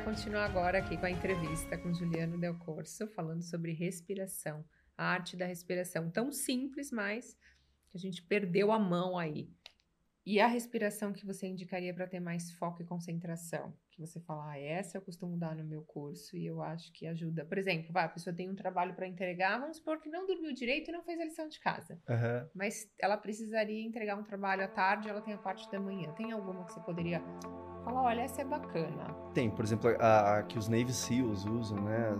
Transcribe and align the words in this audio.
vai 0.00 0.14
continuar 0.14 0.46
agora 0.46 0.78
aqui 0.78 0.96
com 0.96 1.04
a 1.04 1.10
entrevista 1.10 1.76
com 1.76 1.92
Juliano 1.92 2.38
Del 2.38 2.56
Corso, 2.58 3.06
falando 3.08 3.42
sobre 3.42 3.72
respiração, 3.72 4.64
a 4.96 5.04
arte 5.04 5.36
da 5.36 5.44
respiração. 5.44 6.10
Tão 6.10 6.32
simples, 6.32 6.90
mas 6.90 7.36
que 7.90 7.98
a 7.98 8.00
gente 8.00 8.22
perdeu 8.22 8.72
a 8.72 8.78
mão 8.78 9.18
aí. 9.18 9.50
E 10.24 10.40
a 10.40 10.46
respiração 10.46 11.12
que 11.12 11.26
você 11.26 11.46
indicaria 11.46 11.92
para 11.92 12.06
ter 12.06 12.18
mais 12.18 12.50
foco 12.52 12.80
e 12.80 12.86
concentração? 12.86 13.76
Você 14.00 14.18
fala, 14.20 14.52
ah, 14.52 14.58
essa 14.58 14.96
eu 14.96 15.02
costumo 15.02 15.36
dar 15.36 15.54
no 15.54 15.62
meu 15.62 15.82
curso 15.82 16.36
e 16.36 16.46
eu 16.46 16.62
acho 16.62 16.90
que 16.92 17.06
ajuda. 17.06 17.44
Por 17.44 17.58
exemplo, 17.58 17.92
vai, 17.92 18.04
a 18.04 18.08
pessoa 18.08 18.34
tem 18.34 18.48
um 18.48 18.54
trabalho 18.54 18.94
para 18.94 19.06
entregar, 19.06 19.60
vamos 19.60 19.76
supor 19.76 20.00
que 20.00 20.08
não 20.08 20.26
dormiu 20.26 20.52
direito 20.54 20.88
e 20.88 20.92
não 20.92 21.02
fez 21.02 21.20
a 21.20 21.24
lição 21.24 21.48
de 21.48 21.60
casa. 21.60 22.00
Uhum. 22.08 22.48
Mas 22.54 22.90
ela 22.98 23.16
precisaria 23.16 23.86
entregar 23.86 24.16
um 24.16 24.24
trabalho 24.24 24.64
à 24.64 24.68
tarde, 24.68 25.08
ela 25.08 25.20
tem 25.20 25.34
a 25.34 25.38
parte 25.38 25.70
da 25.70 25.78
manhã. 25.78 26.10
Tem 26.12 26.32
alguma 26.32 26.64
que 26.64 26.72
você 26.72 26.80
poderia 26.80 27.22
falar, 27.84 28.02
olha, 28.02 28.22
essa 28.22 28.40
é 28.40 28.44
bacana? 28.44 29.14
Tem, 29.34 29.50
por 29.50 29.64
exemplo, 29.64 29.90
a, 29.98 30.38
a 30.38 30.42
que 30.42 30.58
os 30.58 30.68
Navy 30.68 30.92
SEALs 30.92 31.44
usam, 31.44 31.78
né? 31.82 32.16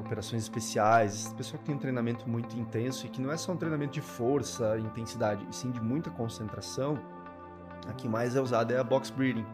operações 0.00 0.42
especiais, 0.42 1.32
pessoa 1.34 1.58
que 1.58 1.64
tem 1.64 1.74
um 1.74 1.78
treinamento 1.78 2.28
muito 2.28 2.58
intenso 2.58 3.06
e 3.06 3.08
que 3.08 3.20
não 3.20 3.30
é 3.30 3.36
só 3.36 3.52
um 3.52 3.56
treinamento 3.56 3.92
de 3.92 4.00
força, 4.00 4.78
intensidade, 4.78 5.46
e 5.48 5.54
sim 5.54 5.70
de 5.70 5.80
muita 5.80 6.10
concentração, 6.10 6.98
a 7.88 7.92
que 7.92 8.08
mais 8.08 8.36
é 8.36 8.40
usada 8.40 8.74
é 8.74 8.78
a 8.78 8.84
box 8.84 9.10
breathing. 9.10 9.46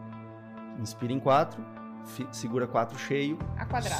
Inspira 0.79 1.13
em 1.13 1.19
quatro, 1.19 1.63
segura 2.31 2.65
quatro 2.65 2.97
cheio, 2.97 3.37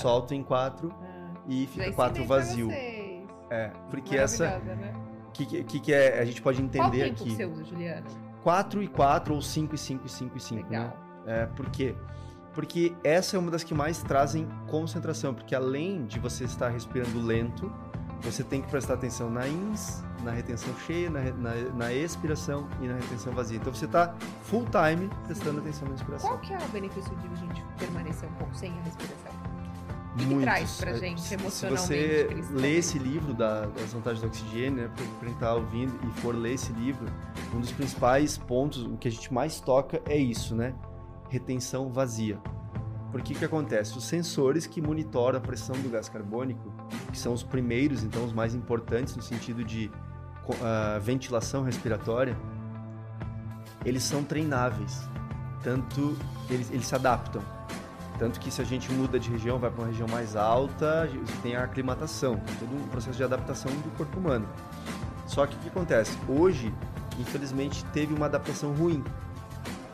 solta 0.01 0.33
em 0.33 0.43
quatro 0.43 0.93
ah, 1.01 1.33
e 1.47 1.67
fica 1.67 1.91
quatro 1.91 2.25
vazio. 2.25 2.69
É, 2.71 3.71
porque 3.89 4.15
essa. 4.15 4.59
Né? 4.59 4.93
Que, 5.33 5.63
que, 5.63 5.79
que 5.79 5.93
é, 5.93 6.19
a 6.19 6.25
gente 6.25 6.41
pode 6.41 6.61
entender 6.61 6.99
Qual 6.99 7.11
aqui. 7.11 7.35
Você 7.35 7.45
usa, 7.45 7.63
Juliana? 7.63 8.05
4 8.43 8.81
e 8.81 8.87
4 8.87 9.33
ou 9.33 9.41
5 9.41 9.75
e 9.75 9.77
5 9.77 10.05
e 10.05 10.09
5 10.09 10.37
e 10.37 10.39
5, 10.39 10.69
né? 10.69 10.93
É, 11.25 11.45
por 11.45 11.69
quê? 11.69 11.95
Porque 12.53 12.93
essa 13.03 13.35
é 13.35 13.39
uma 13.39 13.51
das 13.51 13.63
que 13.63 13.73
mais 13.73 14.01
trazem 14.01 14.47
concentração, 14.67 15.33
porque 15.33 15.53
além 15.53 16.05
de 16.05 16.19
você 16.19 16.45
estar 16.45 16.69
respirando 16.69 17.21
lento, 17.21 17.71
você 18.21 18.43
tem 18.43 18.61
que 18.61 18.69
prestar 18.69 18.95
atenção 18.95 19.29
na 19.29 19.47
ins, 19.47 20.03
na 20.23 20.31
retenção 20.31 20.73
cheia, 20.85 21.09
na, 21.09 21.21
na, 21.31 21.55
na 21.73 21.93
expiração 21.93 22.67
e 22.81 22.87
na 22.87 22.95
retenção 22.95 23.33
vazia. 23.33 23.57
Então 23.57 23.73
você 23.73 23.85
está 23.85 24.13
full 24.43 24.65
time 24.65 25.09
prestando 25.25 25.59
atenção 25.59 25.87
na 25.87 25.93
inspiração. 25.93 26.29
Qual 26.29 26.39
que 26.39 26.53
é 26.53 26.57
o 26.57 26.67
benefício 26.69 27.15
de 27.15 27.27
a 27.27 27.35
gente 27.35 27.63
permanecer 27.77 28.27
um 28.29 28.33
pouco 28.33 28.55
sem 28.55 28.71
a 28.71 28.81
respiração? 28.81 29.31
O 30.13 30.17
que, 30.17 30.25
que 30.25 30.41
traz 30.41 30.77
pra 30.77 30.93
gente 30.93 31.33
emocionalmente? 31.33 31.87
Se 31.87 32.27
você 32.27 32.51
ler 32.51 32.77
esse 32.77 32.99
livro 32.99 33.33
da, 33.33 33.67
das 33.67 33.93
vantagens 33.93 34.21
do 34.21 34.27
oxigênio, 34.27 34.83
né, 34.83 34.91
para 34.95 35.05
quem 35.19 35.31
está 35.31 35.53
ouvindo 35.53 35.97
e 36.05 36.19
for 36.19 36.35
ler 36.35 36.53
esse 36.53 36.73
livro, 36.73 37.07
um 37.53 37.59
dos 37.59 37.71
principais 37.71 38.37
pontos, 38.37 38.83
o 38.83 38.97
que 38.97 39.07
a 39.07 39.11
gente 39.11 39.31
mais 39.33 39.61
toca 39.61 40.01
é 40.05 40.17
isso, 40.17 40.55
né? 40.55 40.73
Retenção 41.29 41.89
vazia. 41.89 42.39
Porque 43.11 43.33
que 43.33 43.45
acontece? 43.45 43.97
Os 43.97 44.03
sensores 44.05 44.67
que 44.67 44.81
monitoram 44.81 45.37
a 45.37 45.41
pressão 45.41 45.75
do 45.77 45.89
gás 45.89 46.09
carbônico, 46.09 46.71
que 47.11 47.17
são 47.17 47.33
os 47.33 47.43
primeiros, 47.43 48.03
então 48.03 48.23
os 48.23 48.33
mais 48.33 48.53
importantes 48.53 49.15
no 49.15 49.21
sentido 49.21 49.63
de 49.63 49.91
uh, 50.47 50.99
ventilação 51.01 51.63
respiratória, 51.63 52.37
eles 53.85 54.03
são 54.03 54.23
treináveis. 54.23 55.07
Tanto 55.63 56.17
eles, 56.49 56.71
eles 56.71 56.85
se 56.87 56.95
adaptam. 56.95 57.41
Tanto 58.17 58.39
que 58.39 58.51
se 58.51 58.61
a 58.61 58.65
gente 58.65 58.91
muda 58.91 59.17
de 59.17 59.29
região, 59.29 59.57
vai 59.57 59.69
para 59.71 59.81
uma 59.81 59.87
região 59.87 60.07
mais 60.07 60.35
alta, 60.35 61.09
tem 61.41 61.55
a 61.55 61.63
aclimatação, 61.63 62.35
tem 62.35 62.55
todo 62.55 62.75
um 62.75 62.87
processo 62.89 63.17
de 63.17 63.23
adaptação 63.23 63.71
do 63.71 63.95
corpo 63.95 64.19
humano. 64.19 64.47
Só 65.25 65.45
que 65.45 65.55
o 65.55 65.59
que 65.59 65.69
acontece? 65.69 66.17
Hoje, 66.27 66.73
infelizmente, 67.17 67.85
teve 67.93 68.13
uma 68.13 68.25
adaptação 68.25 68.73
ruim 68.73 69.03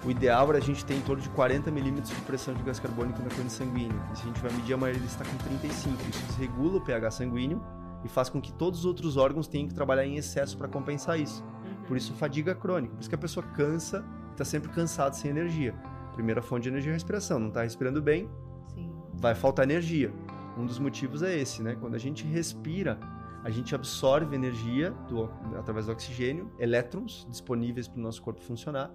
o 0.05 0.11
ideal 0.11 0.49
era 0.49 0.59
a 0.59 0.61
gente 0.61 0.85
ter 0.85 0.93
em 0.93 1.01
torno 1.01 1.21
de 1.21 1.29
40 1.29 1.71
milímetros 1.71 2.13
de 2.13 2.21
pressão 2.21 2.53
de 2.53 2.61
gás 2.61 2.79
carbônico 2.79 3.21
na 3.23 3.29
corrente 3.29 3.51
sanguínea. 3.51 3.99
E 4.13 4.17
se 4.17 4.23
a 4.23 4.25
gente 4.27 4.39
vai 4.39 4.51
medir, 4.51 4.73
a 4.73 4.77
maioria 4.77 5.03
está 5.03 5.25
com 5.25 5.35
35. 5.37 5.99
Isso 6.09 6.23
desregula 6.27 6.77
o 6.77 6.81
pH 6.81 7.11
sanguíneo 7.11 7.61
e 8.03 8.07
faz 8.07 8.29
com 8.29 8.39
que 8.39 8.53
todos 8.53 8.81
os 8.81 8.85
outros 8.85 9.17
órgãos 9.17 9.47
tenham 9.47 9.67
que 9.67 9.73
trabalhar 9.73 10.05
em 10.05 10.15
excesso 10.15 10.55
para 10.57 10.67
compensar 10.67 11.19
isso. 11.19 11.43
Uhum. 11.43 11.85
Por 11.87 11.97
isso, 11.97 12.13
fadiga 12.13 12.53
crônica. 12.53 12.93
Por 12.93 12.99
isso 12.99 13.09
que 13.09 13.15
a 13.15 13.17
pessoa 13.17 13.43
cansa, 13.47 14.05
está 14.31 14.45
sempre 14.45 14.69
cansada, 14.71 15.15
sem 15.15 15.31
energia. 15.31 15.73
Primeira 16.13 16.41
fonte 16.41 16.63
de 16.63 16.69
energia 16.69 16.91
é 16.91 16.93
a 16.93 16.95
respiração. 16.95 17.39
Não 17.39 17.47
está 17.47 17.63
respirando 17.63 17.99
bem, 17.99 18.29
Sim. 18.67 18.93
vai 19.15 19.33
faltar 19.33 19.65
energia. 19.65 20.13
Um 20.55 20.67
dos 20.67 20.77
motivos 20.77 21.23
é 21.23 21.35
esse, 21.35 21.63
né? 21.63 21.75
Quando 21.81 21.95
a 21.95 21.99
gente 21.99 22.23
respira, 22.25 22.99
a 23.43 23.49
gente 23.49 23.73
absorve 23.73 24.35
energia 24.35 24.91
do, 25.09 25.29
através 25.57 25.87
do 25.87 25.91
oxigênio, 25.91 26.51
elétrons 26.59 27.25
disponíveis 27.27 27.87
para 27.87 27.99
o 27.99 28.03
nosso 28.03 28.21
corpo 28.21 28.39
funcionar 28.39 28.91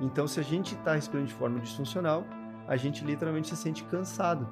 então, 0.00 0.26
se 0.26 0.40
a 0.40 0.42
gente 0.42 0.74
está 0.74 0.94
respirando 0.94 1.28
de 1.28 1.34
forma 1.34 1.60
disfuncional, 1.60 2.24
a 2.66 2.76
gente 2.76 3.04
literalmente 3.04 3.48
se 3.48 3.56
sente 3.56 3.84
cansado, 3.84 4.48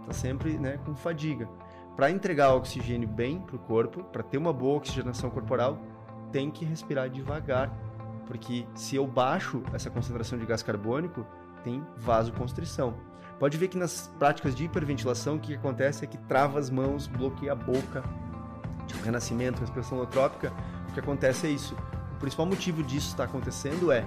está 0.00 0.12
sempre 0.12 0.56
né, 0.58 0.78
com 0.84 0.94
fadiga. 0.94 1.48
Para 1.94 2.10
entregar 2.10 2.54
oxigênio 2.54 3.08
bem 3.08 3.40
para 3.40 3.56
o 3.56 3.58
corpo, 3.58 4.04
para 4.04 4.22
ter 4.22 4.38
uma 4.38 4.52
boa 4.52 4.76
oxigenação 4.76 5.30
corporal, 5.30 5.78
tem 6.30 6.50
que 6.50 6.64
respirar 6.64 7.08
devagar, 7.08 7.70
porque 8.26 8.66
se 8.74 8.96
eu 8.96 9.06
baixo 9.06 9.62
essa 9.72 9.90
concentração 9.90 10.38
de 10.38 10.46
gás 10.46 10.62
carbônico, 10.62 11.26
tem 11.62 11.84
vasoconstrição. 11.96 12.94
Pode 13.38 13.56
ver 13.58 13.68
que 13.68 13.76
nas 13.76 14.12
práticas 14.18 14.54
de 14.54 14.64
hiperventilação, 14.64 15.36
o 15.36 15.38
que 15.38 15.54
acontece 15.54 16.04
é 16.04 16.06
que 16.06 16.16
trava 16.16 16.58
as 16.58 16.70
mãos, 16.70 17.06
bloqueia 17.06 17.52
a 17.52 17.54
boca, 17.54 18.02
tipo 18.86 19.04
renascimento, 19.04 19.60
respiração 19.60 19.98
holotrópica. 19.98 20.52
O 20.88 20.92
que 20.92 21.00
acontece 21.00 21.46
é 21.46 21.50
isso. 21.50 21.76
O 22.14 22.18
principal 22.18 22.46
motivo 22.46 22.82
disso 22.82 23.08
estar 23.08 23.24
acontecendo 23.24 23.92
é 23.92 24.04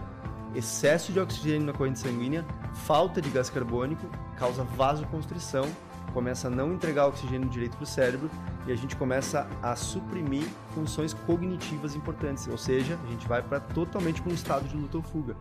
excesso 0.56 1.12
de 1.12 1.20
oxigênio 1.20 1.66
na 1.66 1.74
corrente 1.74 2.00
sanguínea, 2.00 2.46
falta 2.74 3.22
de 3.22 3.30
gás 3.30 3.50
carbônico, 3.50 4.08
causa 4.38 4.64
vasoconstrição, 4.64 5.66
começa 6.14 6.48
a 6.48 6.52
não 6.52 6.74
entregar 6.74 7.08
oxigênio 7.08 7.48
direito 7.50 7.78
para 7.78 7.84
o 7.84 7.88
cérebro 7.88 8.30
e 8.66 8.72
a 8.72 8.76
gente 8.76 8.96
começa 8.96 9.48
a 9.62 9.76
suprimir 9.76 10.48
funções 10.74 11.14
cognitivas 11.14 11.96
importantes, 11.96 12.48
ou 12.48 12.58
seja, 12.58 13.00
a 13.04 13.12
gente 13.12 13.28
vai 13.28 13.42
para 13.42 13.60
totalmente 13.60 14.22
para 14.22 14.32
um 14.32 14.36
estado 14.36 14.68
de 14.68 14.76
luta 14.76 14.98
ou 14.98 15.04
fuga. 15.04 15.36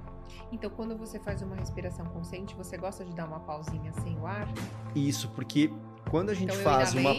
Então, 0.52 0.70
quando 0.70 0.96
você 0.96 1.18
faz 1.18 1.42
uma 1.42 1.56
respiração 1.56 2.06
consciente, 2.06 2.54
você 2.54 2.76
gosta 2.76 3.04
de 3.04 3.12
dar 3.12 3.26
uma 3.26 3.40
pausinha 3.40 3.92
sem 4.02 4.18
o 4.18 4.26
ar? 4.26 4.48
Isso, 4.94 5.28
porque 5.30 5.72
quando 6.10 6.30
a 6.30 6.34
gente 6.34 6.52
então, 6.52 6.64
faz 6.64 6.94
uma 6.94 7.14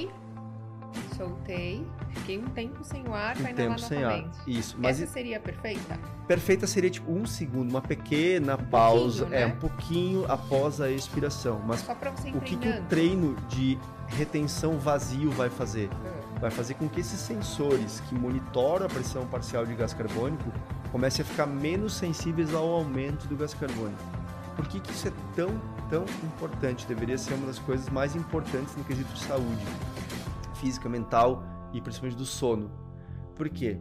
soltei, 1.16 1.86
fiquei 2.12 2.40
um 2.40 2.48
tempo 2.48 2.84
sem 2.84 3.06
o 3.08 3.14
ar 3.14 3.36
um 3.38 3.42
para 3.42 3.52
inalar 3.52 3.80
sem 3.80 4.00
novamente. 4.00 4.40
Ar. 4.40 4.50
Isso, 4.50 4.76
mas 4.80 5.02
essa 5.02 5.14
seria 5.14 5.40
perfeita? 5.40 6.00
Perfeita 6.28 6.66
seria 6.66 6.90
tipo 6.90 7.12
um 7.12 7.26
segundo, 7.26 7.70
uma 7.70 7.82
pequena 7.82 8.56
um 8.56 8.66
pausa, 8.66 9.26
né? 9.26 9.42
é 9.42 9.46
um 9.46 9.56
pouquinho 9.58 10.26
após 10.32 10.80
a 10.80 10.90
expiração. 10.90 11.62
Mas 11.66 11.82
Só 11.82 11.94
pra 11.94 12.12
você 12.12 12.30
o 12.30 12.40
que, 12.40 12.56
que 12.56 12.70
o 12.70 12.82
treino 12.84 13.36
de 13.50 13.78
retenção 14.08 14.80
vazio 14.80 15.30
vai 15.32 15.50
fazer? 15.50 15.90
É. 16.06 16.40
Vai 16.40 16.52
fazer 16.52 16.76
com 16.76 16.88
que 16.88 17.02
esses 17.02 17.20
sensores 17.20 18.00
que 18.08 18.16
monitoram 18.16 18.86
a 18.86 18.90
pressão 18.90 19.28
parcial 19.28 19.66
de 19.66 19.76
gás 19.76 19.94
carbônico 19.94 20.52
comecem 20.92 21.22
a 21.22 21.26
ficar 21.26 21.46
menos 21.46 21.94
sensíveis 21.94 22.54
ao 22.54 22.68
aumento 22.70 23.28
do 23.28 23.36
gás 23.36 23.54
carbônico. 23.54 24.02
Por 24.56 24.68
que, 24.68 24.80
que 24.80 24.92
isso 24.92 25.08
é 25.08 25.12
tão, 25.36 25.62
tão 25.90 26.04
importante? 26.24 26.86
Deveria 26.88 27.18
ser 27.18 27.34
uma 27.34 27.48
das 27.48 27.60
coisas 27.60 27.90
mais 27.90 28.16
importantes 28.16 28.76
no 28.76 28.84
quesito 28.84 29.12
de 29.14 29.20
saúde 29.20 29.66
física, 30.60 30.88
mental 30.90 31.44
e 31.74 31.82
principalmente 31.82 32.18
do 32.18 32.26
sono. 32.26 32.72
Por 33.36 33.50
quê? 33.50 33.78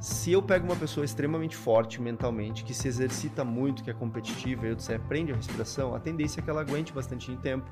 Se 0.00 0.32
eu 0.32 0.42
pego 0.42 0.66
uma 0.66 0.76
pessoa 0.76 1.04
extremamente 1.04 1.56
forte 1.56 2.00
mentalmente, 2.00 2.64
que 2.64 2.74
se 2.74 2.86
exercita 2.86 3.44
muito, 3.44 3.82
que 3.82 3.90
é 3.90 3.94
competitiva, 3.94 4.66
e 4.66 4.74
você 4.74 4.94
aprende 4.94 5.32
a 5.32 5.36
respiração, 5.36 5.94
a 5.94 6.00
tendência 6.00 6.40
é 6.40 6.42
que 6.42 6.50
ela 6.50 6.60
aguente 6.60 6.92
bastante 6.92 7.34
tempo. 7.36 7.68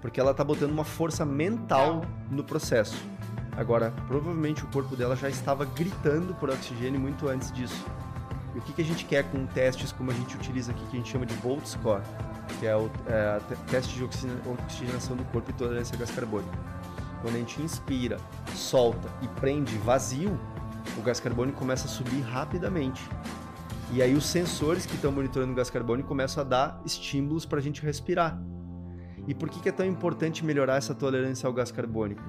Porque 0.00 0.20
ela 0.20 0.30
está 0.30 0.42
botando 0.42 0.70
uma 0.70 0.84
força 0.84 1.24
mental 1.24 2.02
no 2.30 2.44
processo. 2.44 2.96
Agora, 3.56 3.92
provavelmente 4.06 4.64
o 4.64 4.68
corpo 4.68 4.96
dela 4.96 5.14
já 5.14 5.28
estava 5.28 5.64
gritando 5.64 6.34
por 6.34 6.48
oxigênio 6.48 6.98
muito 6.98 7.28
antes 7.28 7.52
disso. 7.52 7.84
E 8.54 8.58
o 8.58 8.62
que, 8.62 8.72
que 8.72 8.82
a 8.82 8.84
gente 8.84 9.04
quer 9.04 9.24
com 9.30 9.46
testes 9.46 9.92
como 9.92 10.10
a 10.10 10.14
gente 10.14 10.36
utiliza 10.36 10.72
aqui, 10.72 10.84
que 10.86 10.96
a 10.96 10.98
gente 10.98 11.10
chama 11.10 11.26
de 11.26 11.34
Volt 11.34 11.64
Score, 11.66 12.02
que 12.58 12.66
é 12.66 12.76
o 12.76 12.90
é, 13.06 13.40
teste 13.68 13.94
de 13.94 14.04
oxigenação 14.04 15.16
do 15.16 15.24
corpo 15.26 15.50
e 15.50 15.54
tolerância 15.54 15.94
a 15.94 15.98
gás 15.98 16.10
carbônico 16.10 16.52
quando 17.22 17.36
a 17.36 17.38
gente 17.38 17.62
inspira, 17.62 18.18
solta 18.54 19.08
e 19.22 19.28
prende 19.28 19.78
vazio, 19.78 20.38
o 20.98 21.02
gás 21.02 21.20
carbônico 21.20 21.58
começa 21.58 21.86
a 21.86 21.88
subir 21.88 22.20
rapidamente. 22.20 23.08
E 23.92 24.02
aí 24.02 24.14
os 24.14 24.26
sensores 24.26 24.84
que 24.84 24.94
estão 24.94 25.12
monitorando 25.12 25.52
o 25.52 25.54
gás 25.54 25.70
carbônico 25.70 26.08
começam 26.08 26.42
a 26.42 26.46
dar 26.46 26.82
estímulos 26.84 27.46
para 27.46 27.58
a 27.58 27.62
gente 27.62 27.80
respirar. 27.82 28.42
E 29.28 29.34
por 29.34 29.48
que, 29.48 29.68
é 29.68 29.72
tão 29.72 29.86
importante 29.86 30.44
melhorar 30.44 30.76
essa 30.76 30.94
tolerância 30.94 31.46
ao 31.46 31.52
gás 31.52 31.70
carbônico? 31.70 32.22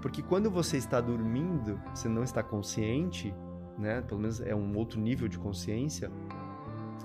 Porque 0.00 0.22
quando 0.22 0.50
você 0.50 0.78
está 0.78 1.00
dormindo, 1.00 1.78
você 1.92 2.08
não 2.08 2.22
está 2.22 2.42
consciente, 2.42 3.34
né? 3.76 4.00
Pelo 4.00 4.20
menos 4.20 4.40
é 4.40 4.54
um 4.54 4.76
outro 4.76 4.98
nível 4.98 5.28
de 5.28 5.38
consciência. 5.38 6.10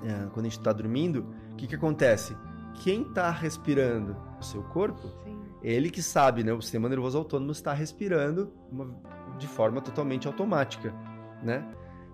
É, 0.04 0.28
quando 0.32 0.46
a 0.46 0.50
gente 0.50 0.60
está 0.60 0.72
dormindo, 0.72 1.26
o 1.52 1.56
que, 1.56 1.68
que 1.68 1.76
acontece? 1.76 2.38
Quem 2.84 3.02
está 3.02 3.30
respirando? 3.30 4.16
O 4.40 4.44
seu 4.44 4.64
corpo? 4.64 5.10
Sim. 5.24 5.43
Ele 5.64 5.90
que 5.90 6.02
sabe, 6.02 6.44
né? 6.44 6.52
O 6.52 6.62
sistema 6.62 6.90
nervoso 6.90 7.18
autônomo 7.18 7.52
está 7.52 7.72
respirando 7.74 8.54
uma, 8.70 8.94
de 9.38 9.48
forma 9.48 9.80
totalmente 9.80 10.28
automática, 10.28 10.94
né? 11.42 11.66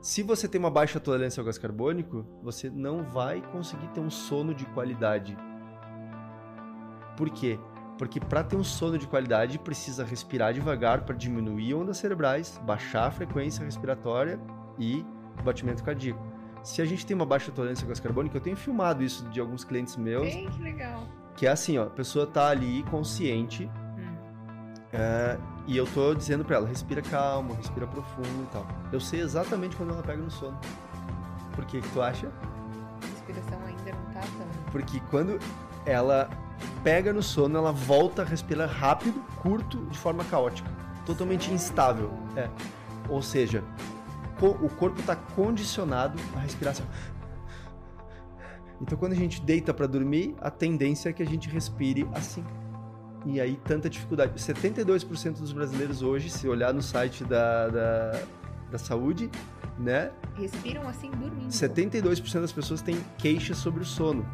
Se 0.01 0.23
você 0.23 0.47
tem 0.47 0.59
uma 0.59 0.69
baixa 0.69 0.99
tolerância 0.99 1.41
ao 1.41 1.45
gás 1.45 1.57
carbônico, 1.57 2.25
você 2.41 2.69
não 2.69 3.03
vai 3.03 3.41
conseguir 3.51 3.87
ter 3.87 3.99
um 3.99 4.09
sono 4.09 4.53
de 4.53 4.65
qualidade. 4.67 5.37
Por 7.17 7.29
quê? 7.29 7.59
Porque 7.97 8.17
para 8.17 8.43
ter 8.43 8.55
um 8.55 8.63
sono 8.63 8.97
de 8.97 9.05
qualidade 9.05 9.59
precisa 9.59 10.05
respirar 10.05 10.53
devagar 10.53 11.01
para 11.01 11.13
diminuir 11.13 11.73
ondas 11.73 11.97
cerebrais, 11.97 12.57
baixar 12.65 13.07
a 13.07 13.11
frequência 13.11 13.65
respiratória 13.65 14.39
e 14.77 15.05
o 15.37 15.43
batimento 15.43 15.83
cardíaco. 15.83 16.25
Se 16.63 16.81
a 16.81 16.85
gente 16.85 17.05
tem 17.05 17.13
uma 17.13 17.25
baixa 17.25 17.51
tolerância 17.51 17.83
ao 17.83 17.89
gás 17.89 17.99
carbônico, 17.99 18.37
eu 18.37 18.41
tenho 18.41 18.55
filmado 18.55 19.03
isso 19.03 19.27
de 19.29 19.41
alguns 19.41 19.65
clientes 19.65 19.97
meus. 19.97 20.33
Bem, 20.33 20.49
que 20.49 20.61
legal. 20.61 21.03
Que 21.39 21.47
é 21.47 21.51
assim, 21.51 21.77
ó, 21.77 21.83
a 21.83 21.89
pessoa 21.89 22.27
tá 22.27 22.49
ali 22.49 22.83
consciente 22.91 23.71
Hum. 23.97 24.17
é, 24.91 25.37
e 25.65 25.77
eu 25.77 25.87
tô 25.87 26.13
dizendo 26.13 26.43
para 26.43 26.57
ela, 26.57 26.67
respira 26.67 27.01
calmo, 27.01 27.53
respira 27.53 27.87
profundo 27.87 28.43
e 28.43 28.47
tal. 28.51 28.67
Eu 28.91 28.99
sei 28.99 29.21
exatamente 29.21 29.73
quando 29.77 29.93
ela 29.93 30.03
pega 30.03 30.21
no 30.21 30.29
sono. 30.29 30.59
Por 31.55 31.63
que 31.63 31.79
que 31.79 31.87
tu 31.91 32.01
acha? 32.01 32.27
A 32.27 33.05
respiração 33.05 33.57
ainda 33.65 33.91
não 33.91 34.13
tá 34.13 34.19
tão. 34.19 34.47
Porque 34.69 34.99
quando 35.09 35.39
ela 35.85 36.29
pega 36.83 37.13
no 37.13 37.23
sono, 37.23 37.57
ela 37.57 37.71
volta 37.71 38.23
a 38.23 38.25
respirar 38.25 38.69
rápido, 38.69 39.21
curto, 39.41 39.77
de 39.85 39.97
forma 39.97 40.25
caótica. 40.25 40.69
Totalmente 41.05 41.43
Sério? 41.43 41.55
instável. 41.55 42.13
É. 42.35 42.49
Ou 43.07 43.21
seja, 43.21 43.63
o 44.41 44.67
corpo 44.67 44.99
está 44.99 45.15
condicionado 45.15 46.19
a 46.35 46.39
respirar 46.39 46.73
assim. 46.73 46.83
Então 48.81 48.97
quando 48.97 49.13
a 49.13 49.15
gente 49.15 49.41
deita 49.41 49.73
para 49.73 49.87
dormir, 49.87 50.35
a 50.39 50.49
tendência 50.49 51.09
é 51.09 51.13
que 51.13 51.21
a 51.21 51.25
gente 51.25 51.49
respire 51.49 52.07
assim. 52.13 52.43
E 53.25 53.39
aí 53.41 53.59
tanta 53.65 53.89
dificuldade. 53.89 54.33
72% 54.39 55.39
dos 55.39 55.51
brasileiros 55.51 56.01
hoje, 56.01 56.29
se 56.29 56.47
olhar 56.47 56.73
no 56.73 56.81
site 56.81 57.23
da, 57.23 57.67
da, 57.67 58.21
da 58.71 58.77
saúde, 58.77 59.29
né? 59.77 60.11
Respiram 60.35 60.87
assim 60.87 61.11
dormindo. 61.11 61.49
72% 61.49 62.41
das 62.41 62.51
pessoas 62.51 62.81
têm 62.81 62.97
queixas 63.17 63.57
sobre 63.57 63.81
o 63.81 63.85
sono. 63.85 64.25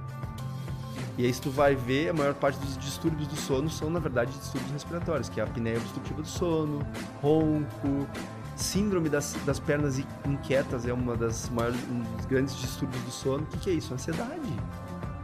E 1.17 1.25
aí, 1.25 1.33
se 1.33 1.41
tu 1.41 1.49
vai 1.49 1.75
ver, 1.75 2.09
a 2.09 2.13
maior 2.13 2.33
parte 2.33 2.59
dos 2.59 2.77
distúrbios 2.77 3.27
do 3.29 3.37
sono 3.37 3.69
são, 3.69 3.89
na 3.89 3.99
verdade, 3.99 4.31
distúrbios 4.37 4.71
respiratórios, 4.71 5.29
que 5.29 5.39
é 5.39 5.43
a 5.43 5.45
apneia 5.45 5.77
obstrutiva 5.77 6.21
do 6.21 6.27
sono, 6.27 6.85
ronco, 7.21 8.05
síndrome 8.55 9.09
das, 9.09 9.35
das 9.45 9.59
pernas 9.59 9.99
in- 9.99 10.05
inquietas 10.25 10.85
é 10.87 10.93
uma 10.93 11.15
das 11.15 11.49
maiores, 11.49 11.79
um 11.89 12.01
dos 12.17 12.25
grandes 12.25 12.55
distúrbios 12.55 13.01
do 13.03 13.11
sono. 13.11 13.43
O 13.43 13.47
que, 13.47 13.57
que 13.59 13.69
é 13.69 13.73
isso? 13.73 13.93
Ansiedade. 13.93 14.41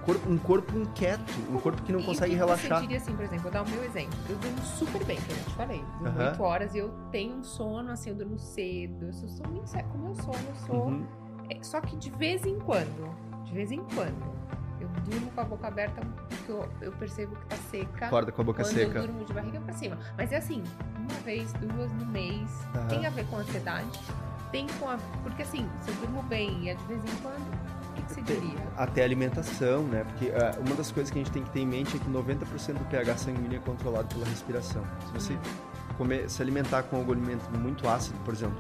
Corpo- 0.06 0.30
um 0.30 0.38
corpo 0.38 0.76
inquieto, 0.78 1.32
um 1.52 1.60
corpo 1.60 1.82
que 1.84 1.92
não 1.92 2.00
E 2.00 2.04
consegue 2.04 2.32
que 2.32 2.38
relaxar. 2.38 2.78
Você 2.80 2.82
diria 2.82 2.98
assim, 2.98 3.16
por 3.16 3.24
exemplo, 3.24 3.44
vou 3.44 3.52
dar 3.52 3.62
o 3.64 3.70
meu 3.70 3.84
exemplo. 3.84 4.18
Eu 4.30 4.36
durmo 4.38 4.58
super 4.64 5.04
bem, 5.06 5.18
que 5.22 5.32
eu 5.32 5.38
te 5.38 5.54
falei. 5.56 5.84
Durmo 6.00 6.20
Aham. 6.20 6.30
8 6.32 6.44
horas 6.44 6.74
e 6.76 6.80
eu 6.80 6.90
tenho 7.12 7.36
um 7.36 7.44
sono, 7.44 7.92
assim, 7.92 8.10
eu 8.10 8.16
durmo 8.16 8.40
cedo. 8.40 9.06
Eu 9.06 9.14
sou, 9.14 9.30
sou 9.30 9.48
muito 9.48 9.68
sério. 9.70 9.88
Como 9.92 10.08
eu 10.10 10.16
sono, 10.16 10.38
eu 10.50 10.56
sou. 10.66 10.86
Uhum. 10.88 11.06
É, 11.50 11.62
só 11.62 11.80
que 11.82 11.96
de 11.98 12.10
vez 12.10 12.46
em 12.46 12.58
quando, 12.60 13.16
de 13.46 13.54
vez 13.54 13.72
em 13.72 13.82
quando, 13.94 14.24
eu 14.26 14.71
durmo 15.06 15.32
com 15.32 15.42
a 15.42 15.44
boca 15.44 15.68
aberta 15.68 16.02
porque 16.30 16.52
eu, 16.52 16.70
eu 16.82 16.92
percebo 16.94 17.36
que 17.36 17.46
tá 17.46 17.56
seca. 17.70 18.06
Acorda 18.08 18.32
com 18.32 18.42
a 18.42 18.46
boca 18.46 18.64
quando 18.64 18.74
seca. 18.74 19.00
eu 19.00 19.08
durmo 19.08 19.26
de 19.26 19.34
barriga 19.34 19.60
pra 19.62 19.74
cima. 19.74 19.98
Mas 20.18 20.32
é 20.32 20.38
assim, 20.38 20.64
uma 20.98 21.20
vez, 21.24 21.52
duas 21.54 21.92
no 21.94 22.06
mês. 22.06 22.50
Aham. 22.76 22.88
Tem 22.88 23.06
a 23.06 23.10
ver 23.10 23.26
com 23.28 23.38
ansiedade. 23.38 24.00
Tem 24.52 24.68
com 24.80 24.90
a. 24.90 24.98
Porque 25.24 25.42
assim, 25.44 25.70
se 25.82 25.90
eu 25.92 25.96
durmo 25.96 26.22
bem 26.24 26.64
e 26.64 26.70
é 26.70 26.74
de 26.76 26.84
vez 26.86 27.02
em 27.04 27.16
quando, 27.22 27.38
o 27.90 27.94
que, 27.94 28.02
que 28.04 28.14
você 28.14 28.22
diria? 28.22 28.60
Até 28.78 29.04
alimentação, 29.04 29.84
né? 29.84 30.04
Porque 30.04 30.32
ah, 30.36 30.58
uma 30.66 30.76
das 30.76 30.92
coisas 30.92 31.12
que 31.12 31.20
a 31.20 31.24
gente 31.24 31.32
tem 31.32 31.44
que 31.44 31.50
ter 31.52 31.60
em 31.62 31.68
mente 31.68 31.96
é 31.96 32.00
que 32.00 32.10
90% 32.10 32.74
do 32.78 32.86
pH 32.90 33.18
sanguíneo 33.18 33.58
é 33.58 33.60
controlado 33.60 34.08
pela 34.14 34.26
respiração. 34.26 34.84
Se 35.08 35.14
você 35.14 35.34
Hum. 35.34 35.40
comer, 35.98 36.30
se 36.30 36.42
alimentar 36.42 36.84
com 36.84 36.98
algum 36.98 37.12
alimento 37.14 37.50
muito 37.58 37.88
ácido, 37.88 38.18
por 38.26 38.34
exemplo, 38.34 38.58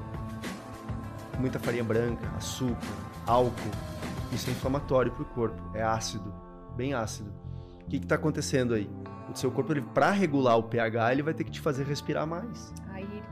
muita 1.39 1.59
farinha 1.59 1.83
branca, 1.83 2.25
açúcar, 2.37 2.77
álcool, 3.25 3.71
isso 4.31 4.49
é 4.49 4.53
inflamatório 4.53 5.11
para 5.11 5.23
o 5.23 5.25
corpo, 5.25 5.61
é 5.75 5.81
ácido, 5.83 6.33
bem 6.75 6.93
ácido. 6.93 7.31
O 7.85 7.89
que 7.89 7.97
está 7.97 8.15
acontecendo 8.15 8.73
aí? 8.73 8.89
O 9.33 9.35
seu 9.37 9.51
corpo, 9.51 9.73
para 9.93 10.11
regular 10.11 10.57
o 10.57 10.63
pH, 10.63 11.11
ele 11.13 11.21
vai 11.23 11.33
ter 11.33 11.43
que 11.43 11.51
te 11.51 11.59
fazer 11.59 11.83
respirar 11.85 12.25
mais. 12.27 12.73
Aí 12.89 13.23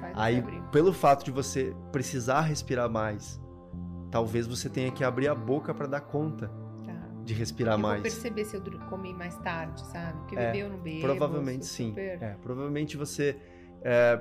faz 0.00 0.12
Aí, 0.16 0.44
pelo 0.72 0.92
fato 0.92 1.24
de 1.24 1.30
você 1.30 1.74
precisar 1.92 2.40
respirar 2.42 2.88
mais, 2.90 3.40
talvez 4.10 4.46
você 4.46 4.68
tenha 4.68 4.90
que 4.90 5.02
abrir 5.04 5.28
a 5.28 5.34
boca 5.34 5.72
para 5.74 5.86
dar 5.86 6.00
conta 6.00 6.48
Tá. 6.84 6.92
de 7.24 7.34
respirar 7.34 7.74
eu 7.74 7.78
mais. 7.78 7.94
vou 8.02 8.10
perceber 8.10 8.44
se 8.44 8.56
eu 8.56 8.62
comi 8.88 9.12
mais 9.12 9.36
tarde, 9.38 9.84
sabe? 9.86 10.16
Porque 10.18 10.36
É, 10.36 10.46
beber 10.46 10.58
eu 10.60 10.70
não 10.70 10.78
bebo. 10.78 11.00
Provavelmente 11.00 11.66
sim. 11.66 11.88
super- 11.90 12.22
É, 12.22 12.36
provavelmente 12.42 12.96
você 12.96 13.36
é, 13.82 14.20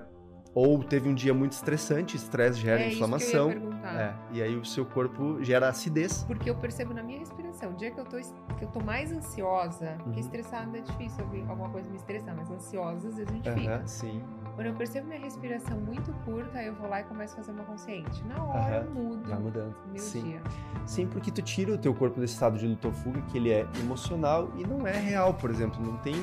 ou 0.53 0.83
teve 0.83 1.07
um 1.09 1.13
dia 1.13 1.33
muito 1.33 1.51
estressante, 1.53 2.15
estresse 2.15 2.59
gera 2.59 2.81
É 2.81 2.87
que 2.87 2.95
inflamação. 2.95 3.51
É, 3.83 4.13
e 4.31 4.41
aí 4.41 4.55
o 4.55 4.65
seu 4.65 4.85
corpo 4.85 5.43
gera 5.43 5.69
acidez. 5.69 6.23
Porque 6.23 6.49
eu 6.49 6.55
percebo 6.55 6.93
na 6.93 7.03
minha 7.03 7.19
respiração. 7.19 7.71
O 7.71 7.73
dia 7.75 7.91
que 7.91 7.99
eu 7.99 8.05
tô, 8.05 8.17
que 8.17 8.63
eu 8.65 8.67
tô 8.69 8.79
mais 8.79 9.11
ansiosa, 9.11 9.95
porque 10.03 10.19
Uhum. 10.19 10.25
estressada 10.25 10.77
é 10.77 10.81
difícil 10.81 11.23
alguma 11.47 11.69
coisa 11.69 11.89
me 11.89 11.95
estressar, 11.97 12.35
mas 12.35 12.49
ansiosa 12.49 13.07
às 13.09 13.15
vezes 13.17 13.29
a 13.31 13.33
gente 13.35 13.49
Aham, 13.49 13.57
fica. 13.59 13.87
sim. 13.87 14.21
Quando 14.55 14.67
eu 14.67 14.73
percebo 14.73 15.07
minha 15.07 15.19
respiração 15.19 15.79
muito 15.79 16.11
curta, 16.25 16.61
eu 16.63 16.73
vou 16.73 16.89
lá 16.89 17.01
e 17.01 17.03
começo 17.03 17.33
a 17.33 17.37
fazer 17.37 17.51
uma 17.51 17.63
consciente. 17.63 18.23
Na 18.25 18.43
hora 18.43 18.59
Aham, 18.79 18.85
eu 18.85 18.91
mudo 18.91 19.29
Vai 19.29 19.39
mudando. 19.39 19.75
meu 19.87 19.99
Sim. 19.99 20.23
dia. 20.23 20.41
Sim, 20.85 21.07
porque 21.07 21.29
tu 21.31 21.41
tira 21.43 21.73
o 21.73 21.77
teu 21.77 21.93
corpo 21.93 22.19
desse 22.19 22.33
estado 22.33 22.57
de 22.57 22.65
luta 22.67 22.87
ou 22.87 22.93
fuga, 22.93 23.21
que 23.23 23.37
ele 23.37 23.51
é 23.51 23.67
emocional 23.79 24.51
e 24.57 24.63
não 24.65 24.87
é 24.87 24.97
real, 24.97 25.33
por 25.35 25.51
exemplo. 25.51 25.79
Não 25.85 25.97
tem. 25.97 26.15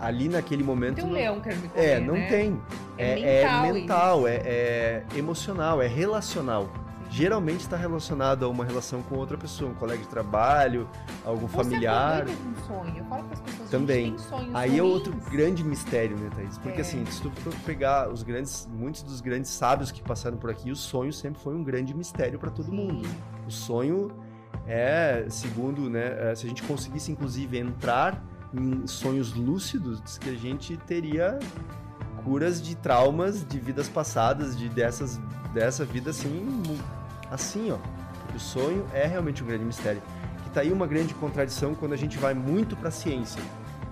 Ali 0.00 0.28
naquele 0.28 0.62
momento. 0.64 0.96
Tem 0.96 1.04
um 1.04 1.08
não- 1.08 1.14
leão 1.14 1.40
querendo 1.40 1.62
me 1.62 1.68
comer, 1.68 1.84
É, 1.86 2.00
não 2.00 2.14
né? 2.14 2.26
tem. 2.28 2.60
É 2.98 3.04
É, 3.08 3.20
é 3.20 3.42
mental 3.44 3.72
mental, 3.72 4.26
é, 4.28 4.34
é 4.36 5.04
emocional, 5.14 5.80
é 5.82 5.86
relacional. 5.86 6.64
Sim. 6.64 6.86
Geralmente 7.08 7.60
está 7.60 7.76
relacionado 7.76 8.44
a 8.44 8.48
uma 8.48 8.64
relação 8.64 9.00
com 9.00 9.14
outra 9.14 9.38
pessoa, 9.38 9.70
um 9.70 9.74
colega 9.74 10.02
de 10.02 10.08
trabalho, 10.08 10.88
algum 11.24 11.46
Você 11.46 11.56
familiar. 11.56 12.26
em 12.26 12.32
algum 12.32 12.66
sonho? 12.66 12.98
Eu 12.98 13.04
falo 13.04 13.22
para 13.24 13.34
as 13.34 13.40
pessoas, 13.40 13.70
Também. 13.70 14.06
gente 14.06 14.16
tem 14.16 14.28
sonhos 14.28 14.54
Aí 14.56 14.76
é 14.76 14.80
ruins. 14.80 14.92
outro 14.92 15.14
grande 15.30 15.62
mistério, 15.62 16.16
né, 16.18 16.30
Thaís? 16.34 16.58
Porque 16.58 16.78
É. 16.78 16.80
assim, 16.80 17.06
se 17.06 17.22
tu 17.22 17.30
for 17.30 17.54
pegar 17.64 18.08
os 18.12 18.24
grandes, 18.24 18.68
muitos 18.72 19.04
dos 19.04 19.20
grandes 19.20 19.52
sábios 19.52 19.92
que 19.92 20.02
passaram 20.02 20.36
por 20.36 20.50
aqui, 20.50 20.70
o 20.72 20.76
sonho 20.76 21.12
sempre 21.12 21.40
foi 21.40 21.54
um 21.54 21.62
grande 21.62 21.94
mistério 21.94 22.40
para 22.40 22.50
todo 22.50 22.70
Sim. 22.70 22.76
mundo. 22.76 23.08
O 23.46 23.50
sonho 23.52 24.10
é, 24.66 25.26
segundo, 25.28 25.88
né, 25.88 26.32
é, 26.32 26.34
se 26.34 26.44
a 26.44 26.48
gente 26.48 26.64
conseguisse 26.64 27.12
inclusive 27.12 27.56
entrar 27.56 28.20
em 28.58 28.86
sonhos 28.86 29.34
lúcidos, 29.34 30.00
diz 30.02 30.18
que 30.18 30.30
a 30.30 30.34
gente 30.34 30.76
teria 30.76 31.38
curas 32.24 32.60
de 32.60 32.74
traumas 32.74 33.46
de 33.46 33.58
vidas 33.58 33.88
passadas, 33.88 34.56
de 34.56 34.68
dessas 34.68 35.20
dessa 35.52 35.84
vida 35.84 36.10
assim, 36.10 36.62
assim, 37.30 37.70
ó. 37.70 37.78
Porque 38.20 38.36
o 38.36 38.40
sonho 38.40 38.84
é 38.92 39.06
realmente 39.06 39.42
um 39.42 39.46
grande 39.46 39.64
mistério. 39.64 40.02
Que 40.44 40.50
tá 40.50 40.60
aí 40.60 40.72
uma 40.72 40.86
grande 40.86 41.14
contradição 41.14 41.74
quando 41.74 41.92
a 41.92 41.96
gente 41.96 42.18
vai 42.18 42.34
muito 42.34 42.76
para 42.76 42.88
a 42.88 42.90
ciência. 42.90 43.42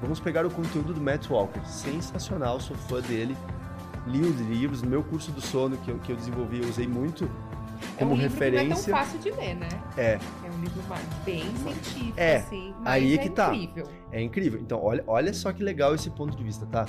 Vamos 0.01 0.21
pegar 0.21 0.45
o 0.45 0.51
conteúdo 0.51 0.93
do 0.93 1.01
Matt 1.01 1.31
Walker, 1.31 1.65
sensacional, 1.67 2.61
sou 2.61 2.77
fã 2.77 3.01
dele. 3.01 3.37
Li 4.07 4.21
os 4.21 4.39
livros, 4.41 4.83
no 4.83 4.91
meu 4.91 5.03
curso 5.03 5.31
do 5.31 5.41
sono 5.41 5.79
que 5.79 5.91
eu, 5.91 5.99
que 5.99 6.13
eu 6.13 6.17
desenvolvi, 6.17 6.61
eu 6.61 6.69
usei 6.69 6.87
muito 6.87 7.31
como 7.97 8.11
é 8.11 8.15
um 8.15 8.17
livro 8.19 8.33
referência. 8.33 8.93
Não 8.93 8.99
é 8.99 9.03
tão 9.03 9.07
fácil 9.07 9.19
de 9.21 9.31
ler, 9.31 9.55
né? 9.55 9.69
É, 9.97 10.19
livro 10.65 10.83
mais- 10.89 11.07
bem 11.25 11.45
científico, 11.57 12.15
É, 12.21 12.37
assim. 12.37 12.75
Mas 12.79 12.87
aí 12.93 13.13
é 13.13 13.15
é 13.15 13.19
que 13.19 13.31
tá. 13.31 13.55
incrível. 13.55 13.87
É 14.13 14.23
incrível. 14.23 14.61
Então, 14.61 14.83
olha, 14.83 15.05
olha 15.07 15.33
só 15.33 15.53
que 15.53 15.63
legal 15.63 15.95
esse 15.95 16.11
ponto 16.11 16.37
de 16.37 16.43
vista, 16.43 16.67
tá? 16.67 16.87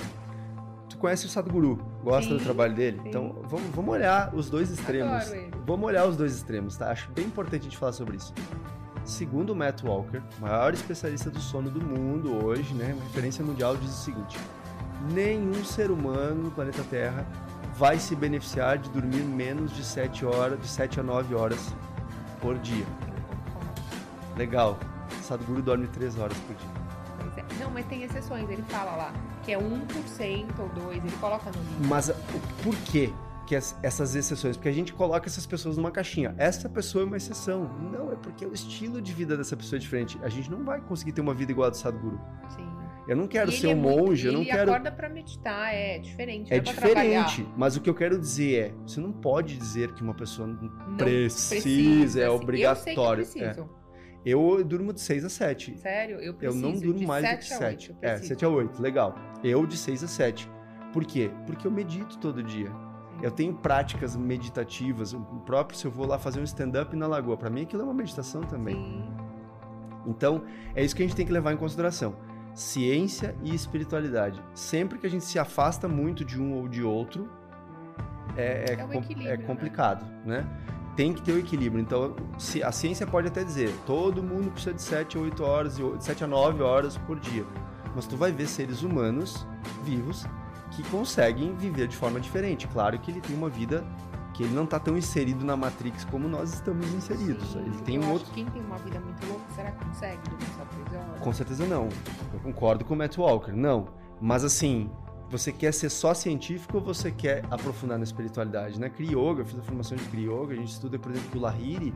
Tu 0.88 0.96
conhece 0.98 1.26
o 1.26 1.28
Sadhguru, 1.28 1.76
gosta 2.02 2.30
Sim, 2.30 2.38
do 2.38 2.42
trabalho 2.44 2.74
dele? 2.74 2.98
sim. 3.02 3.08
Então, 3.08 3.36
vamos, 3.44 3.68
vamos 3.74 3.92
olhar 3.94 4.34
os 4.34 4.48
dois 4.48 4.70
extremos. 4.70 5.30
Vamos 5.66 5.86
olhar 5.86 6.06
os 6.06 6.16
dois 6.16 6.34
extremos, 6.34 6.76
tá? 6.76 6.90
Acho 6.90 7.10
bem 7.12 7.24
importante 7.26 7.62
a 7.62 7.64
gente 7.64 7.76
falar 7.76 7.92
sobre 7.92 8.16
isso. 8.16 8.32
Segundo 9.04 9.50
o 9.50 9.56
Matt 9.56 9.82
Walker, 9.84 10.20
maior 10.40 10.74
especialista 10.74 11.30
do 11.30 11.38
sono 11.40 11.70
do 11.70 11.80
mundo 11.80 12.44
hoje, 12.44 12.74
né? 12.74 12.92
Uma 12.94 13.02
referência 13.04 13.44
mundial 13.44 13.76
diz 13.76 13.90
o 13.90 14.02
seguinte: 14.02 14.36
nenhum 15.12 15.64
ser 15.64 15.90
humano 15.90 16.44
no 16.44 16.50
planeta 16.50 16.82
Terra 16.90 17.26
vai 17.76 17.98
se 17.98 18.16
beneficiar 18.16 18.78
de 18.78 18.88
dormir 18.90 19.22
menos 19.22 19.72
de 19.76 19.84
7 19.84 20.24
horas, 20.24 20.58
de 20.60 20.66
7 20.66 20.98
a 20.98 21.02
9 21.02 21.34
horas 21.34 21.74
por 22.40 22.56
dia. 22.58 22.86
Legal. 24.36 24.78
Sadhguru 25.22 25.62
dorme 25.62 25.86
3 25.88 26.18
horas 26.18 26.36
por 26.38 26.54
dia. 26.56 26.68
Pois 27.20 27.38
é. 27.38 27.44
Não, 27.64 27.70
mas 27.70 27.86
tem 27.86 28.02
exceções. 28.02 28.48
Ele 28.50 28.62
fala 28.68 28.96
lá 28.96 29.12
que 29.42 29.52
é 29.52 29.58
1% 29.58 30.58
ou 30.58 30.68
2%. 30.70 30.90
Ele 30.92 31.10
coloca 31.20 31.50
no 31.50 31.58
livro. 31.62 31.88
Mas 31.88 32.08
o 32.08 32.14
por 32.62 32.74
quê 32.90 33.12
que 33.46 33.54
as- 33.54 33.76
essas 33.82 34.14
exceções? 34.16 34.56
Porque 34.56 34.68
a 34.68 34.72
gente 34.72 34.92
coloca 34.92 35.26
essas 35.28 35.46
pessoas 35.46 35.76
numa 35.76 35.90
caixinha. 35.90 36.34
Essa 36.36 36.68
pessoa 36.68 37.02
é 37.02 37.06
uma 37.06 37.16
exceção. 37.16 37.70
Não, 37.92 38.12
é 38.12 38.16
porque 38.16 38.44
o 38.44 38.52
estilo 38.52 39.00
de 39.00 39.12
vida 39.12 39.36
dessa 39.36 39.56
pessoa 39.56 39.78
é 39.78 39.80
diferente. 39.80 40.18
A 40.22 40.28
gente 40.28 40.50
não 40.50 40.64
vai 40.64 40.80
conseguir 40.80 41.12
ter 41.12 41.20
uma 41.20 41.32
vida 41.34 41.52
igual 41.52 41.68
a 41.68 41.70
do 41.70 41.76
Sadhguru. 41.76 42.20
Sim. 42.50 42.66
Eu 43.08 43.14
não 43.16 43.28
quero 43.28 43.50
ele 43.50 43.56
ser 43.56 43.68
um 43.68 43.70
é 43.70 43.74
monge, 43.76 44.26
eu 44.26 44.32
não 44.32 44.40
ele 44.40 44.50
quero. 44.50 44.68
acorda 44.72 44.90
pra 44.90 45.08
meditar, 45.08 45.72
é 45.72 46.00
diferente. 46.00 46.52
É 46.52 46.56
não 46.56 46.64
pra 46.64 46.72
trabalhar. 46.74 47.24
diferente, 47.26 47.52
mas 47.56 47.76
o 47.76 47.80
que 47.80 47.88
eu 47.88 47.94
quero 47.94 48.18
dizer 48.18 48.54
é, 48.58 48.74
você 48.84 48.98
não 49.00 49.12
pode 49.12 49.56
dizer 49.56 49.92
que 49.92 50.02
uma 50.02 50.12
pessoa 50.12 50.48
não 50.48 50.60
Não 50.88 50.96
precisa, 50.96 52.20
é 52.20 52.26
assim. 52.26 52.34
obrigatório. 52.34 53.20
Eu 53.22 53.24
sei 53.26 53.42
que 53.42 53.60
eu 53.60 53.64
preciso. 53.64 53.70
É. 53.82 53.85
Eu 54.26 54.64
durmo 54.64 54.92
de 54.92 55.00
6 55.00 55.24
a 55.24 55.28
7. 55.30 55.78
Sério, 55.78 56.16
eu 56.16 56.24
Eu 56.24 56.34
preciso. 56.34 56.60
não 56.60 56.72
durmo 56.72 56.94
de 56.98 57.06
mais 57.06 57.24
do 57.24 57.28
7 57.28 57.46
que 57.48 57.54
a 57.54 57.58
7. 57.58 57.90
8, 57.92 57.98
eu 58.02 58.08
É, 58.08 58.12
preciso. 58.12 58.28
7 58.30 58.44
a 58.44 58.48
8, 58.48 58.82
legal. 58.82 59.14
Eu 59.44 59.64
de 59.66 59.76
6 59.76 60.02
a 60.02 60.08
7. 60.08 60.50
Por 60.92 61.04
quê? 61.04 61.30
Porque 61.46 61.66
eu 61.66 61.70
medito 61.70 62.18
todo 62.18 62.42
dia. 62.42 62.70
Eu 63.22 63.30
tenho 63.30 63.54
práticas 63.54 64.16
meditativas, 64.16 65.14
o 65.14 65.20
próprio 65.46 65.78
se 65.78 65.86
eu 65.86 65.90
vou 65.90 66.06
lá 66.06 66.18
fazer 66.18 66.40
um 66.40 66.44
stand-up 66.44 66.94
na 66.96 67.06
lagoa, 67.06 67.36
para 67.36 67.48
mim 67.48 67.62
aquilo 67.62 67.82
é 67.82 67.84
uma 67.84 67.94
meditação 67.94 68.42
também. 68.42 68.74
Sim. 68.74 69.04
Então, 70.06 70.42
é 70.74 70.84
isso 70.84 70.94
que 70.94 71.02
a 71.02 71.06
gente 71.06 71.16
tem 71.16 71.24
que 71.26 71.32
levar 71.32 71.52
em 71.52 71.56
consideração. 71.56 72.14
ciência 72.54 73.36
e 73.42 73.54
espiritualidade. 73.54 74.42
Sempre 74.54 74.98
que 74.98 75.06
a 75.06 75.10
gente 75.10 75.24
se 75.24 75.38
afasta 75.38 75.86
muito 75.86 76.24
de 76.24 76.40
um 76.40 76.54
ou 76.54 76.66
de 76.66 76.82
outro, 76.82 77.28
é, 78.34 78.64
é, 78.70 78.74
É 78.74 78.96
equilíbrio, 78.96 79.28
é 79.28 79.36
né? 79.36 79.44
complicado, 79.44 80.06
né? 80.24 80.46
Tem 80.96 81.12
que 81.12 81.20
ter 81.22 81.32
o 81.32 81.38
equilíbrio. 81.38 81.80
Então, 81.82 82.14
se- 82.38 82.62
a 82.62 82.72
ciência 82.72 83.06
pode 83.06 83.28
até 83.28 83.44
dizer, 83.44 83.70
todo 83.86 84.22
mundo 84.22 84.50
precisa 84.50 84.74
de 84.74 84.80
7 84.82 85.18
a 85.18 85.20
8 85.20 85.44
horas, 85.44 85.76
de 85.76 85.82
7 86.04 86.24
a 86.24 86.26
9 86.26 86.62
horas 86.62 86.96
por 86.96 87.20
dia. 87.20 87.44
Mas 87.94 88.06
tu 88.06 88.16
vai 88.16 88.32
ver 88.32 88.46
seres 88.46 88.82
humanos 88.82 89.46
vivos 89.84 90.26
que 90.70 90.82
conseguem 90.84 91.54
viver 91.54 91.86
de 91.86 91.96
forma 91.96 92.18
diferente. 92.18 92.66
Claro 92.68 92.98
que 92.98 93.10
ele 93.10 93.20
tem 93.20 93.36
uma 93.36 93.48
vida 93.48 93.84
que 94.34 94.42
ele 94.42 94.54
não 94.54 94.64
está 94.64 94.78
tão 94.78 94.96
inserido 94.98 95.44
na 95.46 95.56
Matrix 95.56 96.04
como 96.04 96.28
nós 96.28 96.52
estamos 96.52 96.86
inseridos. 96.92 97.46
Sim, 97.52 97.60
ele 97.60 97.82
tem 97.84 97.98
um 97.98 98.10
outro. 98.12 98.26
que 98.28 98.34
Quem 98.34 98.44
tem 98.46 98.62
uma 98.62 98.76
vida 98.76 99.00
muito 99.00 99.26
louca, 99.26 99.44
será 99.54 99.70
que 99.70 99.82
consegue 99.84 100.18
dormir 100.28 100.46
só 100.58 100.64
três 100.64 101.02
horas? 101.02 101.20
Com 101.20 101.32
certeza 101.32 101.64
não. 101.66 101.88
Eu 102.34 102.40
concordo 102.40 102.84
com 102.84 102.92
o 102.92 102.96
Matt 102.96 103.16
Walker, 103.16 103.52
não. 103.52 103.88
Mas 104.20 104.44
assim, 104.44 104.90
você 105.30 105.50
quer 105.50 105.72
ser 105.72 105.90
só 105.90 106.14
científico 106.14 106.78
ou 106.78 106.82
você 106.82 107.10
quer 107.10 107.44
aprofundar 107.50 107.98
na 107.98 108.04
espiritualidade? 108.04 108.78
Na 108.78 108.88
Kriya 108.88 109.18
Yoga, 109.18 109.42
eu 109.42 109.46
fiz 109.46 109.58
a 109.58 109.62
formação 109.62 109.96
de 109.96 110.04
Kriya 110.04 110.30
Yoga, 110.30 110.52
a 110.54 110.56
gente 110.56 110.72
estuda, 110.72 110.98
por 110.98 111.10
exemplo, 111.10 111.30
que 111.30 111.38
o 111.38 111.40
Lahiri, 111.40 111.94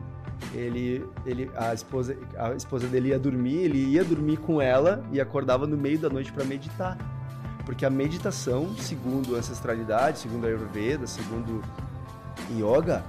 ele, 0.53 1.05
ele, 1.25 1.49
a, 1.55 1.73
esposa, 1.73 2.17
a 2.37 2.53
esposa 2.53 2.87
dele 2.87 3.09
ia 3.09 3.19
dormir, 3.19 3.57
ele 3.57 3.79
ia 3.79 4.03
dormir 4.03 4.37
com 4.37 4.61
ela 4.61 5.03
e 5.11 5.21
acordava 5.21 5.65
no 5.65 5.77
meio 5.77 5.97
da 5.97 6.09
noite 6.09 6.31
para 6.31 6.43
meditar. 6.43 6.97
Porque 7.65 7.85
a 7.85 7.89
meditação, 7.89 8.75
segundo 8.77 9.35
a 9.35 9.39
ancestralidade, 9.39 10.19
segundo 10.19 10.45
a 10.45 10.47
Ayurveda, 10.47 11.07
segundo 11.07 11.63
Yoga, 12.51 13.03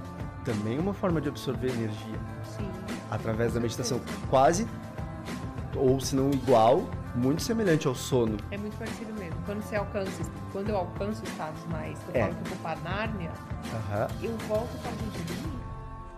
também 0.45 0.77
é 0.77 0.79
uma 0.79 0.93
forma 0.93 1.19
de 1.19 1.27
absorver 1.27 1.69
energia 1.69 2.19
Sim. 2.57 2.69
através 3.11 3.53
da 3.53 3.59
meditação. 3.59 3.99
Quase, 4.29 4.67
ou 5.75 5.99
se 5.99 6.15
não 6.15 6.31
igual, 6.31 6.87
muito 7.15 7.41
semelhante 7.41 7.87
ao 7.87 7.95
sono. 7.95 8.37
É 8.51 8.57
muito 8.57 8.77
parecido. 8.77 9.12
Quando 9.45 9.61
você 9.61 9.75
alcança, 9.75 10.23
quando 10.51 10.69
eu 10.69 10.77
alcanço 10.77 11.23
estados 11.25 11.63
mais, 11.69 11.99
que 11.99 12.09
eu 12.09 12.15
É. 12.15 12.21
falo 12.21 12.35
que 12.35 12.41
eu 12.41 12.55
vou 12.55 12.57
pra 12.59 12.75
Nárnia, 12.89 13.31
Aham. 13.91 14.07
eu 14.21 14.37
volto 14.47 14.71
falo, 14.81 14.95
gente. 15.17 15.52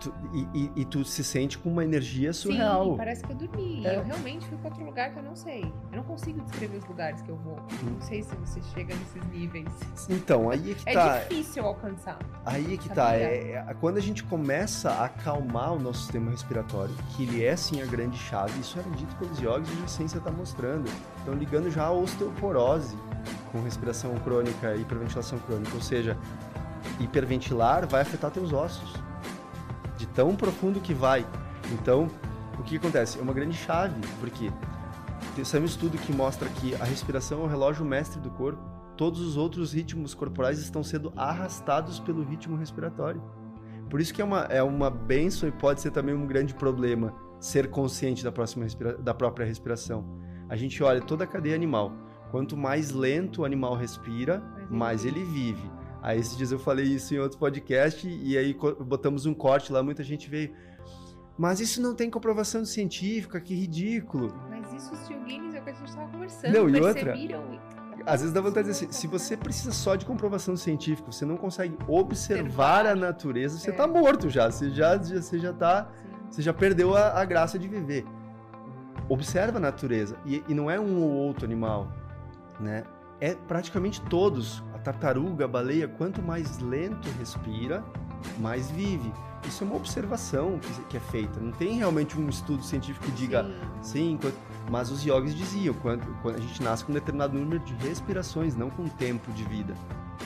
Tu- 0.05 0.13
e, 0.33 0.47
e- 0.53 0.71
e 0.75 0.85
tu 0.85 1.03
se 1.03 1.23
sente 1.23 1.57
com 1.57 1.69
uma 1.71 1.83
energia 1.83 2.31
surreal. 2.31 2.91
Sim, 2.91 2.97
parece 2.97 3.23
que 3.23 3.31
eu 3.31 3.35
dormi. 3.35 3.85
É. 3.87 3.95
Eu 3.97 4.03
realmente 4.03 4.45
fui 4.45 4.57
pra 4.59 4.69
outro 4.69 4.85
lugar 4.85 5.11
que 5.11 5.17
eu 5.17 5.23
não 5.23 5.35
sei. 5.35 5.63
Eu 5.91 5.97
não 5.97 6.03
consigo 6.03 6.41
descrever 6.41 6.77
os 6.77 6.85
lugares 6.85 7.21
que 7.23 7.29
eu 7.29 7.35
vou. 7.37 7.57
Não 7.83 7.99
sei 8.01 8.21
se 8.21 8.35
você 8.35 8.61
chega 8.73 8.93
nesses 8.95 9.25
níveis. 9.31 9.67
Então, 10.09 10.49
aí 10.51 10.71
é 10.71 10.75
que 10.75 10.89
É 10.89 10.93
tá. 10.93 11.17
difícil 11.19 11.65
alcançar. 11.65 12.19
Aí 12.45 12.75
é 12.75 12.77
que 12.77 12.87
tá. 12.89 13.15
É, 13.15 13.51
é- 13.67 13.73
quando 13.81 13.97
a 13.97 14.01
gente 14.01 14.23
começa 14.23 14.91
a 14.91 15.05
acalmar 15.05 15.73
o 15.73 15.79
nosso 15.79 16.01
sistema 16.01 16.29
respiratório, 16.29 16.93
que 17.15 17.23
ele 17.23 17.43
é 17.43 17.55
sim 17.55 17.81
a 17.81 17.85
grande 17.85 18.17
chave, 18.17 18.59
isso 18.59 18.77
era 18.77 18.87
dito 18.91 19.15
pelos 19.15 19.39
yogis 19.39 19.79
e 19.79 19.83
a 19.83 19.87
ciência 19.87 20.17
está 20.19 20.29
mostrando. 20.29 20.87
Então, 21.23 21.33
ligando 21.33 21.71
já 21.71 21.85
a 21.85 21.91
osteoporose 21.91 22.95
com 23.51 23.61
respiração 23.61 24.13
crônica 24.19 24.75
e 24.75 24.81
hiperventilação 24.81 25.39
crônica, 25.39 25.73
ou 25.73 25.81
seja, 25.81 26.15
hiperventilar 26.99 27.87
vai 27.87 28.01
afetar 28.01 28.29
teus 28.31 28.53
ossos. 28.53 28.93
De 29.97 30.05
tão 30.07 30.35
profundo 30.35 30.79
que 30.79 30.93
vai. 30.93 31.25
Então, 31.71 32.07
o 32.59 32.63
que 32.63 32.77
acontece? 32.77 33.19
É 33.19 33.21
uma 33.21 33.33
grande 33.33 33.55
chave, 33.55 33.99
porque 34.19 34.51
tem 35.35 35.43
saiu 35.43 35.63
um 35.63 35.65
estudo 35.65 35.97
que 35.97 36.13
mostra 36.13 36.47
que 36.49 36.75
a 36.75 36.83
respiração 36.83 37.41
é 37.41 37.43
o 37.43 37.47
relógio 37.47 37.85
mestre 37.85 38.19
do 38.19 38.29
corpo 38.29 38.75
todos 38.95 39.19
os 39.19 39.37
outros 39.37 39.73
ritmos 39.73 40.13
corporais 40.13 40.59
estão 40.59 40.83
sendo 40.83 41.11
arrastados 41.15 41.99
pelo 41.99 42.23
ritmo 42.23 42.55
respiratório. 42.55 43.21
Por 43.89 44.01
isso 44.01 44.13
que 44.13 44.21
é 44.21 44.25
uma, 44.25 44.41
é 44.45 44.63
uma 44.63 44.89
benção 44.89 45.47
e 45.47 45.51
pode 45.51 45.81
ser 45.81 45.91
também 45.91 46.15
um 46.15 46.25
grande 46.25 46.53
problema 46.53 47.13
ser 47.39 47.69
consciente 47.69 48.23
da, 48.23 48.31
próxima 48.31 48.65
da 48.99 49.13
própria 49.13 49.45
respiração. 49.45 50.19
A 50.49 50.55
gente 50.55 50.81
olha 50.81 51.01
toda 51.01 51.23
a 51.23 51.27
cadeia 51.27 51.55
animal. 51.55 51.91
Quanto 52.31 52.57
mais 52.57 52.91
lento 52.91 53.41
o 53.41 53.45
animal 53.45 53.75
respira, 53.75 54.41
mais 54.69 55.05
ele 55.05 55.23
vive. 55.23 55.69
Aí 56.05 56.19
esses 56.19 56.37
dias 56.37 56.51
eu 56.51 56.59
falei 56.59 56.85
isso 56.85 57.15
em 57.15 57.17
outro 57.17 57.39
podcast 57.39 58.07
e 58.07 58.37
aí 58.37 58.55
botamos 58.81 59.25
um 59.25 59.33
corte 59.33 59.73
lá, 59.73 59.81
muita 59.81 60.03
gente 60.03 60.29
veio. 60.29 60.53
Mas 61.35 61.59
isso 61.59 61.81
não 61.81 61.95
tem 61.95 62.11
comprovação 62.11 62.63
científica, 62.63 63.41
que 63.41 63.55
ridículo. 63.55 64.31
Mas 64.47 64.71
isso, 64.71 64.93
os 64.93 65.09
yoginis, 65.09 65.55
é 65.55 65.59
o 65.59 65.63
que 65.63 65.69
a 65.71 65.73
gente 65.73 65.95
tava 65.95 66.11
conversando. 66.11 66.53
Não, 66.53 66.69
e 66.69 66.79
outra? 66.79 67.15
Às 68.05 68.19
vezes 68.21 68.31
dá 68.31 68.39
vontade 68.39 68.67
de 68.67 68.73
dizer 68.73 68.85
assim, 68.85 68.93
se 68.93 69.07
você 69.07 69.35
precisa 69.35 69.71
só 69.71 69.95
de 69.95 70.05
comprovação 70.05 70.55
científica, 70.55 71.11
você 71.11 71.25
não 71.25 71.37
consegue 71.37 71.75
observar 71.87 72.85
a 72.85 72.95
natureza, 72.95 73.57
você 73.57 73.71
É. 73.71 73.73
tá 73.73 73.87
morto 73.87 74.29
já, 74.29 74.51
você 74.51 74.69
já, 74.69 74.95
já- 75.01 75.19
você 75.19 75.39
já 75.39 75.51
tá, 75.51 75.85
Sim. 75.85 76.25
você 76.29 76.41
já 76.43 76.53
perdeu 76.53 76.95
a, 76.95 77.19
a 77.19 77.25
graça 77.25 77.57
de 77.57 77.67
viver. 77.67 78.05
Observa 79.09 79.57
a 79.57 79.61
natureza, 79.61 80.17
e, 80.23 80.43
e 80.47 80.53
não 80.53 80.69
é 80.69 80.79
um 80.79 81.01
ou 81.01 81.09
outro 81.11 81.45
animal, 81.45 81.91
né? 82.59 82.83
É 83.19 83.33
praticamente 83.33 83.99
todos, 84.03 84.63
tartaruga, 84.85 85.45
a 85.45 85.47
baleia, 85.47 85.87
quanto 85.87 86.21
mais 86.21 86.59
lento 86.59 87.09
respira, 87.17 87.83
mais 88.39 88.69
vive. 88.69 89.11
Isso 89.47 89.63
é 89.63 89.67
uma 89.67 89.75
observação 89.75 90.59
que, 90.59 90.83
que 90.85 90.97
é 90.97 90.99
feita, 90.99 91.39
não 91.39 91.51
tem 91.51 91.77
realmente 91.77 92.19
um 92.19 92.27
estudo 92.29 92.63
científico 92.63 93.05
que 93.05 93.11
diga, 93.11 93.43
Sim. 93.81 94.17
Sim, 94.21 94.33
mas 94.71 94.89
os 94.89 95.03
yogis 95.03 95.35
diziam, 95.35 95.73
quando, 95.75 96.03
quando 96.21 96.37
a 96.37 96.41
gente 96.41 96.63
nasce 96.63 96.83
com 96.83 96.91
um 96.91 96.95
determinado 96.95 97.37
número 97.37 97.63
de 97.63 97.73
respirações, 97.75 98.55
não 98.55 98.69
com 98.69 98.87
tempo 98.87 99.31
de 99.33 99.43
vida. 99.43 99.73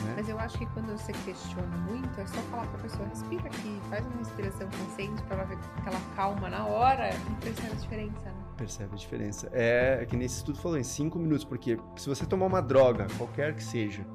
Né? 0.04 0.14
Mas 0.16 0.30
eu 0.30 0.40
acho 0.40 0.58
que 0.58 0.66
quando 0.68 0.92
você 0.92 1.12
questiona 1.12 1.76
muito, 1.90 2.20
é 2.20 2.26
só 2.26 2.40
falar 2.44 2.66
pra 2.68 2.80
pessoa, 2.80 3.08
respira 3.10 3.48
aqui, 3.48 3.82
faz 3.90 4.06
uma 4.06 4.18
respiração 4.18 4.70
consciente 4.70 5.22
pra 5.24 5.38
ela 5.38 5.46
ver 5.46 5.58
que 5.58 5.90
ela 5.90 6.02
calma 6.16 6.50
na 6.50 6.66
hora 6.66 7.10
e 7.10 7.44
percebe 7.44 7.74
a 7.74 7.76
diferença, 7.76 8.26
né? 8.26 8.36
Percebe 8.56 8.94
a 8.94 8.98
diferença. 8.98 9.50
É, 9.52 10.00
é 10.02 10.06
que 10.06 10.16
nesse 10.16 10.38
estudo 10.38 10.60
falou 10.60 10.78
em 10.78 10.84
cinco 10.84 11.20
minutos, 11.20 11.44
porque 11.44 11.78
se 11.98 12.08
você 12.08 12.26
tomar 12.26 12.46
uma 12.46 12.62
droga, 12.62 13.08
qualquer 13.18 13.56
que 13.56 13.64
seja, 13.64 14.06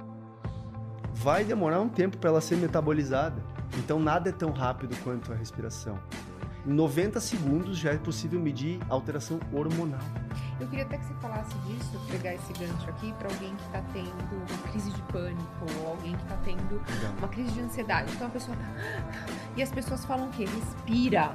vai 1.14 1.44
demorar 1.44 1.80
um 1.80 1.88
tempo 1.88 2.18
para 2.18 2.30
ela 2.30 2.40
ser 2.40 2.56
metabolizada. 2.56 3.40
Então 3.78 3.98
nada 3.98 4.28
é 4.28 4.32
tão 4.32 4.50
rápido 4.50 4.96
quanto 5.02 5.32
a 5.32 5.36
respiração. 5.36 5.98
Em 6.66 6.72
90 6.72 7.20
segundos 7.20 7.76
já 7.76 7.92
é 7.92 7.98
possível 7.98 8.40
medir 8.40 8.80
alteração 8.88 9.38
hormonal. 9.52 10.00
Eu 10.58 10.66
queria 10.68 10.84
até 10.84 10.96
que 10.96 11.04
você 11.04 11.14
falasse 11.14 11.54
disso, 11.58 12.00
pegar 12.10 12.34
esse 12.34 12.52
gancho 12.54 12.88
aqui 12.88 13.12
pra 13.18 13.28
alguém 13.28 13.54
que 13.54 13.64
tá 13.70 13.82
tendo 13.92 14.34
uma 14.34 14.70
crise 14.70 14.90
de 14.90 15.02
pânico, 15.02 15.66
ou 15.80 15.88
alguém 15.88 16.16
que 16.16 16.24
tá 16.24 16.38
tendo 16.42 16.82
uma 17.18 17.28
crise 17.28 17.52
de 17.52 17.60
ansiedade. 17.60 18.10
Então 18.14 18.28
a 18.28 18.30
pessoa 18.30 18.56
tá. 18.56 18.64
E 19.56 19.62
as 19.62 19.70
pessoas 19.70 20.04
falam 20.04 20.26
o 20.26 20.30
quê? 20.30 20.46
Respira. 20.46 21.34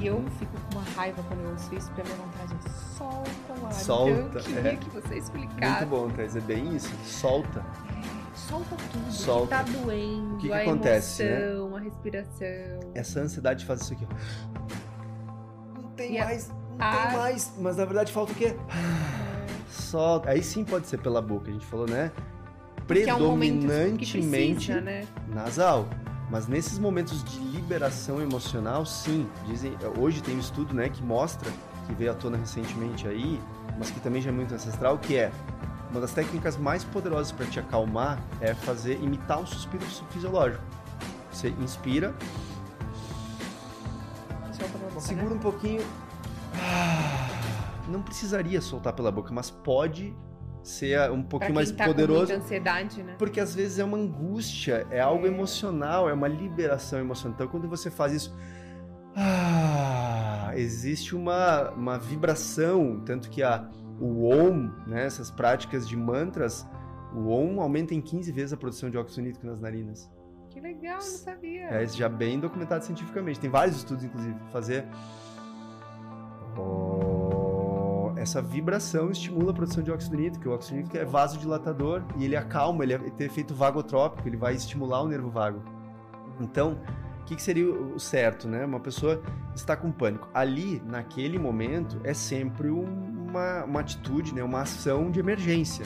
E 0.00 0.06
eu 0.06 0.24
fico 0.38 0.52
com 0.52 0.78
uma 0.78 0.90
raiva 0.96 1.22
quando 1.28 1.40
eu 1.40 1.50
ouço 1.50 1.74
isso, 1.74 1.86
porque 1.88 2.00
a 2.00 2.04
minha 2.04 2.16
vontade 2.16 2.54
é 2.54 2.68
solta 2.96 3.60
o 3.60 3.66
ar. 3.66 3.72
Solta, 3.72 4.10
então 4.10 4.40
eu 4.40 4.44
queria 4.44 4.72
é. 4.72 4.76
que 4.76 4.90
você 4.90 5.18
explicasse. 5.18 5.84
Muito 5.84 5.90
bom, 5.90 6.10
Thais, 6.10 6.36
é 6.36 6.40
bem 6.40 6.74
isso. 6.74 6.92
Solta. 7.04 7.64
Solta 8.48 8.76
tudo. 8.92 9.12
Solta. 9.12 9.64
Que 9.64 9.72
tá 9.72 9.78
doendo, 9.78 10.34
O 10.34 10.38
que 10.38 10.46
que 10.48 10.52
a 10.52 10.60
acontece, 10.62 11.22
né? 11.24 11.50
emoção, 11.52 11.76
a 11.76 11.80
respiração. 11.80 12.80
essa 12.94 13.20
ansiedade 13.20 13.64
faz 13.64 13.80
isso 13.82 13.92
aqui. 13.94 14.06
ó. 14.10 15.80
Não 15.82 15.88
tem 15.90 16.14
E 16.14 16.18
a- 16.18 16.24
mais, 16.24 16.48
não 16.48 16.56
a- 16.78 17.06
tem 17.08 17.16
mais. 17.16 17.52
Mas 17.58 17.76
na 17.76 17.84
verdade 17.84 18.12
falta 18.12 18.32
o 18.32 18.34
quê? 18.34 18.54
Solta. 19.70 20.30
Aí 20.30 20.42
sim 20.42 20.64
pode 20.64 20.86
ser 20.86 20.98
pela 20.98 21.20
boca, 21.22 21.48
a 21.48 21.52
gente 21.52 21.66
falou, 21.66 21.86
né? 21.88 22.10
Que 22.14 23.08
é 23.08 23.14
um 23.14 23.18
Predominantemente 23.18 24.18
precisa, 24.18 24.80
né? 24.80 25.06
nasal. 25.28 25.86
Mas 26.30 26.46
nesses 26.46 26.78
momentos 26.78 27.22
de 27.24 27.38
liberação 27.38 28.20
emocional, 28.20 28.84
sim. 28.84 29.26
Dizem, 29.46 29.76
hoje 29.98 30.22
tem 30.22 30.36
um 30.36 30.40
estudo, 30.40 30.74
né, 30.74 30.88
que 30.88 31.02
mostra 31.02 31.50
que 31.86 31.94
veio 31.94 32.10
à 32.10 32.14
tona 32.14 32.36
recentemente 32.36 33.06
aí, 33.06 33.40
mas 33.78 33.90
que 33.90 34.00
também 34.00 34.20
já 34.22 34.30
é 34.30 34.32
muito 34.32 34.54
ancestral, 34.54 34.98
que 34.98 35.16
é 35.16 35.30
uma 35.94 36.00
das 36.00 36.12
técnicas 36.12 36.56
mais 36.56 36.82
poderosas 36.82 37.30
para 37.30 37.46
te 37.46 37.60
acalmar 37.60 38.20
é 38.40 38.52
fazer 38.52 39.00
imitar 39.00 39.38
um 39.38 39.46
suspiro 39.46 39.84
fisiológico. 40.10 40.60
Você 41.30 41.50
inspira, 41.50 42.12
boca, 44.94 45.00
Segura 45.00 45.30
né? 45.30 45.36
um 45.36 45.38
pouquinho. 45.38 45.82
Ah, 46.56 47.28
Não 47.88 48.02
precisaria 48.02 48.60
soltar 48.60 48.92
pela 48.92 49.12
boca, 49.12 49.32
mas 49.32 49.50
pode 49.50 50.12
ser 50.64 51.10
um 51.12 51.22
pouquinho 51.22 51.54
mais 51.54 51.70
tá 51.70 51.84
poderoso. 51.84 52.32
Com 52.32 52.38
ansiedade, 52.40 53.00
né? 53.02 53.14
Porque 53.16 53.38
às 53.38 53.54
vezes 53.54 53.78
é 53.78 53.84
uma 53.84 53.96
angústia, 53.98 54.88
é 54.90 55.00
algo 55.00 55.26
É. 55.26 55.28
emocional, 55.28 56.08
é 56.08 56.12
uma 56.12 56.26
liberação 56.26 56.98
emocional. 56.98 57.34
Então 57.36 57.46
quando 57.46 57.68
você 57.68 57.88
faz 57.88 58.12
isso. 58.12 58.34
ah, 59.16 60.50
existe 60.56 61.14
uma, 61.14 61.70
uma 61.70 61.98
vibração, 61.98 63.00
tanto 63.06 63.30
que 63.30 63.44
a, 63.44 63.68
o 64.00 64.28
OM, 64.28 64.70
né, 64.86 65.04
essas 65.06 65.30
práticas 65.30 65.86
de 65.88 65.96
mantras, 65.96 66.66
o 67.14 67.28
OM 67.28 67.60
aumenta 67.60 67.94
em 67.94 68.00
15 68.00 68.32
vezes 68.32 68.52
a 68.52 68.56
produção 68.56 68.90
de 68.90 68.98
óxido 68.98 69.22
nítrico 69.22 69.46
nas 69.46 69.60
narinas. 69.60 70.10
Que 70.50 70.60
legal, 70.60 70.94
não 70.94 71.00
sabia. 71.00 71.64
É 71.68 71.82
isso 71.82 71.96
já 71.96 72.08
bem 72.08 72.38
documentado 72.38 72.84
cientificamente. 72.84 73.40
Tem 73.40 73.50
vários 73.50 73.76
estudos, 73.76 74.04
inclusive, 74.04 74.36
fazer. 74.52 74.84
Oh, 76.56 78.12
Essa 78.16 78.40
vibração 78.40 79.10
estimula 79.10 79.50
a 79.50 79.54
produção 79.54 79.82
de 79.82 79.90
óxido 79.90 80.16
nítrico. 80.16 80.48
O 80.48 80.52
óxido 80.52 80.76
nítrico 80.76 80.96
é 80.96 81.04
vasodilatador 81.04 82.02
e 82.16 82.24
ele 82.24 82.36
acalma, 82.36 82.82
ele 82.84 82.94
é- 82.94 82.98
tem 82.98 83.26
efeito 83.26 83.54
vagotrópico, 83.54 84.26
ele 84.28 84.36
vai 84.36 84.54
estimular 84.54 85.02
o 85.02 85.08
nervo 85.08 85.28
vago. 85.28 85.60
Então, 86.40 86.78
o 87.20 87.24
que, 87.24 87.36
que 87.36 87.42
seria 87.42 87.68
o 87.70 87.98
certo, 87.98 88.48
né? 88.48 88.64
Uma 88.64 88.80
pessoa 88.80 89.20
está 89.54 89.76
com 89.76 89.90
pânico. 89.92 90.28
Ali, 90.32 90.80
naquele 90.86 91.38
momento, 91.38 92.00
é 92.04 92.14
sempre 92.14 92.70
um- 92.70 93.13
uma, 93.34 93.64
uma 93.64 93.80
atitude, 93.80 94.32
né, 94.32 94.42
uma 94.42 94.62
ação 94.62 95.10
de 95.10 95.18
emergência 95.18 95.84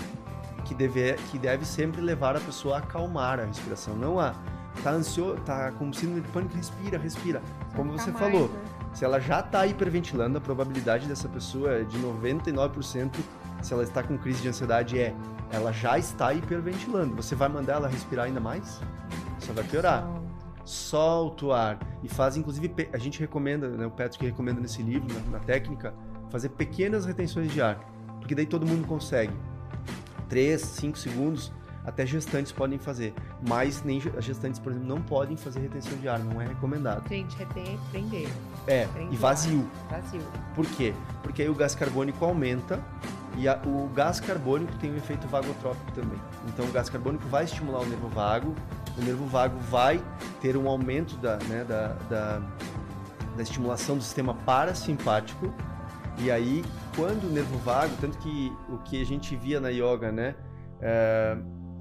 que 0.65 0.75
deve, 0.75 1.15
que 1.31 1.39
deve 1.39 1.65
sempre 1.65 2.01
levar 2.01 2.37
a 2.37 2.41
pessoa 2.41 2.77
a 2.77 2.79
acalmar 2.79 3.41
a 3.41 3.45
respiração, 3.45 3.97
não 3.97 4.21
a 4.21 4.35
tá 4.83 4.91
ansioso, 4.91 5.41
tá 5.41 5.73
com 5.73 5.93
síndrome 5.93 6.21
de 6.21 6.29
pânico, 6.29 6.55
respira, 6.55 6.99
respira. 6.99 7.43
Como 7.75 7.91
você 7.91 8.13
mais, 8.13 8.25
falou, 8.25 8.49
né? 8.49 8.61
se 8.93 9.05
ela 9.05 9.19
já 9.19 9.41
está 9.41 9.67
hiperventilando, 9.67 10.39
a 10.39 10.41
probabilidade 10.41 11.07
dessa 11.07 11.29
pessoa 11.29 11.73
é 11.73 11.85
de 11.85 11.99
99%, 11.99 13.17
se 13.63 13.73
ela 13.73 13.83
está 13.83 14.03
com 14.03 14.17
crise 14.17 14.43
de 14.43 14.49
ansiedade, 14.49 15.01
é 15.01 15.15
ela 15.51 15.73
já 15.73 15.99
está 15.99 16.33
hiperventilando. 16.33 17.17
Você 17.17 17.35
vai 17.35 17.49
mandar 17.49 17.75
ela 17.75 17.89
respirar 17.89 18.27
ainda 18.27 18.39
mais? 18.39 18.81
Só 19.41 19.53
vai 19.53 19.65
piorar. 19.65 20.07
Solta 20.65 21.47
o 21.47 21.53
ar. 21.53 21.79
E 22.03 22.09
faz, 22.09 22.37
inclusive, 22.37 22.73
a 22.93 22.99
gente 22.99 23.19
recomenda, 23.19 23.69
né, 23.69 23.87
o 23.87 23.91
Patrick 23.91 24.27
recomenda 24.27 24.61
nesse 24.61 24.83
livro, 24.83 25.09
na, 25.13 25.39
na 25.39 25.45
técnica, 25.45 25.95
fazer 26.31 26.51
pequenas 26.51 27.07
retenções 27.07 27.53
de 27.53 27.61
ar. 27.61 27.79
Porque 28.19 28.35
daí 28.35 28.47
todo 28.47 28.67
mundo 28.67 28.87
consegue. 28.87 29.33
3, 30.29 30.61
5 30.61 30.99
segundos, 30.99 31.53
até 31.85 32.05
gestantes 32.05 32.53
podem 32.53 32.79
fazer. 32.79 33.15
Mas 33.49 33.83
nem 33.83 34.01
gestantes, 34.21 34.61
por 34.61 34.73
exemplo, 34.73 34.89
não 34.89 35.01
podem 35.01 35.37
fazer 35.37 35.61
retenção 35.61 35.97
de 35.99 36.09
ar, 36.09 36.19
não 36.19 36.41
é 36.41 36.47
recomendado. 36.47 37.09
Gente, 37.09 37.35
reter 37.37 37.79
prender. 37.91 38.29
É, 38.67 38.87
prender 38.87 39.15
e 39.15 39.17
vazio. 39.17 39.67
Vazio. 39.91 40.23
Por 40.55 40.67
quê? 40.67 40.93
Porque 41.23 41.43
aí 41.43 41.49
o 41.49 41.55
gás 41.55 41.75
carbônico 41.75 42.25
aumenta 42.25 42.79
e 43.39 43.49
a, 43.49 43.59
o 43.65 43.89
gás 43.95 44.21
carbônico 44.21 44.75
tem 44.77 44.93
um 44.93 44.97
efeito 44.97 45.27
vagotrópico 45.29 45.91
também. 45.93 46.19
Então 46.49 46.67
o 46.67 46.73
gás 46.73 46.91
carbônico 46.91 47.27
vai 47.29 47.45
estimular 47.45 47.81
o 47.81 47.87
nervo 47.87 48.09
vago, 48.09 48.55
o 48.99 49.03
nervo 49.03 49.25
vago 49.27 49.57
vai 49.71 50.03
ter 50.43 50.57
um 50.57 50.69
aumento 50.69 51.17
da, 51.17 51.37
né, 51.37 51.65
da, 51.65 51.95
da, 52.11 52.43
da 53.37 53.43
estimulação 53.43 53.97
do 53.97 54.03
sistema 54.03 54.35
parasimpático. 54.35 55.55
E 56.21 56.31
aí, 56.31 56.65
quando 56.97 57.25
o 57.25 57.31
nervo 57.31 57.57
vago, 57.59 57.95
tanto 58.01 58.19
que 58.19 58.53
o 58.69 58.79
que 58.79 59.01
a 59.01 59.05
gente 59.05 59.37
via 59.37 59.61
na 59.61 59.69
yoga, 59.69 60.11
né? 60.11 60.35
É, 60.81 61.37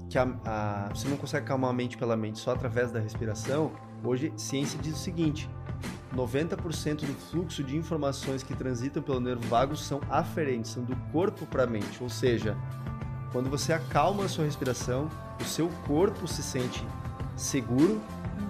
que 0.08 0.16
a, 0.16 0.28
a, 0.44 0.88
você 0.94 1.08
não 1.08 1.16
consegue 1.16 1.44
acalmar 1.44 1.70
a 1.70 1.72
mente 1.72 1.96
pela 1.96 2.16
mente 2.16 2.38
só 2.38 2.52
através 2.52 2.90
da 2.90 2.98
respiração, 2.98 3.72
hoje 4.02 4.32
ciência 4.36 4.78
diz 4.80 4.94
o 4.94 4.98
seguinte: 4.98 5.50
90% 6.14 7.00
do 7.00 7.14
fluxo 7.14 7.62
de 7.62 7.76
informações 7.76 8.42
que 8.42 8.54
transitam 8.54 9.02
pelo 9.02 9.20
nervo 9.20 9.42
vago 9.48 9.76
são 9.76 10.00
aferentes, 10.08 10.70
são 10.70 10.82
do 10.82 10.96
corpo 11.12 11.44
para 11.46 11.64
a 11.64 11.66
mente. 11.66 12.02
Ou 12.02 12.08
seja, 12.08 12.56
quando 13.32 13.50
você 13.50 13.72
acalma 13.72 14.24
a 14.24 14.28
sua 14.28 14.44
respiração, 14.44 15.08
o 15.40 15.44
seu 15.44 15.68
corpo 15.86 16.26
se 16.26 16.42
sente 16.42 16.84
seguro, 17.36 18.00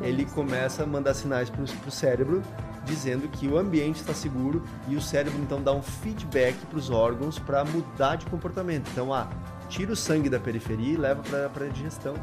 ele 0.00 0.24
começa 0.24 0.84
a 0.84 0.86
mandar 0.86 1.14
sinais 1.14 1.50
para 1.50 1.62
o 1.62 1.90
cérebro 1.90 2.42
dizendo 2.88 3.28
que 3.28 3.46
o 3.46 3.58
ambiente 3.58 3.96
está 3.96 4.14
seguro 4.14 4.62
e 4.88 4.96
o 4.96 5.00
cérebro 5.00 5.40
então 5.40 5.62
dá 5.62 5.72
um 5.72 5.82
feedback 5.82 6.56
para 6.66 6.78
os 6.78 6.90
órgãos 6.90 7.38
para 7.38 7.64
mudar 7.64 8.16
de 8.16 8.26
comportamento. 8.26 8.88
Então, 8.90 9.12
ah, 9.12 9.28
tira 9.68 9.92
o 9.92 9.96
sangue 9.96 10.28
da 10.28 10.40
periferia 10.40 10.94
e 10.94 10.96
leva 10.96 11.22
para 11.22 11.66
a 11.66 11.68
digestão, 11.68 12.14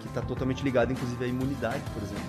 que 0.00 0.08
está 0.08 0.20
totalmente 0.20 0.62
ligado, 0.62 0.92
inclusive, 0.92 1.24
à 1.24 1.28
imunidade, 1.28 1.82
por 1.92 2.02
exemplo. 2.02 2.24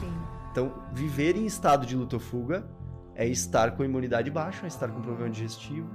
Sim. 0.00 0.12
Então, 0.50 0.72
viver 0.92 1.36
em 1.36 1.44
estado 1.44 1.84
de 1.84 1.96
luta 1.96 2.16
ou 2.16 2.20
fuga 2.20 2.66
é 3.14 3.26
estar 3.26 3.72
com 3.72 3.82
a 3.82 3.86
imunidade 3.86 4.30
baixa, 4.30 4.64
é 4.64 4.68
estar 4.68 4.88
com 4.88 5.00
problema 5.02 5.28
digestivo, 5.28 5.88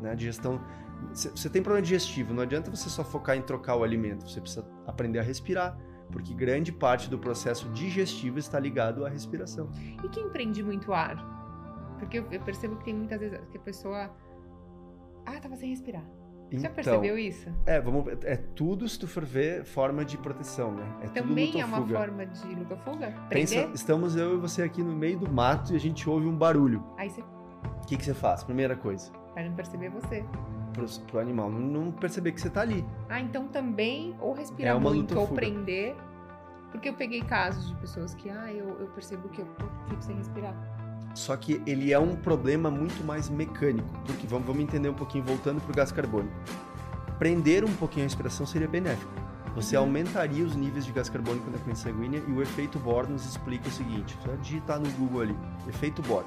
né? 0.00 0.14
Digestão. 0.14 0.60
Você 1.12 1.48
tem 1.48 1.62
problema 1.62 1.82
digestivo, 1.82 2.34
não 2.34 2.42
adianta 2.42 2.70
você 2.70 2.88
só 2.90 3.02
focar 3.02 3.36
em 3.36 3.42
trocar 3.42 3.76
o 3.76 3.82
alimento, 3.82 4.28
você 4.28 4.38
precisa 4.40 4.66
aprender 4.86 5.18
a 5.18 5.22
respirar, 5.22 5.76
porque 6.10 6.34
grande 6.34 6.72
parte 6.72 7.08
do 7.08 7.18
processo 7.18 7.68
digestivo 7.70 8.38
está 8.38 8.58
ligado 8.58 9.04
à 9.04 9.08
respiração. 9.08 9.68
E 10.04 10.08
quem 10.08 10.28
prende 10.30 10.62
muito 10.62 10.92
ar? 10.92 11.16
Porque 11.98 12.18
eu, 12.18 12.40
percebo 12.40 12.76
que 12.76 12.84
tem 12.84 12.94
muitas 12.94 13.20
vezes 13.20 13.38
que 13.50 13.58
a 13.58 13.60
pessoa. 13.60 14.10
Ah, 15.26 15.38
tava 15.40 15.56
sem 15.56 15.70
respirar. 15.70 16.04
Você 16.50 16.56
então, 16.56 16.72
percebeu 16.72 17.16
isso? 17.16 17.48
É, 17.64 17.80
vamos, 17.80 18.04
é 18.24 18.36
tudo, 18.36 18.88
se 18.88 18.98
tu 18.98 19.06
for 19.06 19.24
ver, 19.24 19.64
forma 19.64 20.04
de 20.04 20.18
proteção, 20.18 20.72
né? 20.72 20.84
É 21.02 21.06
Também 21.08 21.60
é 21.60 21.64
uma 21.64 21.86
forma 21.86 22.26
de 22.26 22.54
luta-fuga? 22.56 23.14
Pensa, 23.28 23.70
estamos 23.72 24.16
eu 24.16 24.34
e 24.34 24.40
você 24.40 24.62
aqui 24.62 24.82
no 24.82 24.92
meio 24.92 25.16
do 25.16 25.30
mato 25.30 25.72
e 25.72 25.76
a 25.76 25.78
gente 25.78 26.10
ouve 26.10 26.26
um 26.26 26.36
barulho. 26.36 26.84
Aí 26.96 27.08
você... 27.08 27.20
O 27.20 27.86
que, 27.86 27.96
que 27.96 28.04
você 28.04 28.14
faz? 28.14 28.42
Primeira 28.42 28.74
coisa. 28.74 29.12
Para 29.32 29.48
não 29.48 29.54
perceber 29.54 29.90
você. 29.90 30.24
Pro, 30.72 30.86
pro 31.06 31.18
animal 31.18 31.50
não, 31.50 31.60
não, 31.60 31.92
perceber 31.92 32.32
que 32.32 32.40
você 32.40 32.50
tá 32.50 32.60
ali. 32.60 32.84
Ah, 33.08 33.20
então 33.20 33.48
também 33.48 34.14
ou 34.20 34.32
respirar 34.32 34.76
é 34.76 34.78
muito 34.78 35.18
ou 35.18 35.28
prender. 35.28 35.96
Porque 36.70 36.88
eu 36.88 36.94
peguei 36.94 37.20
casos 37.22 37.68
de 37.68 37.74
pessoas 37.76 38.14
que, 38.14 38.30
ah, 38.30 38.52
eu, 38.52 38.78
eu 38.78 38.86
percebo 38.88 39.28
que 39.28 39.40
eu 39.40 39.46
fico 39.88 40.02
sem 40.02 40.16
respirar. 40.16 40.54
Só 41.14 41.36
que 41.36 41.60
ele 41.66 41.92
é 41.92 41.98
um 41.98 42.14
problema 42.14 42.70
muito 42.70 43.04
mais 43.04 43.28
mecânico, 43.28 43.88
porque 44.06 44.26
vamos, 44.26 44.46
vamos 44.46 44.62
entender 44.62 44.88
um 44.88 44.94
pouquinho, 44.94 45.24
voltando 45.24 45.60
para 45.60 45.72
o 45.72 45.74
gás 45.74 45.90
carbônico. 45.90 46.32
Prender 47.18 47.64
um 47.64 47.72
pouquinho 47.74 48.04
a 48.04 48.06
respiração 48.06 48.46
seria 48.46 48.68
benéfico. 48.68 49.12
Você 49.54 49.76
uhum. 49.76 49.84
aumentaria 49.84 50.44
os 50.44 50.54
níveis 50.54 50.86
de 50.86 50.92
gás 50.92 51.08
carbônico 51.08 51.50
na 51.50 51.58
corrente 51.58 51.80
sanguínea 51.80 52.22
e 52.26 52.30
o 52.30 52.40
efeito 52.40 52.78
Bohr 52.78 53.08
nos 53.08 53.26
explica 53.26 53.68
o 53.68 53.70
seguinte: 53.70 54.16
só 54.24 54.34
digitar 54.36 54.78
no 54.78 54.88
Google 54.92 55.22
ali, 55.22 55.36
efeito 55.68 56.00
Bohr. 56.02 56.24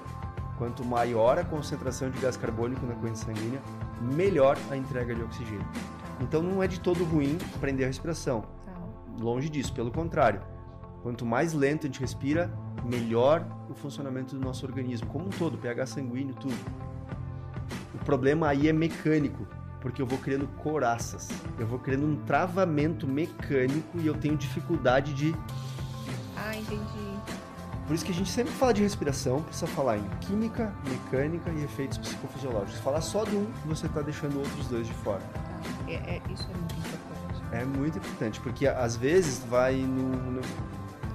Quanto 0.57 0.85
maior 0.85 1.39
a 1.39 1.43
concentração 1.43 2.09
de 2.09 2.19
gás 2.19 2.37
carbônico 2.37 2.85
na 2.85 2.93
corrente 2.93 3.19
sanguínea, 3.19 3.61
melhor 4.01 4.57
a 4.69 4.77
entrega 4.77 5.15
de 5.15 5.21
oxigênio. 5.21 5.65
Então 6.21 6.41
não 6.41 6.61
é 6.61 6.67
de 6.67 6.79
todo 6.79 7.03
ruim 7.03 7.37
prender 7.59 7.85
a 7.85 7.87
respiração. 7.87 8.41
Tá. 8.65 8.73
Longe 9.19 9.49
disso, 9.49 9.73
pelo 9.73 9.91
contrário. 9.91 10.41
Quanto 11.01 11.25
mais 11.25 11.53
lento 11.53 11.83
a 11.83 11.87
gente 11.87 11.99
respira, 11.99 12.49
melhor 12.85 13.45
o 13.69 13.73
funcionamento 13.73 14.35
do 14.35 14.41
nosso 14.41 14.65
organismo, 14.65 15.07
como 15.07 15.25
um 15.25 15.29
todo, 15.29 15.57
pH 15.57 15.85
sanguíneo, 15.85 16.33
tudo. 16.35 16.55
O 17.93 17.97
problema 18.05 18.47
aí 18.47 18.69
é 18.69 18.73
mecânico, 18.73 19.45
porque 19.81 20.01
eu 20.01 20.05
vou 20.05 20.17
criando 20.17 20.47
coraças, 20.47 21.29
eu 21.59 21.67
vou 21.67 21.79
criando 21.79 22.05
um 22.05 22.15
travamento 22.23 23.05
mecânico 23.05 23.99
e 23.99 24.07
eu 24.07 24.13
tenho 24.13 24.37
dificuldade 24.37 25.13
de. 25.13 25.35
Ah, 26.37 26.55
entendi. 26.55 27.42
Por 27.85 27.93
isso 27.93 28.05
que 28.05 28.11
a 28.11 28.15
gente 28.15 28.29
sempre 28.29 28.53
fala 28.53 28.73
de 28.73 28.81
respiração, 28.81 29.41
precisa 29.41 29.67
falar 29.67 29.97
em 29.97 30.07
química, 30.21 30.73
mecânica 30.89 31.49
e 31.51 31.63
efeitos 31.63 31.97
psicofisiológicos. 31.97 32.79
Falar 32.79 33.01
só 33.01 33.25
de 33.25 33.35
um, 33.35 33.45
você 33.65 33.87
está 33.87 34.01
deixando 34.01 34.39
outros 34.39 34.67
dois 34.67 34.87
de 34.87 34.93
fora. 34.93 35.21
É, 35.87 35.95
é, 35.95 36.21
isso 36.31 36.47
é 36.49 36.57
muito 36.57 36.75
importante. 36.75 37.43
É 37.51 37.65
muito 37.65 37.97
importante, 37.97 38.39
porque 38.39 38.67
às 38.67 38.95
vezes 38.95 39.43
vai 39.49 39.75
no, 39.75 40.31
no 40.31 40.41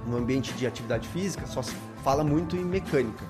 no 0.08 0.16
ambiente 0.16 0.52
de 0.54 0.66
atividade 0.66 1.06
física, 1.08 1.46
só 1.46 1.62
se 1.62 1.74
fala 2.02 2.24
muito 2.24 2.56
em 2.56 2.64
mecânica. 2.64 3.24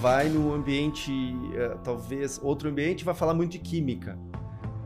Vai 0.00 0.28
no 0.28 0.52
ambiente, 0.52 1.10
uh, 1.12 1.78
talvez 1.82 2.38
outro 2.42 2.68
ambiente, 2.68 3.04
vai 3.04 3.14
falar 3.14 3.34
muito 3.34 3.52
de 3.52 3.58
química. 3.58 4.18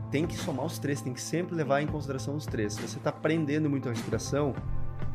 Tem 0.09 0.25
que 0.25 0.35
somar 0.35 0.65
os 0.65 0.77
três, 0.77 1.01
tem 1.01 1.13
que 1.13 1.21
sempre 1.21 1.55
levar 1.55 1.81
em 1.81 1.87
consideração 1.87 2.35
os 2.35 2.45
três. 2.45 2.73
Se 2.73 2.81
você 2.81 2.97
está 2.97 3.11
prendendo 3.11 3.69
muito 3.69 3.89
a 3.89 3.91
respiração, 3.91 4.53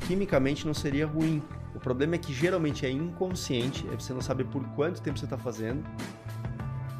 quimicamente 0.07 0.67
não 0.67 0.75
seria 0.75 1.07
ruim. 1.07 1.43
O 1.79 1.81
problema 1.81 2.17
é 2.17 2.19
que 2.19 2.35
geralmente 2.35 2.85
é 2.85 2.91
inconsciente, 2.91 3.87
é 3.89 3.95
você 3.95 4.13
não 4.13 4.21
sabe 4.21 4.43
por 4.43 4.65
quanto 4.71 5.01
tempo 5.01 5.17
você 5.17 5.27
está 5.27 5.39
fazendo 5.39 5.85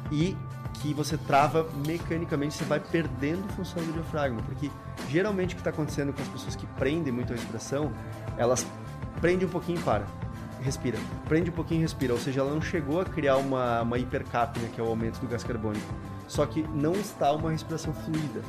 e 0.09 0.37
que 0.75 0.93
você 0.93 1.17
trava 1.17 1.67
mecanicamente, 1.85 2.55
você 2.55 2.63
vai 2.63 2.79
perdendo 2.79 3.45
função 3.55 3.83
do 3.83 3.91
diafragma, 3.91 4.41
porque 4.43 4.71
geralmente 5.09 5.51
o 5.51 5.55
que 5.55 5.59
está 5.59 5.71
acontecendo 5.71 6.13
com 6.13 6.21
as 6.21 6.29
pessoas 6.29 6.55
que 6.55 6.65
prendem 6.65 7.11
muito 7.11 7.33
a 7.33 7.35
respiração, 7.35 7.91
elas 8.37 8.65
prendem 9.19 9.45
um 9.45 9.51
pouquinho 9.51 9.81
e 9.81 9.83
para, 9.83 10.07
respira, 10.61 10.97
prende 11.27 11.49
um 11.49 11.53
pouquinho 11.53 11.79
e 11.79 11.81
respira, 11.81 12.13
ou 12.13 12.19
seja, 12.19 12.39
ela 12.39 12.53
não 12.53 12.61
chegou 12.61 13.01
a 13.01 13.05
criar 13.05 13.35
uma, 13.35 13.81
uma 13.81 13.97
hipercapnia, 13.97 14.69
que 14.69 14.79
é 14.79 14.83
o 14.83 14.87
aumento 14.87 15.19
do 15.19 15.27
gás 15.27 15.43
carbônico, 15.43 15.93
só 16.25 16.45
que 16.45 16.63
não 16.63 16.93
está 16.93 17.33
uma 17.33 17.51
respiração 17.51 17.93
fluida. 17.93 18.41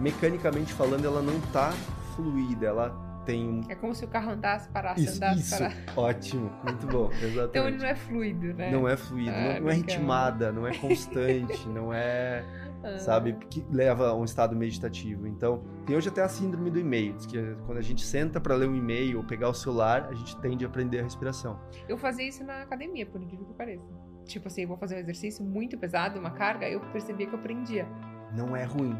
Mecanicamente 0.00 0.72
falando, 0.72 1.04
ela 1.04 1.22
não 1.22 1.36
está 1.36 1.72
fluida, 2.16 2.66
ela 2.66 3.03
tem. 3.24 3.60
É 3.68 3.74
como 3.74 3.94
se 3.94 4.04
o 4.04 4.08
carro 4.08 4.32
andasse, 4.32 4.68
parasse, 4.68 5.04
isso, 5.04 5.16
andasse, 5.16 5.40
isso. 5.40 5.58
parasse. 5.58 5.76
Ótimo, 5.96 6.52
muito 6.64 6.86
bom, 6.86 7.10
exatamente. 7.12 7.48
então 7.50 7.68
ele 7.68 7.78
não 7.78 7.86
é 7.86 7.94
fluido, 7.94 8.54
né? 8.54 8.70
Não 8.70 8.88
é 8.88 8.96
fluido, 8.96 9.30
ah, 9.30 9.54
não, 9.54 9.60
não 9.60 9.70
é 9.70 9.74
ritmada, 9.74 10.52
não 10.52 10.66
é 10.66 10.76
constante, 10.78 11.68
não 11.68 11.92
é, 11.92 12.44
ah. 12.82 12.98
sabe, 12.98 13.34
que 13.50 13.64
leva 13.70 14.08
a 14.08 14.14
um 14.14 14.24
estado 14.24 14.54
meditativo. 14.54 15.26
Então, 15.26 15.62
tem 15.86 15.96
hoje 15.96 16.08
até 16.08 16.22
a 16.22 16.28
síndrome 16.28 16.70
do 16.70 16.78
e-mail, 16.78 17.14
que 17.28 17.38
quando 17.66 17.78
a 17.78 17.82
gente 17.82 18.04
senta 18.04 18.40
para 18.40 18.54
ler 18.54 18.68
um 18.68 18.74
e-mail 18.74 19.18
ou 19.18 19.24
pegar 19.24 19.48
o 19.48 19.54
celular, 19.54 20.08
a 20.10 20.14
gente 20.14 20.36
tende 20.38 20.64
a 20.64 20.68
aprender 20.68 21.00
a 21.00 21.02
respiração. 21.02 21.58
Eu 21.88 21.96
fazia 21.96 22.28
isso 22.28 22.44
na 22.44 22.62
academia, 22.62 23.06
por 23.06 23.20
incrível 23.20 23.46
que 23.46 23.54
pareça. 23.54 23.84
Tipo 24.24 24.48
assim, 24.48 24.62
eu 24.62 24.68
vou 24.68 24.76
fazer 24.76 24.96
um 24.96 24.98
exercício 24.98 25.44
muito 25.44 25.76
pesado, 25.76 26.18
uma 26.18 26.30
carga, 26.30 26.68
eu 26.68 26.80
percebia 26.92 27.26
que 27.26 27.34
eu 27.34 27.38
prendia. 27.38 27.86
Não 28.34 28.56
é 28.56 28.64
ruim. 28.64 28.96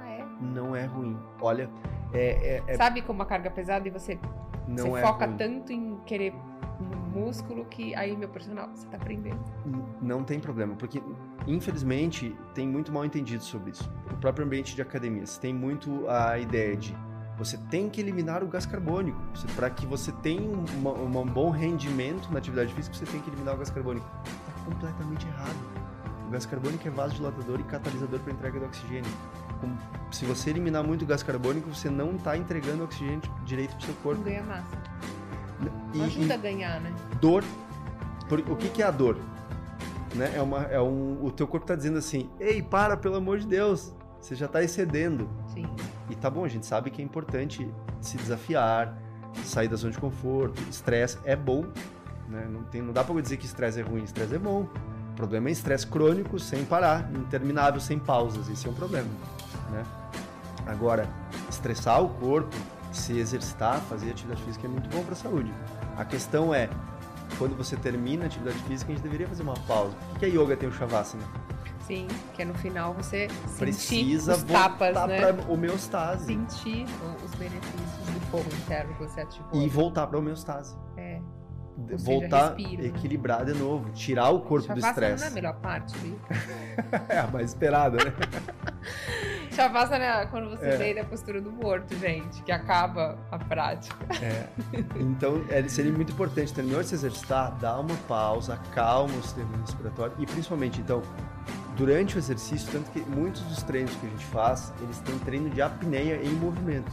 Ah, 0.00 0.10
é? 0.10 0.24
Não 0.40 0.74
é 0.74 0.84
ruim. 0.84 1.18
Olha, 1.40 1.68
é, 2.12 2.56
é, 2.56 2.62
é... 2.66 2.76
Sabe 2.76 3.02
como 3.02 3.18
uma 3.18 3.26
carga 3.26 3.50
pesada 3.50 3.86
e 3.86 3.90
você, 3.90 4.18
não 4.66 4.90
você 4.92 4.98
é 4.98 5.02
foca 5.02 5.26
ruim. 5.26 5.36
tanto 5.36 5.72
em 5.72 5.96
querer 6.06 6.34
no 6.80 6.96
músculo 7.20 7.64
que 7.64 7.94
aí 7.94 8.16
meu 8.16 8.28
personal, 8.28 8.68
você 8.74 8.86
tá 8.86 8.96
aprendendo. 8.96 9.40
Não 10.00 10.22
tem 10.22 10.38
problema, 10.38 10.74
porque 10.76 11.02
infelizmente 11.46 12.36
tem 12.54 12.66
muito 12.68 12.92
mal 12.92 13.04
entendido 13.04 13.42
sobre 13.42 13.72
isso. 13.72 13.90
O 14.12 14.16
próprio 14.16 14.46
ambiente 14.46 14.74
de 14.74 14.82
academias 14.82 15.38
tem 15.38 15.52
muito 15.52 16.08
a 16.08 16.38
ideia 16.38 16.76
de 16.76 16.96
você 17.38 17.56
tem 17.70 17.88
que 17.88 18.00
eliminar 18.00 18.42
o 18.42 18.48
gás 18.48 18.66
carbônico. 18.66 19.16
Para 19.54 19.70
que 19.70 19.86
você 19.86 20.10
tenha 20.10 20.42
um, 20.42 21.16
um 21.16 21.24
bom 21.24 21.50
rendimento 21.50 22.28
na 22.32 22.38
atividade 22.38 22.74
física, 22.74 22.96
você 22.96 23.06
tem 23.06 23.20
que 23.20 23.30
eliminar 23.30 23.54
o 23.54 23.58
gás 23.58 23.70
carbônico. 23.70 24.06
Está 24.24 24.64
completamente 24.64 25.26
errado. 25.26 25.56
O 26.26 26.30
gás 26.30 26.44
carbônico 26.44 26.86
é 26.86 26.90
vasodilatador 26.90 27.60
e 27.60 27.62
catalisador 27.62 28.18
para 28.20 28.32
entrega 28.32 28.58
do 28.58 28.66
oxigênio. 28.66 29.10
Se 30.10 30.24
você 30.24 30.50
eliminar 30.50 30.82
muito 30.82 31.04
gás 31.04 31.22
carbônico, 31.22 31.74
você 31.74 31.90
não 31.90 32.16
está 32.16 32.36
entregando 32.36 32.84
oxigênio 32.84 33.20
direito 33.44 33.70
para 33.70 33.78
o 33.78 33.82
seu 33.82 33.94
corpo. 33.94 34.18
Não 34.18 34.24
ganha 34.24 34.42
massa. 34.42 34.78
E, 35.92 36.02
ajuda 36.02 36.34
a 36.34 36.36
ganhar, 36.36 36.80
né? 36.80 36.94
Dor. 37.20 37.44
Por, 38.28 38.40
o 38.40 38.56
que, 38.56 38.68
que 38.68 38.82
é 38.82 38.86
a 38.86 38.90
dor? 38.90 39.18
Né? 40.14 40.32
É 40.34 40.42
uma, 40.42 40.62
é 40.64 40.80
um, 40.80 41.24
o 41.24 41.30
teu 41.30 41.46
corpo 41.46 41.64
está 41.64 41.74
dizendo 41.74 41.98
assim, 41.98 42.30
ei, 42.38 42.62
para, 42.62 42.96
pelo 42.96 43.16
amor 43.16 43.38
de 43.38 43.46
Deus, 43.46 43.94
você 44.20 44.34
já 44.34 44.46
está 44.46 44.62
excedendo. 44.62 45.28
Sim. 45.52 45.66
E 46.10 46.14
tá 46.14 46.30
bom, 46.30 46.44
a 46.44 46.48
gente 46.48 46.66
sabe 46.66 46.90
que 46.90 47.02
é 47.02 47.04
importante 47.04 47.68
se 48.00 48.16
desafiar, 48.16 48.96
sair 49.44 49.68
da 49.68 49.76
zona 49.76 49.92
de 49.92 49.98
conforto. 49.98 50.60
Estresse 50.70 51.18
é 51.24 51.36
bom, 51.36 51.66
né? 52.28 52.46
Não, 52.50 52.62
tem, 52.64 52.82
não 52.82 52.92
dá 52.92 53.04
para 53.04 53.20
dizer 53.20 53.36
que 53.36 53.46
estresse 53.46 53.80
é 53.80 53.82
ruim, 53.82 54.04
estresse 54.04 54.34
é 54.34 54.38
bom. 54.38 54.68
O 55.12 55.14
problema 55.16 55.48
é 55.48 55.52
estresse 55.52 55.86
crônico, 55.86 56.38
sem 56.38 56.64
parar, 56.64 57.10
interminável, 57.12 57.80
sem 57.80 57.98
pausas. 57.98 58.48
Esse 58.48 58.66
é 58.66 58.70
um 58.70 58.74
problema, 58.74 59.08
né? 59.70 59.84
Agora, 60.66 61.08
estressar 61.48 62.02
o 62.02 62.08
corpo, 62.08 62.54
se 62.92 63.18
exercitar, 63.18 63.80
fazer 63.82 64.10
atividade 64.10 64.42
física 64.42 64.66
é 64.66 64.70
muito 64.70 64.88
bom 64.90 65.02
para 65.02 65.12
a 65.12 65.16
saúde. 65.16 65.52
A 65.96 66.04
questão 66.04 66.54
é, 66.54 66.68
quando 67.38 67.56
você 67.56 67.76
termina 67.76 68.24
a 68.24 68.26
atividade 68.26 68.58
física, 68.60 68.92
a 68.92 68.94
gente 68.94 69.02
deveria 69.02 69.26
fazer 69.26 69.42
uma 69.42 69.54
pausa. 69.66 69.94
Por 70.10 70.18
que 70.18 70.26
a 70.26 70.28
yoga 70.28 70.56
tem 70.56 70.68
o 70.68 70.72
shavasana? 70.72 71.24
Sim, 71.86 72.06
que 72.34 72.42
é 72.42 72.44
no 72.44 72.54
final 72.54 72.92
você 72.92 73.28
precisa 73.58 74.34
os 74.34 74.42
tapas, 74.42 74.94
né? 75.08 75.20
para 75.20 75.50
homeostase. 75.50 76.26
Sentir 76.26 76.84
os 77.24 77.34
benefícios 77.34 78.06
do 78.12 78.20
fogo 78.30 78.44
interno 78.62 78.92
que 78.94 79.04
você 79.04 79.22
ativou. 79.22 79.62
E 79.62 79.68
voltar 79.68 80.06
para 80.06 80.18
homeostase. 80.18 80.76
É. 80.98 81.18
Ou 81.78 81.96
voltar, 81.96 82.56
seja, 82.56 82.68
respiro, 82.68 82.86
equilibrar 82.86 83.44
né? 83.44 83.52
de 83.52 83.58
novo, 83.58 83.88
tirar 83.90 84.28
o 84.28 84.40
corpo 84.40 84.74
do 84.74 84.80
estresse. 84.80 85.22
não 85.22 85.28
é 85.28 85.30
a 85.30 85.34
melhor 85.34 85.54
parte, 85.60 85.96
viu? 85.98 86.18
é 87.08 87.20
a 87.20 87.26
mais 87.28 87.50
esperada, 87.50 87.96
né? 88.04 88.12
Shavasana 89.58 90.04
é 90.04 90.26
quando 90.26 90.50
você 90.50 90.66
é. 90.66 90.76
vem 90.76 90.94
da 90.94 91.02
postura 91.02 91.40
do 91.40 91.50
morto, 91.50 91.92
gente, 91.98 92.44
que 92.44 92.52
acaba 92.52 93.18
a 93.28 93.38
prática. 93.40 93.96
É. 94.22 94.46
Então, 94.94 95.44
é, 95.48 95.66
seria 95.66 95.90
muito 95.90 96.12
importante, 96.12 96.54
terminou 96.54 96.80
de 96.80 96.86
se 96.86 96.94
exercitar, 96.94 97.56
dar 97.58 97.80
uma 97.80 97.96
pausa, 98.06 98.54
acalma 98.54 99.12
o 99.16 99.22
sistema 99.22 99.56
respiratório 99.56 100.14
e 100.18 100.26
principalmente, 100.26 100.80
então, 100.80 101.02
durante 101.76 102.14
o 102.14 102.18
exercício, 102.18 102.70
tanto 102.70 102.88
que 102.92 103.00
muitos 103.00 103.42
dos 103.42 103.62
treinos 103.64 103.92
que 103.96 104.06
a 104.06 104.10
gente 104.10 104.24
faz, 104.26 104.72
eles 104.80 104.98
têm 105.00 105.18
treino 105.18 105.50
de 105.50 105.60
apneia 105.60 106.22
em 106.22 106.30
movimento. 106.30 106.92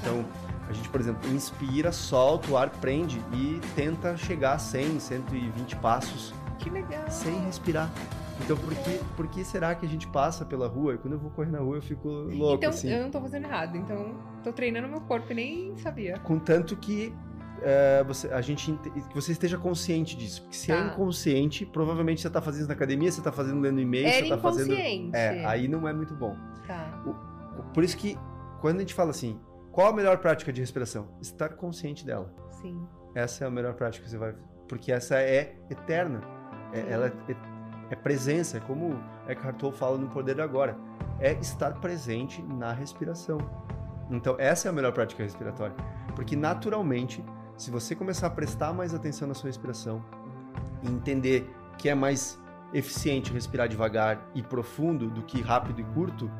Então, 0.00 0.24
a 0.70 0.72
gente, 0.72 0.88
por 0.88 1.00
exemplo, 1.00 1.30
inspira, 1.30 1.92
solta 1.92 2.50
o 2.50 2.56
ar, 2.56 2.70
prende 2.70 3.22
e 3.34 3.60
tenta 3.74 4.16
chegar 4.16 4.54
a 4.54 4.58
100, 4.58 5.00
120 5.00 5.76
passos. 5.76 6.32
Que 6.58 6.70
legal! 6.70 7.04
Sem 7.10 7.44
respirar. 7.44 7.90
Então, 8.44 8.56
por 8.56 8.74
que, 8.74 9.00
por 9.16 9.26
que 9.28 9.44
será 9.44 9.74
que 9.74 9.86
a 9.86 9.88
gente 9.88 10.06
passa 10.08 10.44
pela 10.44 10.68
rua 10.68 10.94
e 10.94 10.98
quando 10.98 11.14
eu 11.14 11.18
vou 11.18 11.30
correr 11.30 11.50
na 11.50 11.58
rua 11.58 11.76
eu 11.76 11.82
fico 11.82 12.08
louco 12.08 12.56
então, 12.56 12.70
assim? 12.70 12.90
eu 12.90 13.02
não 13.02 13.10
tô 13.10 13.20
fazendo 13.20 13.44
errado. 13.44 13.76
Então, 13.76 14.14
tô 14.44 14.52
treinando 14.52 14.88
meu 14.88 15.00
corpo 15.00 15.32
e 15.32 15.34
nem 15.34 15.76
sabia. 15.78 16.18
Contanto 16.18 16.76
que 16.76 17.12
é, 17.62 18.04
você, 18.04 18.28
a 18.28 18.40
gente, 18.40 18.72
que 19.08 19.14
você 19.14 19.32
esteja 19.32 19.56
consciente 19.58 20.16
disso. 20.16 20.42
Porque 20.42 20.56
se 20.56 20.70
é 20.70 20.76
tá. 20.76 20.82
é 20.82 20.86
inconsciente, 20.86 21.64
provavelmente 21.64 22.20
você 22.20 22.28
está 22.28 22.40
fazendo 22.40 22.60
isso 22.60 22.68
na 22.68 22.74
academia, 22.74 23.10
você 23.10 23.20
está 23.20 23.32
fazendo 23.32 23.60
lendo 23.60 23.80
e-mail, 23.80 24.08
você 24.08 24.20
está 24.20 24.38
fazendo. 24.38 24.74
É, 25.14 25.44
aí 25.46 25.66
não 25.66 25.88
é 25.88 25.92
muito 25.92 26.14
bom. 26.14 26.36
Tá. 26.66 27.02
O, 27.06 27.62
por 27.72 27.82
isso 27.82 27.96
que 27.96 28.18
quando 28.60 28.76
a 28.76 28.80
gente 28.80 28.94
fala 28.94 29.10
assim, 29.10 29.40
qual 29.72 29.88
a 29.88 29.92
melhor 29.92 30.18
prática 30.18 30.52
de 30.52 30.60
respiração? 30.60 31.08
Estar 31.20 31.50
consciente 31.50 32.04
dela. 32.04 32.32
Sim. 32.50 32.86
Essa 33.14 33.44
é 33.44 33.46
a 33.46 33.50
melhor 33.50 33.74
prática 33.74 34.04
que 34.04 34.10
você 34.10 34.18
vai. 34.18 34.34
Porque 34.68 34.92
essa 34.92 35.20
é 35.20 35.56
eterna. 35.70 36.20
É, 36.72 36.92
ela 36.92 37.06
é, 37.06 37.55
é, 37.90 37.96
presença, 37.96 38.56
é 38.56 38.60
como 38.60 38.98
Eckhart 39.28 39.56
Tolle 39.56 39.76
fala 39.76 39.98
no 39.98 40.08
Poder 40.08 40.40
Agora. 40.40 40.76
É 41.18 41.32
estar 41.34 41.74
presente 41.80 42.42
na 42.42 42.72
respiração. 42.72 43.38
Então, 44.10 44.36
essa 44.38 44.68
é 44.68 44.70
a 44.70 44.72
melhor 44.72 44.92
prática 44.92 45.22
respiratória. 45.22 45.74
Porque 46.14 46.36
naturalmente 46.36 47.24
se 47.56 47.70
você 47.70 47.94
começar 47.94 48.26
a 48.26 48.30
prestar 48.30 48.72
mais 48.72 48.94
atenção 48.94 49.26
na 49.26 49.34
sua 49.34 49.48
respiração 49.48 50.04
e 50.82 50.88
entender 50.88 51.50
que 51.78 51.88
é 51.88 51.94
mais 51.94 52.38
eficiente 52.74 53.32
respirar 53.32 53.68
devagar 53.68 54.30
e 54.34 54.42
profundo 54.42 55.08
do 55.08 55.22
que 55.22 55.40
rápido 55.40 55.80
e 55.80 55.84
curto, 55.84 56.30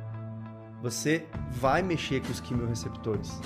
você 0.83 1.27
vai 1.51 1.83
mexer 1.83 2.21
com 2.21 2.31
os 2.31 2.41
quimioreceptores. 2.41 3.41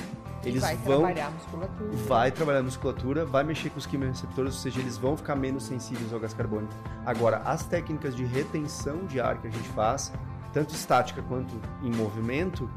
Eles 0.44 0.62
vai 0.62 0.76
vão 0.76 1.00
trabalhar 1.00 1.26
a 1.26 1.30
musculatura. 1.30 1.90
Vai 2.06 2.30
trabalhar 2.30 2.58
a 2.58 2.62
musculatura, 2.62 3.24
vai 3.24 3.44
mexer 3.44 3.70
com 3.70 3.78
os 3.78 3.86
quimioreceptores, 3.86 4.54
ou 4.54 4.58
seja, 4.60 4.80
eles 4.80 4.96
vão 4.96 5.16
ficar 5.16 5.36
menos 5.36 5.64
sensíveis 5.64 6.12
ao 6.12 6.20
gás 6.20 6.32
carbônico. 6.32 6.72
Agora, 7.04 7.38
as 7.38 7.64
técnicas 7.64 8.16
de 8.16 8.24
retenção 8.24 9.04
de 9.06 9.20
ar 9.20 9.38
que 9.38 9.48
a 9.48 9.50
gente 9.50 9.68
faz, 9.70 10.12
tanto 10.52 10.74
estática 10.74 11.22
quanto 11.22 11.54
em 11.82 11.90
movimento, 11.94 12.68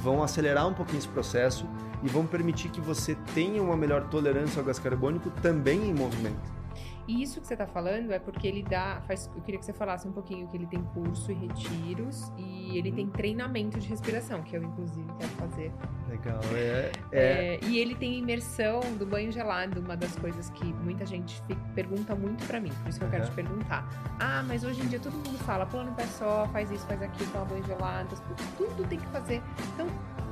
vão 0.00 0.22
acelerar 0.22 0.66
um 0.66 0.74
pouquinho 0.74 0.98
esse 0.98 1.08
processo 1.08 1.66
e 2.02 2.08
vão 2.08 2.26
permitir 2.26 2.68
que 2.68 2.80
você 2.80 3.14
tenha 3.34 3.62
uma 3.62 3.76
melhor 3.76 4.04
tolerância 4.08 4.60
ao 4.60 4.64
gás 4.64 4.78
carbônico 4.78 5.30
também 5.42 5.88
em 5.88 5.94
movimento. 5.94 6.56
E 7.08 7.22
isso 7.22 7.40
que 7.40 7.46
você 7.46 7.54
está 7.54 7.66
falando 7.66 8.12
é 8.12 8.18
porque 8.18 8.46
ele 8.46 8.62
dá. 8.62 9.00
Faz, 9.06 9.30
eu 9.34 9.42
queria 9.42 9.58
que 9.58 9.64
você 9.64 9.72
falasse 9.72 10.06
um 10.08 10.12
pouquinho 10.12 10.48
que 10.48 10.56
ele 10.56 10.66
tem 10.66 10.82
curso 10.82 11.30
e 11.30 11.34
retiros 11.34 12.32
e 12.36 12.76
ele 12.76 12.90
tem 12.90 13.08
treinamento 13.08 13.78
de 13.78 13.88
respiração, 13.88 14.42
que 14.42 14.56
eu, 14.56 14.62
inclusive, 14.62 15.06
quero 15.18 15.32
fazer. 15.32 15.72
Legal, 16.08 16.40
é, 16.54 16.92
é... 17.12 17.20
é 17.54 17.60
e 17.64 17.78
ele 17.78 17.94
tem 17.94 18.18
imersão 18.18 18.80
do 18.98 19.06
banho 19.06 19.30
gelado, 19.30 19.80
uma 19.80 19.96
das 19.96 20.16
coisas 20.16 20.50
que 20.50 20.64
muita 20.64 21.04
gente 21.06 21.40
fica, 21.42 21.60
pergunta 21.74 22.14
muito 22.14 22.44
para 22.46 22.60
mim, 22.60 22.70
por 22.82 22.88
isso 22.88 22.98
que 22.98 23.04
eu 23.04 23.10
quero 23.10 23.24
uhum. 23.24 23.30
te 23.30 23.34
perguntar. 23.34 23.88
Ah, 24.20 24.44
mas 24.46 24.64
hoje 24.64 24.82
em 24.82 24.86
dia 24.86 25.00
todo 25.00 25.12
mundo 25.12 25.38
fala, 25.38 25.66
pula 25.66 25.84
no 25.84 25.94
pé 25.94 26.06
só, 26.06 26.46
faz 26.52 26.70
isso, 26.70 26.86
faz 26.86 27.02
aquilo, 27.02 27.30
toma 27.32 27.44
banho 27.44 27.64
gelado, 27.64 28.16
tudo 28.56 28.88
tem 28.88 28.98
que 28.98 29.06
fazer. 29.08 29.42
Então, 29.74 29.86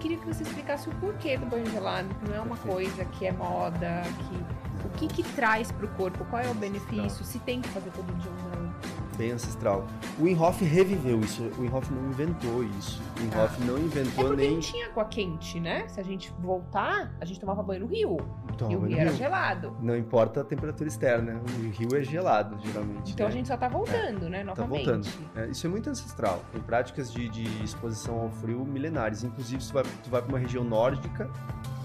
queria 0.04 0.18
que 0.18 0.26
você 0.26 0.42
explicasse 0.42 0.86
o 0.86 0.94
porquê 0.96 1.38
do 1.38 1.46
banho 1.46 1.64
gelado, 1.70 2.14
que 2.16 2.28
não 2.28 2.36
é 2.36 2.40
uma 2.40 2.58
coisa 2.58 3.06
que 3.06 3.24
é 3.24 3.32
moda, 3.32 4.02
que 4.28 4.86
o 4.86 4.90
que 4.90 5.08
que 5.08 5.22
traz 5.34 5.72
para 5.72 5.86
o 5.86 5.88
corpo, 5.94 6.26
qual 6.26 6.42
é 6.42 6.50
o 6.50 6.54
benefício, 6.54 7.24
se 7.24 7.38
tem 7.38 7.62
que 7.62 7.68
fazer 7.70 7.90
todo 7.90 8.12
dia 8.18 8.30
ou 8.30 8.50
não. 8.60 8.93
Bem 9.16 9.32
ancestral. 9.32 9.86
O 10.18 10.26
Inhoff 10.26 10.64
reviveu 10.64 11.20
isso, 11.20 11.44
o 11.58 11.64
Inhoff 11.64 11.92
não 11.92 12.08
inventou 12.08 12.64
isso. 12.64 13.00
O 13.18 13.22
Inhoff 13.22 13.56
ah. 13.60 13.64
não 13.64 13.78
inventou 13.78 14.32
é 14.32 14.36
nem. 14.36 14.54
Não 14.54 14.60
tinha 14.60 14.86
água 14.86 15.04
quente, 15.04 15.60
né? 15.60 15.86
Se 15.88 16.00
a 16.00 16.02
gente 16.02 16.32
voltar, 16.40 17.14
a 17.20 17.24
gente 17.24 17.38
tomava 17.38 17.62
banho 17.62 17.80
no 17.80 17.86
rio. 17.86 18.16
Toma 18.58 18.72
e 18.72 18.76
o 18.76 18.80
rio, 18.80 18.88
rio 18.88 18.98
era 18.98 19.12
gelado. 19.12 19.76
Não 19.80 19.96
importa 19.96 20.40
a 20.40 20.44
temperatura 20.44 20.88
externa, 20.88 21.40
o 21.40 21.70
rio 21.70 21.96
é 21.96 22.02
gelado, 22.02 22.58
geralmente. 22.64 23.12
Então 23.12 23.26
né? 23.26 23.32
a 23.32 23.36
gente 23.36 23.48
só 23.48 23.56
tá 23.56 23.68
voltando, 23.68 24.26
é. 24.26 24.30
né? 24.30 24.44
Novamente. 24.44 24.84
Tá 24.84 24.92
voltando. 24.92 25.08
É, 25.36 25.46
isso 25.48 25.66
é 25.66 25.70
muito 25.70 25.88
ancestral. 25.90 26.42
Tem 26.52 26.60
práticas 26.60 27.12
de, 27.12 27.28
de 27.28 27.64
exposição 27.64 28.20
ao 28.20 28.30
frio 28.30 28.64
milenares. 28.64 29.22
Inclusive, 29.22 29.64
tu 29.64 29.72
vai, 29.72 29.82
tu 30.02 30.10
vai 30.10 30.22
para 30.22 30.28
uma 30.28 30.38
região 30.38 30.64
nórdica, 30.64 31.30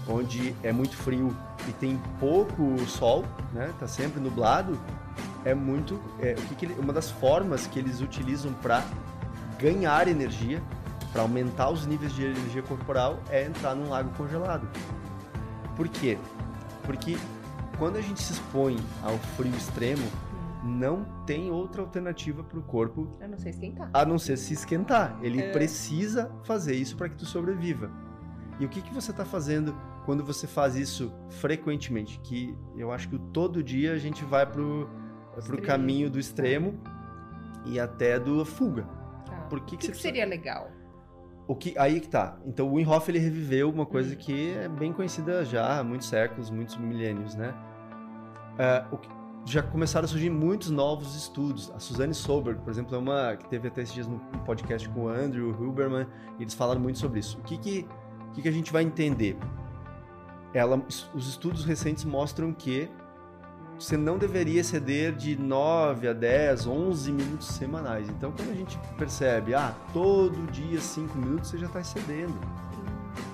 onde 0.08 0.54
é 0.62 0.72
muito 0.72 0.96
frio 0.96 1.34
e 1.68 1.72
tem 1.72 2.00
pouco 2.18 2.78
sol, 2.86 3.24
né? 3.52 3.72
Tá 3.78 3.86
sempre 3.86 4.20
nublado. 4.20 4.78
É 5.44 5.54
muito, 5.54 6.00
é, 6.20 6.34
o 6.34 6.54
que, 6.54 6.66
que 6.66 6.80
uma 6.80 6.92
das 6.92 7.10
formas 7.10 7.66
que 7.66 7.78
eles 7.78 8.00
utilizam 8.00 8.52
para 8.54 8.84
ganhar 9.58 10.06
energia, 10.08 10.62
para 11.12 11.22
aumentar 11.22 11.70
os 11.70 11.86
níveis 11.86 12.14
de 12.14 12.24
energia 12.24 12.62
corporal, 12.62 13.18
é 13.30 13.44
entrar 13.44 13.74
num 13.74 13.88
lago 13.88 14.10
congelado. 14.16 14.68
Por 15.76 15.88
quê? 15.88 16.18
Porque 16.84 17.16
quando 17.78 17.96
a 17.96 18.00
gente 18.00 18.20
se 18.22 18.32
expõe 18.32 18.76
ao 19.02 19.16
frio 19.36 19.54
extremo, 19.56 20.06
não 20.62 21.04
tem 21.24 21.50
outra 21.50 21.80
alternativa 21.80 22.42
para 22.42 22.58
o 22.58 22.62
corpo 22.62 23.08
a 23.20 23.26
não 23.26 23.38
ser 23.38 23.50
esquentar. 23.50 23.90
A 23.92 24.04
não 24.04 24.18
ser 24.18 24.36
se 24.36 24.52
esquentar. 24.52 25.18
Ele 25.22 25.40
é. 25.40 25.52
precisa 25.52 26.30
fazer 26.44 26.74
isso 26.74 26.96
para 26.96 27.08
que 27.08 27.16
tu 27.16 27.24
sobreviva. 27.24 27.90
E 28.58 28.66
o 28.66 28.68
que, 28.68 28.82
que 28.82 28.92
você 28.92 29.10
está 29.10 29.24
fazendo 29.24 29.74
quando 30.04 30.24
você 30.24 30.46
faz 30.46 30.76
isso 30.76 31.12
frequentemente, 31.28 32.20
que 32.20 32.54
eu 32.76 32.92
acho 32.92 33.08
que 33.08 33.18
todo 33.32 33.62
dia 33.62 33.92
a 33.92 33.98
gente 33.98 34.24
vai 34.24 34.44
pro, 34.44 34.88
pro 35.46 35.60
caminho 35.62 36.10
do 36.10 36.18
extremo 36.18 36.78
e 37.64 37.78
até 37.78 38.18
do 38.18 38.44
fuga. 38.44 38.82
Tá. 39.24 39.36
Por 39.48 39.60
que, 39.60 39.76
que, 39.76 39.86
que, 39.86 39.92
que 39.92 39.98
seria 39.98 40.26
legal? 40.26 40.70
O 41.46 41.54
que, 41.54 41.76
aí 41.76 42.00
que 42.00 42.08
tá. 42.08 42.38
Então 42.46 42.68
o 42.68 42.74
Wim 42.74 42.86
Hof 42.86 43.08
ele 43.08 43.18
reviveu 43.18 43.70
uma 43.70 43.86
coisa 43.86 44.14
hum. 44.14 44.18
que 44.18 44.52
é 44.52 44.68
bem 44.68 44.92
conhecida 44.92 45.44
já 45.44 45.78
há 45.78 45.84
muitos 45.84 46.08
séculos, 46.08 46.50
muitos 46.50 46.76
milênios, 46.76 47.34
né? 47.34 47.54
Uh, 48.92 48.98
que, 48.98 49.08
já 49.46 49.62
começaram 49.62 50.04
a 50.04 50.08
surgir 50.08 50.28
muitos 50.28 50.70
novos 50.70 51.16
estudos. 51.16 51.72
A 51.74 51.78
Suzanne 51.78 52.12
Solberg, 52.12 52.60
por 52.60 52.70
exemplo, 52.70 52.94
é 52.94 52.98
uma 52.98 53.36
que 53.36 53.48
teve 53.48 53.68
até 53.68 53.82
esses 53.82 53.94
dias 53.94 54.06
no 54.06 54.20
podcast 54.44 54.86
com 54.90 55.04
o 55.04 55.08
Andrew 55.08 55.50
Huberman, 55.50 56.06
e 56.38 56.42
eles 56.42 56.52
falaram 56.52 56.80
muito 56.80 56.98
sobre 56.98 57.20
isso. 57.20 57.38
O 57.38 57.42
que 57.42 57.56
que, 57.56 57.86
o 58.28 58.32
que, 58.32 58.42
que 58.42 58.48
a 58.48 58.52
gente 58.52 58.70
vai 58.70 58.82
entender? 58.82 59.36
ela, 60.52 60.82
os 61.14 61.28
estudos 61.28 61.64
recentes 61.64 62.04
mostram 62.04 62.52
que 62.52 62.88
você 63.80 63.96
não 63.96 64.18
deveria 64.18 64.60
exceder 64.60 65.14
de 65.14 65.36
9 65.36 66.08
a 66.08 66.12
10, 66.12 66.66
11 66.66 67.12
minutos 67.12 67.48
semanais. 67.48 68.08
Então, 68.10 68.30
quando 68.30 68.50
a 68.50 68.54
gente 68.54 68.78
percebe, 68.98 69.54
ah, 69.54 69.74
todo 69.92 70.50
dia 70.52 70.78
5 70.78 71.16
minutos, 71.16 71.50
você 71.50 71.58
já 71.58 71.66
está 71.66 71.80
excedendo. 71.80 72.38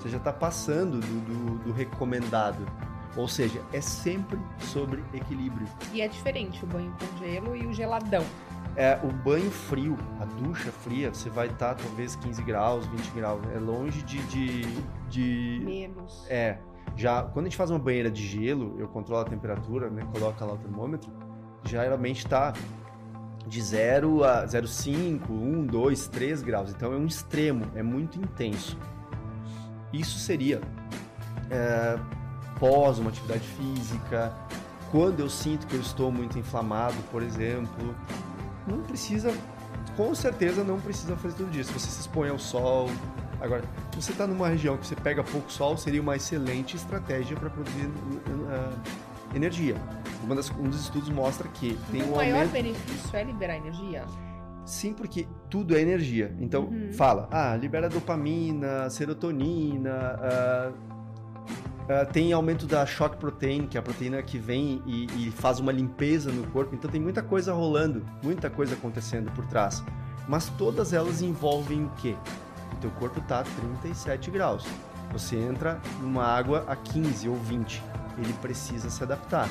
Você 0.00 0.08
já 0.08 0.18
está 0.18 0.32
passando 0.32 1.00
do, 1.00 1.20
do, 1.20 1.58
do, 1.64 1.72
recomendado. 1.72 2.64
Ou 3.16 3.26
seja, 3.26 3.60
é 3.72 3.80
sempre 3.80 4.38
sobre 4.60 5.02
equilíbrio. 5.12 5.66
E 5.92 6.00
é 6.00 6.06
diferente 6.06 6.62
o 6.64 6.66
banho 6.66 6.94
com 6.98 7.18
gelo 7.18 7.56
e 7.56 7.66
o 7.66 7.72
geladão. 7.72 8.24
É, 8.76 9.00
o 9.02 9.08
banho 9.08 9.50
frio, 9.50 9.96
a 10.20 10.24
ducha 10.26 10.70
fria, 10.70 11.12
você 11.12 11.30
vai 11.30 11.46
estar 11.46 11.74
tá, 11.74 11.82
talvez 11.82 12.14
15 12.14 12.42
graus, 12.42 12.86
20 12.86 13.10
graus. 13.12 13.40
É 13.54 13.58
longe 13.58 14.02
de, 14.02 14.18
de, 14.26 14.62
de. 15.08 15.62
Menos. 15.64 16.24
É. 16.28 16.58
Já 16.94 17.22
quando 17.22 17.46
a 17.46 17.48
gente 17.48 17.56
faz 17.56 17.70
uma 17.70 17.78
banheira 17.78 18.10
de 18.10 18.26
gelo, 18.26 18.76
eu 18.78 18.88
controlo 18.88 19.22
a 19.22 19.24
temperatura, 19.24 19.90
né? 19.90 20.06
Coloca 20.12 20.44
lá 20.44 20.54
o 20.54 20.58
termômetro, 20.58 21.10
geralmente 21.64 22.18
está 22.18 22.52
de 23.46 23.62
0 23.62 24.24
a 24.24 24.44
0,5, 24.44 25.30
1, 25.30 25.66
2, 25.66 26.08
3 26.08 26.42
graus. 26.42 26.70
Então 26.70 26.92
é 26.92 26.96
um 26.96 27.06
extremo, 27.06 27.64
é 27.74 27.82
muito 27.82 28.18
intenso. 28.18 28.78
Isso 29.92 30.18
seria 30.18 30.60
é, 31.50 31.98
pós 32.58 32.98
uma 32.98 33.10
atividade 33.10 33.46
física, 33.46 34.32
quando 34.90 35.20
eu 35.20 35.28
sinto 35.28 35.66
que 35.66 35.74
eu 35.74 35.80
estou 35.80 36.10
muito 36.10 36.38
inflamado, 36.38 36.96
por 37.10 37.22
exemplo. 37.22 37.94
Não 38.66 38.82
precisa, 38.82 39.32
com 39.96 40.14
certeza 40.14 40.64
não 40.64 40.80
precisa 40.80 41.16
fazer 41.16 41.36
tudo 41.36 41.56
isso. 41.56 41.72
Você 41.72 41.88
se 41.88 42.00
expõe 42.00 42.28
ao 42.28 42.38
sol. 42.38 42.88
Agora, 43.46 43.62
se 43.92 44.02
você 44.02 44.12
está 44.12 44.26
numa 44.26 44.48
região 44.48 44.76
que 44.76 44.86
você 44.86 44.96
pega 44.96 45.22
pouco 45.22 45.50
sol, 45.50 45.76
seria 45.76 46.02
uma 46.02 46.16
excelente 46.16 46.76
estratégia 46.76 47.36
para 47.36 47.48
produzir 47.48 47.86
uh, 47.86 49.36
energia. 49.36 49.76
Das, 50.28 50.50
um 50.50 50.68
dos 50.68 50.80
estudos 50.80 51.08
mostra 51.08 51.48
que 51.48 51.78
tem 51.90 52.00
então, 52.00 52.10
um 52.10 52.14
o 52.14 52.16
maior 52.16 52.38
aumento... 52.38 52.52
benefício 52.52 53.16
é 53.16 53.22
liberar 53.22 53.56
energia? 53.56 54.04
Sim, 54.64 54.92
porque 54.92 55.28
tudo 55.48 55.76
é 55.76 55.80
energia. 55.80 56.34
Então, 56.40 56.64
uhum. 56.64 56.92
fala, 56.92 57.28
ah, 57.30 57.56
libera 57.56 57.88
dopamina, 57.88 58.90
serotonina, 58.90 60.18
uh, 60.18 60.72
uh, 61.84 62.12
tem 62.12 62.32
aumento 62.32 62.66
da 62.66 62.84
shock 62.84 63.16
protein, 63.16 63.68
que 63.68 63.76
é 63.76 63.80
a 63.80 63.82
proteína 63.82 64.20
que 64.22 64.38
vem 64.38 64.82
e, 64.84 65.28
e, 65.28 65.30
faz 65.30 65.60
uma 65.60 65.70
limpeza 65.70 66.32
no 66.32 66.44
corpo. 66.48 66.74
Então, 66.74 66.90
tem 66.90 67.00
muita 67.00 67.22
coisa 67.22 67.52
rolando, 67.52 68.04
muita 68.24 68.50
coisa 68.50 68.74
acontecendo 68.74 69.30
por 69.30 69.46
trás. 69.46 69.84
Mas 70.26 70.48
todas 70.58 70.92
elas 70.92 71.22
envolvem 71.22 71.84
o 71.84 71.90
quê? 71.90 72.16
O 72.76 72.80
teu 72.80 72.90
corpo 72.92 73.18
está 73.18 73.40
a 73.40 73.44
37 73.44 74.30
graus. 74.30 74.66
Você 75.12 75.36
entra 75.36 75.80
numa 76.00 76.24
água 76.24 76.64
a 76.66 76.76
15 76.76 77.28
ou 77.28 77.36
20. 77.36 77.82
Ele 78.18 78.32
precisa 78.34 78.90
se 78.90 79.02
adaptar 79.02 79.48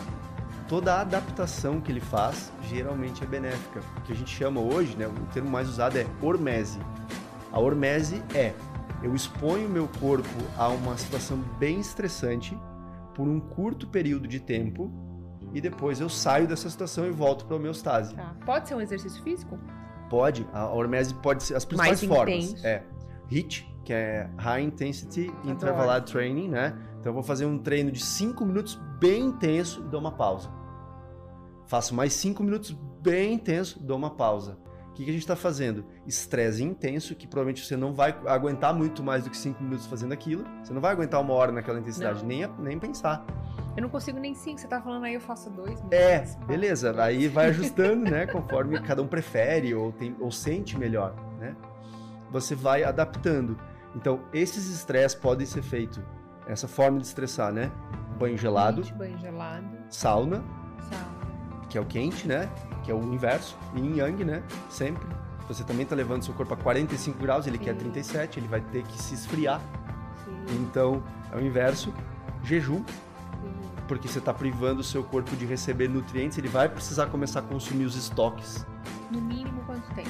toda 0.67 0.95
a 0.95 1.01
adaptação 1.01 1.79
que 1.79 1.91
ele 1.91 1.99
faz 1.99 2.51
geralmente 2.63 3.23
é 3.23 3.27
benéfica. 3.27 3.81
O 3.97 4.01
que 4.01 4.11
a 4.11 4.15
gente 4.15 4.29
chama 4.29 4.59
hoje, 4.59 4.95
né, 4.95 5.07
o 5.07 5.33
termo 5.33 5.49
mais 5.49 5.69
usado 5.69 5.97
é 5.97 6.05
hormese. 6.21 6.79
A 7.51 7.59
hormese 7.59 8.21
é 8.33 8.53
eu 9.03 9.13
exponho 9.13 9.69
meu 9.69 9.88
corpo 9.99 10.27
a 10.57 10.67
uma 10.69 10.97
situação 10.97 11.38
bem 11.59 11.79
estressante 11.79 12.57
por 13.13 13.27
um 13.27 13.39
curto 13.39 13.88
período 13.88 14.27
de 14.27 14.39
tempo 14.39 14.91
e 15.53 15.61
depois 15.61 15.99
eu 15.99 16.09
saio 16.09 16.47
dessa 16.47 16.69
situação 16.69 17.05
e 17.05 17.11
volto 17.11 17.45
para 17.45 17.55
a 17.55 17.59
homeostase. 17.59 18.15
Tá. 18.15 18.35
Pode 18.45 18.67
ser 18.67 18.75
um 18.75 18.81
exercício 18.81 19.21
físico? 19.21 19.59
Pode. 20.09 20.47
A 20.51 20.67
hormese 20.67 21.13
pode 21.13 21.43
ser 21.43 21.55
as 21.55 21.65
principais 21.65 22.01
Mais 22.01 22.17
formas. 22.17 22.45
Intenso. 22.45 22.67
É 22.67 22.83
HIIT, 23.29 23.75
que 23.83 23.93
é 23.93 24.29
High 24.38 24.63
Intensity 24.63 25.31
Intervalado 25.43 26.11
Training, 26.11 26.49
né? 26.49 26.77
Então 26.99 27.11
eu 27.11 27.13
vou 27.13 27.23
fazer 27.23 27.45
um 27.45 27.59
treino 27.59 27.91
de 27.91 28.03
5 28.03 28.43
minutos 28.45 28.79
bem 28.99 29.25
intenso 29.25 29.83
e 29.85 29.89
dou 29.89 29.99
uma 29.99 30.11
pausa. 30.11 30.49
Faço 31.67 31.93
mais 31.93 32.13
5 32.13 32.43
minutos 32.43 32.71
bem 33.01 33.33
intenso, 33.33 33.79
dou 33.79 33.97
uma 33.97 34.09
pausa. 34.09 34.57
O 34.89 34.93
que, 34.95 35.03
que 35.03 35.09
a 35.09 35.13
gente 35.13 35.23
está 35.23 35.35
fazendo? 35.35 35.85
Estresse 36.07 36.63
intenso, 36.63 37.15
que 37.15 37.27
provavelmente 37.27 37.65
você 37.65 37.75
não 37.75 37.93
vai 37.93 38.17
aguentar 38.27 38.73
muito 38.73 39.03
mais 39.03 39.25
do 39.25 39.29
que 39.29 39.38
5 39.38 39.61
minutos 39.61 39.85
fazendo 39.85 40.13
aquilo. 40.13 40.45
Você 40.63 40.73
não 40.73 40.79
vai 40.79 40.93
aguentar 40.93 41.19
uma 41.21 41.33
hora 41.33 41.51
naquela 41.51 41.79
intensidade, 41.79 42.25
nem, 42.25 42.47
nem 42.59 42.79
pensar. 42.79 43.25
Eu 43.75 43.81
não 43.81 43.89
consigo 43.89 44.17
nem 44.17 44.33
5, 44.33 44.57
você 44.57 44.67
tá 44.67 44.81
falando 44.81 45.03
aí, 45.03 45.13
eu 45.13 45.19
faço 45.19 45.49
2. 45.49 45.83
É, 45.91 46.23
beleza. 46.47 46.95
Aí 47.03 47.27
vai 47.27 47.49
ajustando, 47.49 48.09
né? 48.09 48.25
Conforme 48.25 48.79
cada 48.79 49.01
um 49.01 49.07
prefere 49.07 49.75
ou, 49.75 49.91
tem, 49.91 50.15
ou 50.17 50.31
sente 50.31 50.77
melhor, 50.79 51.13
né? 51.39 51.55
Você 52.31 52.55
vai 52.55 52.83
adaptando. 52.83 53.57
Então, 53.95 54.21
esses 54.33 54.67
estresses 54.67 55.17
podem 55.17 55.45
ser 55.45 55.61
feitos 55.61 56.01
essa 56.47 56.67
forma 56.67 56.99
de 56.99 57.05
estressar, 57.05 57.51
né? 57.51 57.71
Banho 58.19 58.38
gelado. 58.38 58.81
Quente, 58.81 58.93
banho 58.93 59.17
gelado. 59.17 59.67
Sauna. 59.89 60.43
Sauna. 60.89 61.65
Que 61.69 61.77
é 61.77 61.81
o 61.81 61.85
quente, 61.85 62.27
né? 62.27 62.49
Que 62.83 62.91
é 62.91 62.93
o 62.93 63.01
inverso. 63.13 63.57
Yin 63.75 63.97
yang, 63.97 64.23
né? 64.23 64.43
Sempre. 64.69 65.07
Você 65.47 65.63
também 65.63 65.83
está 65.83 65.95
levando 65.95 66.23
seu 66.23 66.33
corpo 66.33 66.53
a 66.53 66.57
45 66.57 67.19
graus, 67.19 67.45
ele 67.45 67.57
Sim. 67.57 67.63
quer 67.65 67.75
37, 67.75 68.39
ele 68.39 68.47
vai 68.47 68.61
ter 68.61 68.83
que 68.83 69.01
se 69.01 69.13
esfriar. 69.13 69.61
Sim. 70.23 70.45
Então, 70.61 71.03
é 71.31 71.35
o 71.35 71.41
inverso. 71.41 71.93
Jejum. 72.43 72.83
Porque 73.88 74.07
você 74.07 74.17
está 74.17 74.33
privando 74.33 74.81
o 74.81 74.83
seu 74.83 75.03
corpo 75.03 75.35
de 75.35 75.45
receber 75.45 75.88
nutrientes, 75.88 76.39
ele 76.39 76.47
vai 76.47 76.67
precisar 76.67 77.05
começar 77.07 77.39
a 77.39 77.43
consumir 77.43 77.85
os 77.85 77.95
estoques. 77.95 78.65
No 79.11 79.21
mínimo, 79.21 79.61
quanto 79.65 79.88
tempo? 79.93 80.09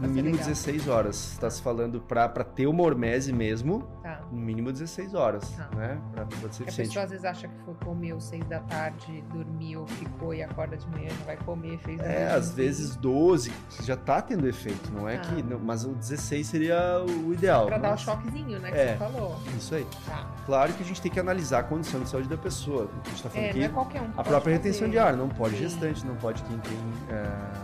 No 0.00 0.08
mínimo 0.08 0.36
legal. 0.36 0.48
16 0.48 0.88
horas. 0.88 1.32
Está 1.32 1.50
se 1.50 1.62
falando 1.62 2.00
para 2.00 2.28
ter 2.44 2.66
uma 2.66 2.82
hormese 2.82 3.32
mesmo, 3.32 3.86
tá. 4.02 4.20
no 4.30 4.40
mínimo 4.40 4.72
16 4.72 5.14
horas, 5.14 5.48
tá. 5.50 5.68
né? 5.76 6.00
Pra, 6.12 6.26
pra 6.26 6.52
ser 6.52 6.62
a 6.64 6.66
pessoa 6.66 7.04
às 7.04 7.10
vezes 7.10 7.24
acha 7.24 7.48
que 7.48 7.54
foi 7.64 7.74
comer 7.74 8.12
às 8.12 8.24
6 8.24 8.44
da 8.46 8.60
tarde, 8.60 9.24
dormiu, 9.32 9.86
ficou 9.86 10.34
e 10.34 10.42
acorda 10.42 10.76
de 10.76 10.88
manhã, 10.88 11.10
não 11.18 11.26
vai 11.26 11.36
comer, 11.36 11.78
fez... 11.78 12.00
É, 12.00 12.32
às 12.32 12.52
vezes 12.52 12.96
12, 12.96 13.52
já 13.82 13.96
tá 13.96 14.20
tendo 14.20 14.48
efeito, 14.48 14.92
não 14.92 15.08
é 15.08 15.16
tá. 15.16 15.28
que... 15.28 15.42
Não, 15.42 15.58
mas 15.58 15.84
o 15.84 15.90
16 15.90 16.46
seria 16.46 17.04
o 17.04 17.32
ideal. 17.32 17.66
Pra 17.66 17.78
mas... 17.78 17.88
dar 17.88 17.94
o 17.94 17.98
choquezinho, 17.98 18.58
né, 18.58 18.70
que 18.70 18.78
é, 18.78 18.92
você 18.92 18.98
falou. 18.98 19.36
Isso 19.56 19.74
aí. 19.74 19.86
Tá. 20.06 20.26
Claro 20.46 20.72
que 20.72 20.82
a 20.82 20.86
gente 20.86 21.00
tem 21.00 21.10
que 21.10 21.20
analisar 21.20 21.60
a 21.60 21.62
condição 21.62 22.00
de 22.00 22.08
saúde 22.08 22.28
da 22.28 22.36
pessoa. 22.36 22.88
A 23.04 23.08
gente 23.08 23.22
tá 23.22 23.30
falando 23.30 23.46
é, 23.46 23.52
que 23.52 23.62
é 23.62 23.68
um 23.68 24.04
a 24.16 24.24
própria 24.24 24.40
fazer. 24.40 24.50
retenção 24.50 24.88
de 24.88 24.98
ar, 24.98 25.16
não 25.16 25.28
pode 25.28 25.56
Sim. 25.56 25.62
gestante, 25.62 26.04
não 26.06 26.16
pode 26.16 26.42
quem 26.42 26.58
tem... 26.58 26.78
É 27.10 27.63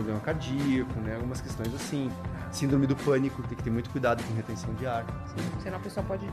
problema 0.00 0.20
cardíaco, 0.20 0.98
né? 1.00 1.14
Algumas 1.14 1.40
questões 1.40 1.74
assim. 1.74 2.10
Síndrome 2.50 2.86
do 2.86 2.96
pânico, 2.96 3.42
tem 3.44 3.56
que 3.56 3.62
ter 3.62 3.70
muito 3.70 3.90
cuidado 3.90 4.22
com 4.24 4.34
retenção 4.34 4.74
de 4.74 4.86
ar. 4.86 5.04
Sim, 5.26 5.60
senão 5.62 5.76
a 5.76 5.80
pessoa 5.80 6.04
pode 6.04 6.26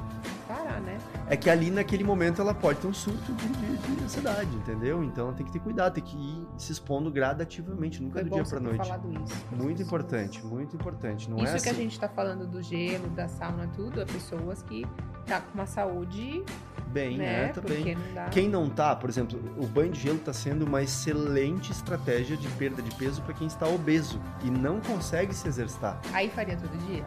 parar, 0.47 0.79
né? 0.81 0.97
É 1.29 1.35
que 1.35 1.49
ali 1.49 1.69
naquele 1.69 2.03
momento 2.03 2.41
ela 2.41 2.53
pode 2.53 2.79
ter 2.79 2.87
um 2.87 2.93
surto 2.93 3.33
de, 3.33 3.47
de, 3.47 3.77
de 3.77 4.03
ansiedade, 4.03 4.55
entendeu? 4.55 5.03
Então 5.03 5.33
tem 5.33 5.45
que 5.45 5.51
ter 5.51 5.59
cuidado, 5.59 5.93
tem 5.93 6.03
que 6.03 6.15
ir 6.15 6.47
se 6.57 6.71
expondo 6.71 7.11
gradativamente, 7.11 8.01
nunca 8.01 8.19
Foi 8.21 8.29
do 8.29 8.35
dia 8.35 8.43
ter 8.43 8.59
noite. 8.59 8.77
falado 8.77 9.23
isso. 9.23 9.45
Muito 9.51 9.81
importante, 9.81 10.45
muito 10.45 10.75
importante. 10.75 11.29
Não 11.29 11.37
Isso 11.37 11.55
é 11.55 11.59
que 11.59 11.69
assim. 11.69 11.69
a 11.69 11.83
gente 11.83 11.99
tá 11.99 12.07
falando 12.09 12.47
do 12.47 12.61
gelo, 12.61 13.07
da 13.09 13.27
sauna, 13.27 13.69
tudo, 13.75 14.01
é 14.01 14.05
pessoas 14.05 14.63
que 14.63 14.85
tá 15.25 15.41
com 15.41 15.53
uma 15.53 15.65
saúde, 15.65 16.43
Bem, 16.87 17.17
né? 17.17 17.47
né? 17.47 17.47
Também. 17.49 17.77
Porque 17.77 17.95
não 17.95 18.13
dá. 18.13 18.25
Quem 18.29 18.49
não 18.49 18.69
tá, 18.69 18.95
por 18.95 19.09
exemplo, 19.09 19.39
o 19.57 19.67
banho 19.67 19.91
de 19.91 19.99
gelo 19.99 20.17
está 20.17 20.31
sendo 20.31 20.65
uma 20.65 20.81
excelente 20.81 21.71
estratégia 21.71 22.37
de 22.37 22.47
perda 22.49 22.81
de 22.81 22.93
peso 22.95 23.21
para 23.21 23.33
quem 23.33 23.45
está 23.47 23.67
obeso 23.67 24.21
e 24.43 24.49
não 24.49 24.79
consegue 24.79 25.33
se 25.33 25.47
exercitar. 25.47 25.99
Aí 26.13 26.29
faria 26.29 26.55
todo 26.55 26.75
dia? 26.87 27.05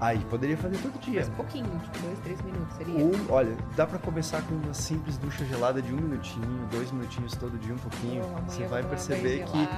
Aí 0.00 0.18
poderia 0.30 0.56
fazer 0.56 0.78
todo 0.78 0.98
dia. 1.00 1.20
Mas 1.20 1.28
pouquinho, 1.30 1.66
tipo, 1.80 1.98
dois, 1.98 2.18
três 2.20 2.40
minutos 2.42 2.76
seria? 2.76 3.04
Um, 3.04 3.12
olha, 3.30 3.56
dá 3.76 3.86
para 3.86 3.98
começar 3.98 4.42
com 4.42 4.54
uma 4.54 4.74
simples 4.74 5.16
ducha 5.18 5.44
gelada 5.44 5.82
de 5.82 5.92
um 5.92 5.96
minutinho, 5.96 6.66
dois 6.70 6.90
minutinhos 6.92 7.34
todo 7.34 7.58
dia, 7.58 7.74
um 7.74 7.78
pouquinho. 7.78 8.24
Amanhã 8.24 8.44
Você 8.46 8.66
vai 8.66 8.82
perceber 8.82 9.44
que 9.44 9.68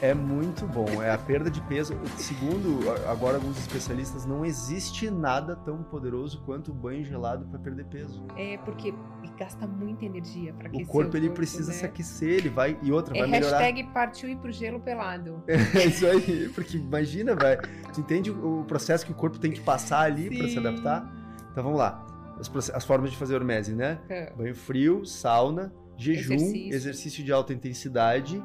é 0.00 0.14
muito 0.14 0.66
bom. 0.66 1.02
É 1.02 1.10
a 1.10 1.18
perda 1.18 1.50
de 1.50 1.60
peso. 1.62 1.94
Segundo 2.16 2.90
agora 3.08 3.36
alguns 3.36 3.58
especialistas, 3.58 4.24
não 4.24 4.44
existe 4.44 5.10
nada 5.10 5.56
tão 5.56 5.82
poderoso 5.82 6.40
quanto 6.44 6.70
o 6.70 6.74
banho 6.74 7.04
gelado 7.04 7.44
para 7.46 7.58
perder 7.58 7.86
peso. 7.86 8.24
É 8.36 8.56
porque 8.58 8.94
gasta 9.38 9.66
muita 9.66 10.04
energia 10.04 10.52
pra 10.52 10.64
O 10.64 10.68
aquecer 10.68 10.86
corpo 10.86 11.16
ele 11.16 11.26
corpo, 11.26 11.36
precisa 11.36 11.72
né? 11.72 11.78
se 11.78 11.84
aquecer, 11.84 12.30
ele 12.30 12.48
vai 12.48 12.78
e 12.82 12.90
outra 12.92 13.16
É 13.16 13.20
vai 13.20 13.28
melhorar. 13.28 13.58
hashtag 13.58 13.84
partiu 13.92 14.28
ir 14.28 14.36
pro 14.36 14.50
gelo 14.52 14.80
pelado. 14.80 15.42
É 15.48 15.86
isso 15.86 16.06
aí, 16.06 16.48
porque 16.54 16.76
imagina, 16.78 17.34
velho. 17.34 17.60
Tu 17.92 18.00
entende 18.00 18.30
o 18.30 18.64
processo 18.66 19.04
que 19.04 19.12
o 19.12 19.14
corpo 19.14 19.38
tem 19.38 19.50
que 19.50 19.60
passar 19.60 20.00
ali 20.00 20.36
para 20.36 20.48
se 20.48 20.58
adaptar? 20.58 21.12
Então 21.52 21.62
vamos 21.64 21.78
lá. 21.78 22.04
As, 22.38 22.70
as 22.70 22.84
formas 22.84 23.10
de 23.10 23.16
fazer 23.16 23.34
hormese, 23.34 23.74
né? 23.74 23.98
É. 24.08 24.32
Banho 24.32 24.54
frio, 24.54 25.04
sauna, 25.06 25.72
jejum, 25.96 26.34
Exercício. 26.34 26.74
exercício, 26.74 27.24
de 27.24 27.32
alta 27.32 27.52
intensidade. 27.52 28.42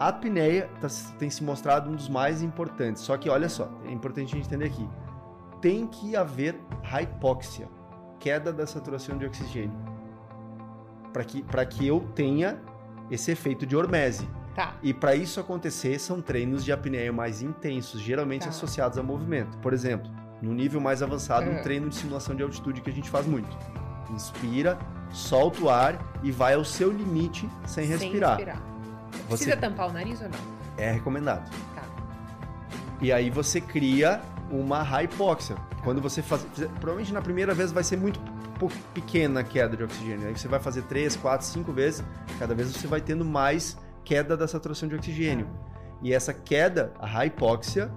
A 0.00 0.08
apneia 0.08 0.68
tá- 0.80 0.88
tem 1.18 1.28
se 1.30 1.42
mostrado 1.44 1.90
um 1.90 1.94
dos 1.94 2.08
mais 2.08 2.42
importantes. 2.42 3.02
Só 3.02 3.16
que 3.16 3.28
olha 3.30 3.48
só, 3.48 3.70
é 3.86 3.92
importante 3.92 4.32
a 4.32 4.36
gente 4.36 4.46
entender 4.46 4.66
aqui. 4.66 4.88
Tem 5.60 5.86
que 5.86 6.14
haver 6.14 6.56
hypoxia, 6.84 7.68
queda 8.20 8.52
da 8.52 8.66
saturação 8.66 9.16
de 9.18 9.26
oxigênio, 9.26 9.72
para 11.18 11.24
que, 11.24 11.42
pra 11.42 11.66
que 11.66 11.84
eu 11.84 12.06
tenha 12.14 12.58
esse 13.10 13.32
efeito 13.32 13.66
de 13.66 13.76
hormese. 13.76 14.28
Tá. 14.54 14.74
E 14.84 14.94
para 14.94 15.16
isso 15.16 15.40
acontecer, 15.40 15.98
são 15.98 16.20
treinos 16.22 16.64
de 16.64 16.70
apneia 16.70 17.12
mais 17.12 17.42
intensos, 17.42 18.00
geralmente 18.00 18.42
Tá. 18.44 18.50
associados 18.50 18.96
a 18.98 19.02
movimento. 19.02 19.58
Por 19.58 19.72
exemplo, 19.72 20.08
no 20.40 20.54
nível 20.54 20.80
mais 20.80 21.02
avançado, 21.02 21.50
É. 21.50 21.58
um 21.58 21.62
treino 21.62 21.88
de 21.88 21.96
simulação 21.96 22.36
de 22.36 22.42
altitude 22.44 22.80
que 22.80 22.88
a 22.88 22.92
gente 22.92 23.10
faz 23.10 23.26
muito. 23.26 23.48
Inspira, 24.10 24.78
solta 25.10 25.60
o 25.60 25.68
ar 25.68 25.98
e 26.22 26.30
vai 26.30 26.54
ao 26.54 26.64
seu 26.64 26.92
limite 26.92 27.48
sem 27.66 27.84
respirar. 27.84 28.36
Sem 28.36 28.46
respirar. 28.46 28.62
Precisa 29.28 29.56
tampar 29.56 29.88
o 29.88 29.92
nariz 29.92 30.20
ou 30.22 30.28
não? 30.28 30.38
é 30.76 30.92
recomendado. 30.92 31.50
Tá. 31.74 31.82
E 33.00 33.12
aí 33.12 33.28
você 33.28 33.60
cria 33.60 34.20
uma 34.52 34.82
hypoxia. 35.02 35.56
Quando 35.82 36.00
você 36.00 36.22
faz, 36.22 36.46
provavelmente 36.78 37.12
na 37.12 37.20
primeira 37.20 37.52
vez 37.54 37.72
vai 37.72 37.82
ser 37.82 37.96
muito 37.96 38.20
pequena 38.66 39.40
a 39.40 39.44
queda 39.44 39.76
de 39.76 39.84
oxigênio. 39.84 40.26
Aí 40.26 40.36
você 40.36 40.48
vai 40.48 40.58
fazer 40.58 40.82
três, 40.82 41.14
quatro, 41.14 41.46
cinco 41.46 41.72
vezes. 41.72 42.02
Cada 42.38 42.54
vez 42.54 42.68
você 42.72 42.86
vai 42.86 43.00
tendo 43.00 43.24
mais 43.24 43.76
queda 44.04 44.36
da 44.36 44.48
saturação 44.48 44.88
de 44.88 44.94
oxigênio. 44.96 45.46
E 46.02 46.12
essa 46.12 46.32
queda, 46.32 46.92
a 46.98 47.26
hipóxia, 47.26 47.90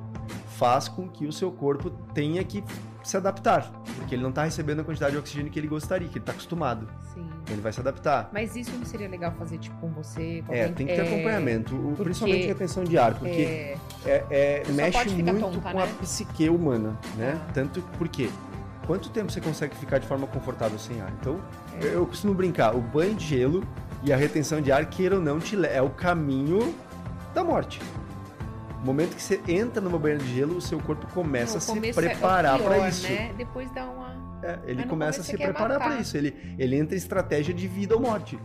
faz 0.58 0.88
com 0.88 1.08
que 1.08 1.26
o 1.26 1.32
seu 1.32 1.52
corpo 1.52 1.90
tenha 2.14 2.44
que 2.44 2.64
se 3.04 3.18
adaptar, 3.18 3.72
porque 3.98 4.14
ele 4.14 4.22
não 4.22 4.30
está 4.30 4.44
recebendo 4.44 4.82
a 4.82 4.84
quantidade 4.84 5.14
de 5.14 5.18
oxigênio 5.18 5.52
que 5.52 5.58
ele 5.60 5.68
gostaria, 5.68 6.08
que 6.08 6.14
ele 6.20 6.22
está 6.22 6.34
acostumado. 6.34 6.88
Sim. 7.14 7.28
Ele 7.50 7.60
vai 7.60 7.74
se 7.74 7.80
adaptar. 7.80 8.30
Mas 8.32 8.56
isso 8.56 8.72
não 8.78 8.86
seria 8.86 9.10
legal 9.10 9.32
fazer 9.40 9.58
tipo 9.58 9.76
com 9.78 9.90
você? 9.90 10.44
Com 10.46 10.54
É, 10.54 10.62
alguém- 10.62 10.76
tem 10.76 10.88
que 10.88 10.94
ter 10.96 11.02
é, 11.02 11.08
acompanhamento, 11.08 11.76
porque- 11.76 12.04
principalmente 12.04 12.46
retenção 12.46 12.84
de 12.84 12.98
ar, 13.00 13.16
porque 13.16 13.42
é, 13.42 13.78
é, 14.06 14.26
é, 14.30 14.64
mexe 14.72 15.10
muito 15.10 15.40
tonta, 15.40 15.72
com 15.72 15.80
a 15.80 15.86
né? 15.88 15.94
psique 16.00 16.48
humana, 16.48 16.96
né? 17.18 17.40
Ah. 17.42 17.52
Tanto 17.54 17.82
porque 17.98 18.30
quanto 18.86 19.10
tempo 19.10 19.32
você 19.32 19.42
consegue 19.42 19.76
ficar 19.76 20.00
de 20.00 20.08
forma 20.08 20.28
confortável 20.28 20.78
sem 20.78 21.02
ar? 21.02 21.12
Então, 21.20 21.40
É. 21.82 21.96
eu, 21.96 22.06
costumo 22.06 22.34
brincar, 22.34 22.76
o 22.76 22.82
banho 22.82 23.16
de 23.16 23.26
gelo 23.26 23.64
e 24.04 24.12
a 24.12 24.18
retenção 24.18 24.62
de 24.62 24.72
ar, 24.72 24.86
queira 24.86 25.16
ou 25.16 25.22
não, 25.22 25.40
é 25.70 25.82
o 25.82 25.90
caminho 25.90 26.74
da 27.34 27.44
morte. 27.44 27.82
No 28.80 28.86
momento 28.86 29.16
que 29.16 29.22
você 29.22 29.40
entra 29.48 29.80
numa 29.80 30.00
banheira 30.00 30.24
de 30.24 30.36
gelo, 30.36 30.58
o 30.58 30.62
seu 30.62 30.80
corpo 30.80 31.06
começa 31.14 31.54
no 31.54 31.58
a 31.58 31.62
se 31.62 31.90
é 31.90 31.94
preparar 31.94 32.58
pior, 32.58 32.68
para 32.68 32.90
isso. 32.90 33.08
Né? 33.08 33.32
Depois 33.38 33.72
dá 33.72 33.86
uma. 33.86 34.12
É, 34.44 34.60
ele 34.66 34.84
começa 34.86 35.22
a 35.22 35.24
se 35.24 35.38
preparar 35.38 35.78
para 35.78 36.00
isso. 36.00 36.18
Ele, 36.18 36.36
ele 36.58 36.76
entra 36.76 36.96
em 36.96 36.98
estratégia 36.98 37.54
de 37.54 37.68
vida 37.68 37.94
ou 37.94 38.02
morte. 38.02 38.40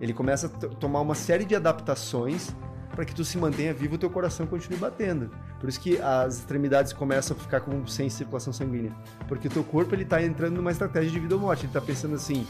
Ele 0.00 0.12
começa 0.12 0.46
a 0.46 0.50
tomar 0.76 1.00
uma 1.00 1.16
série 1.16 1.44
de 1.44 1.56
adaptações 1.56 2.54
para 2.94 3.04
que 3.04 3.14
tu 3.14 3.24
se 3.24 3.38
mantenha 3.38 3.72
vivo 3.72 3.94
e 3.94 3.96
o 3.96 3.98
teu 3.98 4.10
coração 4.10 4.46
continue 4.46 4.78
batendo. 4.78 5.30
Por 5.58 5.68
isso 5.68 5.80
que 5.80 6.00
as 6.00 6.38
extremidades 6.38 6.92
começam 6.92 7.36
a 7.36 7.40
ficar 7.40 7.60
com, 7.60 7.86
sem 7.86 8.10
circulação 8.10 8.52
sanguínea. 8.52 8.92
Porque 9.28 9.48
o 9.48 9.50
teu 9.50 9.64
corpo 9.64 9.94
ele 9.94 10.04
tá 10.04 10.22
entrando 10.22 10.56
numa 10.56 10.70
estratégia 10.70 11.10
de 11.10 11.20
vida 11.20 11.34
ou 11.34 11.40
morte. 11.40 11.66
Ele 11.66 11.72
tá 11.72 11.80
pensando 11.80 12.14
assim, 12.14 12.46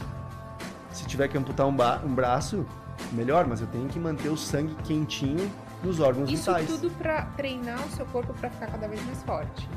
se 0.91 1.05
tiver 1.05 1.27
que 1.27 1.37
amputar 1.37 1.67
um, 1.67 1.75
um 2.05 2.13
braço, 2.13 2.65
melhor, 3.11 3.45
mas 3.47 3.61
eu 3.61 3.67
tenho 3.67 3.87
que 3.87 3.99
manter 3.99 4.29
o 4.29 4.37
sangue 4.37 4.75
quentinho 4.83 5.49
nos 5.83 5.99
órgãos 5.99 6.29
Isso 6.29 6.51
vitais. 6.51 6.67
tudo 6.67 6.91
pra 6.91 7.23
treinar 7.37 7.83
o 7.85 7.89
seu 7.91 8.05
corpo 8.07 8.33
pra 8.33 8.49
ficar 8.49 8.67
cada 8.67 8.87
vez 8.87 9.03
mais 9.05 9.23
forte. 9.23 9.67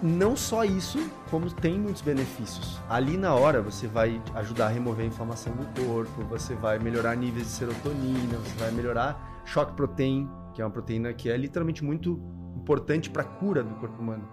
não 0.00 0.36
só 0.36 0.64
isso, 0.64 0.98
como 1.30 1.50
tem 1.50 1.78
muitos 1.78 2.02
benefícios. 2.02 2.78
Ali 2.88 3.16
na 3.16 3.34
hora 3.34 3.60
você 3.62 3.86
vai 3.86 4.20
ajudar 4.34 4.66
a 4.66 4.68
remover 4.68 5.04
a 5.04 5.08
inflamação 5.08 5.52
do 5.54 5.64
corpo, 5.86 6.22
você 6.24 6.54
vai 6.54 6.78
melhorar 6.78 7.16
níveis 7.16 7.46
de 7.46 7.52
serotonina, 7.52 8.36
você 8.38 8.54
vai 8.58 8.70
melhorar 8.72 9.31
choque 9.44 9.74
protein, 9.74 10.28
que 10.54 10.60
é 10.60 10.64
uma 10.64 10.70
proteína 10.70 11.12
que 11.12 11.30
é 11.30 11.36
literalmente 11.36 11.84
muito 11.84 12.20
importante 12.56 13.10
para 13.10 13.22
a 13.22 13.26
cura 13.26 13.62
do 13.62 13.74
corpo 13.76 14.00
humano. 14.00 14.28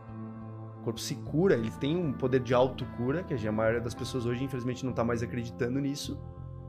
O 0.79 0.83
corpo 0.83 0.99
se 0.99 1.15
cura, 1.15 1.55
ele 1.55 1.71
tem 1.71 1.97
um 1.97 2.13
poder 2.13 2.39
de 2.39 2.53
autocura, 2.53 3.23
que 3.23 3.33
a 3.47 3.51
maioria 3.51 3.81
das 3.81 3.93
pessoas 3.93 4.25
hoje 4.25 4.43
infelizmente 4.43 4.83
não 4.83 4.91
está 4.91 5.03
mais 5.03 5.21
acreditando 5.21 5.79
nisso, 5.79 6.19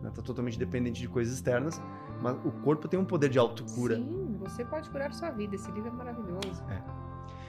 está 0.05 0.23
totalmente 0.23 0.59
dependente 0.59 1.01
de 1.01 1.09
coisas 1.09 1.35
externas, 1.35 1.81
mas 2.21 2.37
o 2.45 2.51
corpo 2.51 2.89
tem 2.89 2.99
um 2.99 3.05
poder 3.05 3.29
de 3.29 3.39
autocura. 3.39 3.97
Sim, 3.97 4.37
você 4.39 4.65
pode 4.65 4.91
curar 4.91 5.13
sua 5.13 5.31
vida. 5.31 5.55
Esse 5.55 5.71
livro 5.71 5.89
é 5.89 5.93
maravilhoso. 5.93 6.63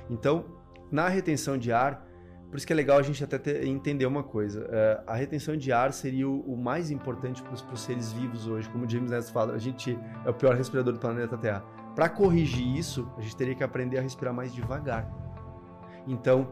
Então, 0.10 0.46
na 0.92 1.08
retenção 1.08 1.58
de 1.58 1.72
ar, 1.72 2.06
por 2.52 2.58
isso 2.58 2.68
que 2.68 2.74
é 2.74 2.76
legal 2.76 3.00
a 3.00 3.02
gente 3.02 3.24
até 3.24 3.38
ter- 3.38 3.66
entender 3.66 4.06
uma 4.06 4.22
coisa. 4.24 4.68
é, 4.70 5.02
a 5.08 5.16
retenção 5.16 5.56
de 5.58 5.72
ar 5.72 5.92
seria 5.94 6.28
o, 6.30 6.42
o 6.42 6.58
mais 6.58 6.92
importante 6.92 7.42
para 7.42 7.54
os 7.54 7.82
seres 7.82 8.12
vivos 8.12 8.46
hoje. 8.46 8.70
Como 8.70 8.86
o 8.86 8.90
James 8.90 9.10
Nestor 9.10 9.34
fala, 9.34 9.54
a 9.54 9.58
gente 9.58 9.98
é 10.26 10.30
o 10.30 10.34
pior 10.34 10.54
respirador 10.56 10.94
do 10.94 11.00
planeta 11.00 11.38
Terra. 11.38 11.64
Para 11.96 12.08
corrigir 12.10 12.78
isso, 12.78 13.10
a 13.18 13.22
gente 13.22 13.36
teria 13.36 13.56
que 13.56 13.64
aprender 13.64 13.98
a 13.98 14.02
respirar 14.02 14.34
mais 14.34 14.54
devagar. 14.54 15.10
Então, 16.08 16.50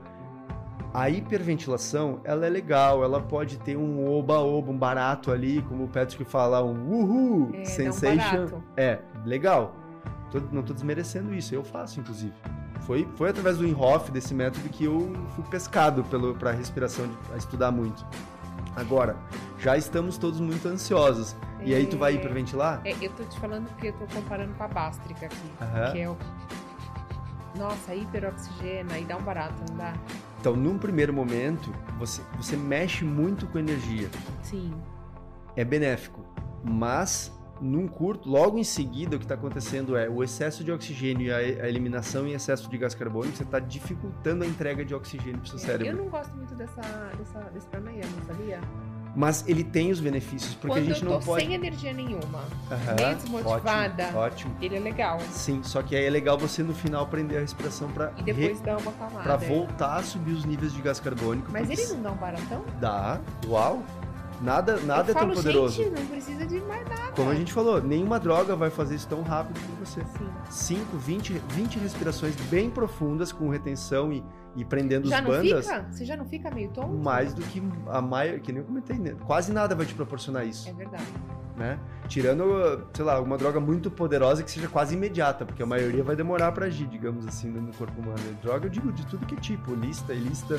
a 0.93 1.09
hiperventilação, 1.09 2.19
ela 2.23 2.45
é 2.45 2.49
legal, 2.49 3.03
ela 3.03 3.21
pode 3.21 3.59
ter 3.59 3.77
um 3.77 4.09
oba-oba, 4.09 4.71
um 4.71 4.77
barato 4.77 5.31
ali, 5.31 5.61
como 5.63 5.83
o 5.83 5.87
Patrick 5.87 6.23
fala, 6.25 6.63
um 6.63 6.89
uhul, 6.91 7.51
É, 7.53 7.61
um 7.61 7.65
sensation. 7.65 8.45
barato. 8.45 8.63
É, 8.75 8.99
legal. 9.25 9.75
Tô- 10.31 10.41
não 10.51 10.61
tô 10.63 10.73
desmerecendo 10.73 11.33
isso, 11.33 11.53
eu 11.53 11.63
faço, 11.63 11.99
inclusive. 11.99 12.33
Foi, 12.85 13.07
foi 13.15 13.29
através 13.29 13.57
do 13.57 13.67
Inhofe, 13.67 14.11
desse 14.11 14.33
método, 14.33 14.67
que 14.69 14.85
eu 14.85 15.13
fui 15.35 15.43
pescado 15.45 16.03
pelo, 16.05 16.33
pra 16.35 16.51
respiração, 16.51 17.07
de- 17.07 17.17
a 17.33 17.37
estudar 17.37 17.71
muito. 17.71 18.05
Agora, 18.75 19.15
já 19.57 19.77
estamos 19.77 20.17
todos 20.17 20.39
muito 20.39 20.67
ansiosos. 20.67 21.35
E 21.61 21.73
aí 21.75 21.85
tu 21.85 21.97
vai 21.97 22.13
É. 22.13 22.15
hiperventilar? 22.15 22.81
É, 22.85 22.95
eu 23.01 23.11
tô 23.11 23.23
te 23.23 23.37
falando 23.39 23.67
porque 23.69 23.87
eu 23.87 23.93
tô 23.93 24.05
comparando 24.07 24.53
com 24.53 24.63
a 24.63 24.67
bástrica 24.67 25.25
aqui. 25.25 25.51
Aham. 25.61 25.91
Que 25.91 25.99
é 25.99 26.09
o. 26.09 26.17
Nossa, 27.57 27.93
hiperoxigena 27.95 28.97
e 28.99 29.05
dá 29.05 29.17
um 29.17 29.21
barato, 29.23 29.55
não 29.69 29.75
dá? 29.77 29.93
Então, 30.39 30.55
num 30.55 30.77
primeiro 30.77 31.11
momento, 31.13 31.73
você, 31.97 32.21
você 32.37 32.55
mexe 32.55 33.03
muito 33.03 33.47
com 33.47 33.57
energia. 33.59 34.09
Sim. 34.43 34.71
É 35.55 35.65
benéfico. 35.65 36.23
Mas, 36.63 37.31
num 37.61 37.87
curto, 37.87 38.29
logo 38.29 38.57
em 38.57 38.63
seguida, 38.63 39.15
o 39.15 39.19
que 39.19 39.25
está 39.25 39.35
acontecendo 39.35 39.95
é 39.97 40.09
o 40.09 40.23
excesso 40.23 40.63
de 40.63 40.71
oxigênio 40.71 41.27
e 41.27 41.31
a, 41.31 41.37
a 41.37 41.67
eliminação 41.69 42.27
em 42.27 42.33
excesso 42.33 42.69
de 42.69 42.77
gás 42.77 42.95
carbônico, 42.95 43.35
você 43.37 43.43
está 43.43 43.59
dificultando 43.59 44.43
a 44.43 44.47
entrega 44.47 44.83
de 44.85 44.93
oxigênio 44.95 45.39
para 45.39 45.43
o 45.45 45.47
seu 45.47 45.57
É, 45.57 45.61
cérebro. 45.61 45.87
Eu 45.87 45.95
não 46.03 46.09
gosto 46.09 46.35
muito 46.35 46.55
dessa, 46.55 46.81
dessa, 47.17 47.39
desse 47.53 47.67
pranayama, 47.67 48.21
sabia? 48.27 48.59
Mas 49.15 49.43
ele 49.47 49.63
tem 49.63 49.91
os 49.91 49.99
benefícios, 49.99 50.53
porque 50.53 50.67
Quando 50.67 50.83
a 50.83 50.93
gente 50.93 51.01
eu 51.03 51.07
tô 51.09 51.15
não 51.15 51.21
pode. 51.21 51.43
sem 51.43 51.53
energia 51.55 51.91
nenhuma, 51.91 52.43
Aham, 52.71 52.95
meio 52.95 53.15
desmotivada. 53.15 54.03
Ótimo, 54.03 54.19
ótimo. 54.19 54.55
ele 54.61 54.75
é 54.77 54.79
legal. 54.79 55.19
Sim, 55.31 55.61
só 55.63 55.81
que 55.81 55.95
aí 55.95 56.05
é 56.05 56.09
legal 56.11 56.37
você 56.37 56.61
no 56.61 56.75
final 56.75 57.07
prender 57.07 57.39
a 57.39 57.41
respiração 57.41 57.89
para 57.91 58.13
E 58.17 58.23
depois 58.23 58.61
dá 58.61 58.77
uma 58.77 58.91
calmada. 58.93 59.23
para 59.23 59.33
é. 59.45 59.47
voltar 59.49 59.95
a 59.97 60.03
subir 60.03 60.31
os 60.33 60.45
níveis 60.45 60.71
de 60.71 60.81
gás 60.81 60.99
carbônico. 60.99 61.49
Mas 61.51 61.67
porque 61.67 61.81
ele 61.81 61.93
não 61.93 62.01
dá 62.03 62.11
um 62.11 62.15
baratão? 62.17 62.65
dá. 62.79 63.19
Uau! 63.47 63.83
Nada, 64.41 64.77
nada 64.81 65.11
eu 65.11 65.15
é 65.15 65.19
tão 65.19 65.27
falo, 65.27 65.33
poderoso. 65.33 65.75
gente, 65.83 65.99
não 65.99 66.05
precisa 66.07 66.45
de 66.45 66.59
mais 66.61 66.87
nada. 66.87 67.11
Como 67.13 67.29
a 67.29 67.35
gente 67.35 67.51
falou, 67.51 67.81
nenhuma 67.81 68.19
droga 68.19 68.55
vai 68.55 68.69
fazer 68.69 68.95
isso 68.95 69.07
tão 69.07 69.21
rápido 69.21 69.59
como 69.59 69.85
você. 69.85 70.01
Sim. 70.49 70.77
5, 70.77 70.97
20, 70.97 71.41
20 71.49 71.79
respirações 71.79 72.35
bem 72.49 72.69
profundas 72.69 73.31
com 73.31 73.49
retenção 73.49 74.11
e, 74.13 74.23
e 74.55 74.63
prendendo 74.63 75.09
Já 75.09 75.17
os 75.17 75.23
não 75.23 75.31
bandas. 75.31 75.65
fica? 75.65 75.85
Você 75.91 76.05
já 76.05 76.15
não 76.15 76.25
fica 76.25 76.49
meio 76.51 76.69
tonto? 76.69 76.97
Mais 76.97 77.33
do 77.33 77.41
que 77.41 77.61
a 77.87 78.01
maioria, 78.01 78.39
que 78.39 78.51
nem 78.51 78.61
eu 78.61 78.67
comentei, 78.67 78.97
né? 78.97 79.15
quase 79.25 79.51
nada 79.51 79.75
vai 79.75 79.85
te 79.85 79.93
proporcionar 79.93 80.45
isso. 80.47 80.69
É 80.69 80.73
verdade. 80.73 81.03
né? 81.57 81.77
Tirando, 82.07 82.87
sei 82.93 83.03
lá, 83.03 83.19
uma 83.19 83.37
droga 83.37 83.59
muito 83.59 83.91
poderosa 83.91 84.41
que 84.41 84.49
seja 84.49 84.69
quase 84.69 84.95
imediata, 84.95 85.45
porque 85.45 85.61
a 85.61 85.65
maioria 85.65 86.03
vai 86.03 86.15
demorar 86.15 86.51
pra 86.53 86.67
agir, 86.67 86.87
digamos 86.87 87.27
assim, 87.27 87.49
no 87.49 87.73
corpo 87.73 87.99
humano. 88.01 88.17
Droga, 88.41 88.65
eu 88.67 88.69
digo 88.69 88.91
de 88.93 89.05
tudo 89.05 89.25
que 89.25 89.35
é 89.35 89.39
tipo, 89.39 89.75
lista, 89.75 90.13
ilista. 90.13 90.57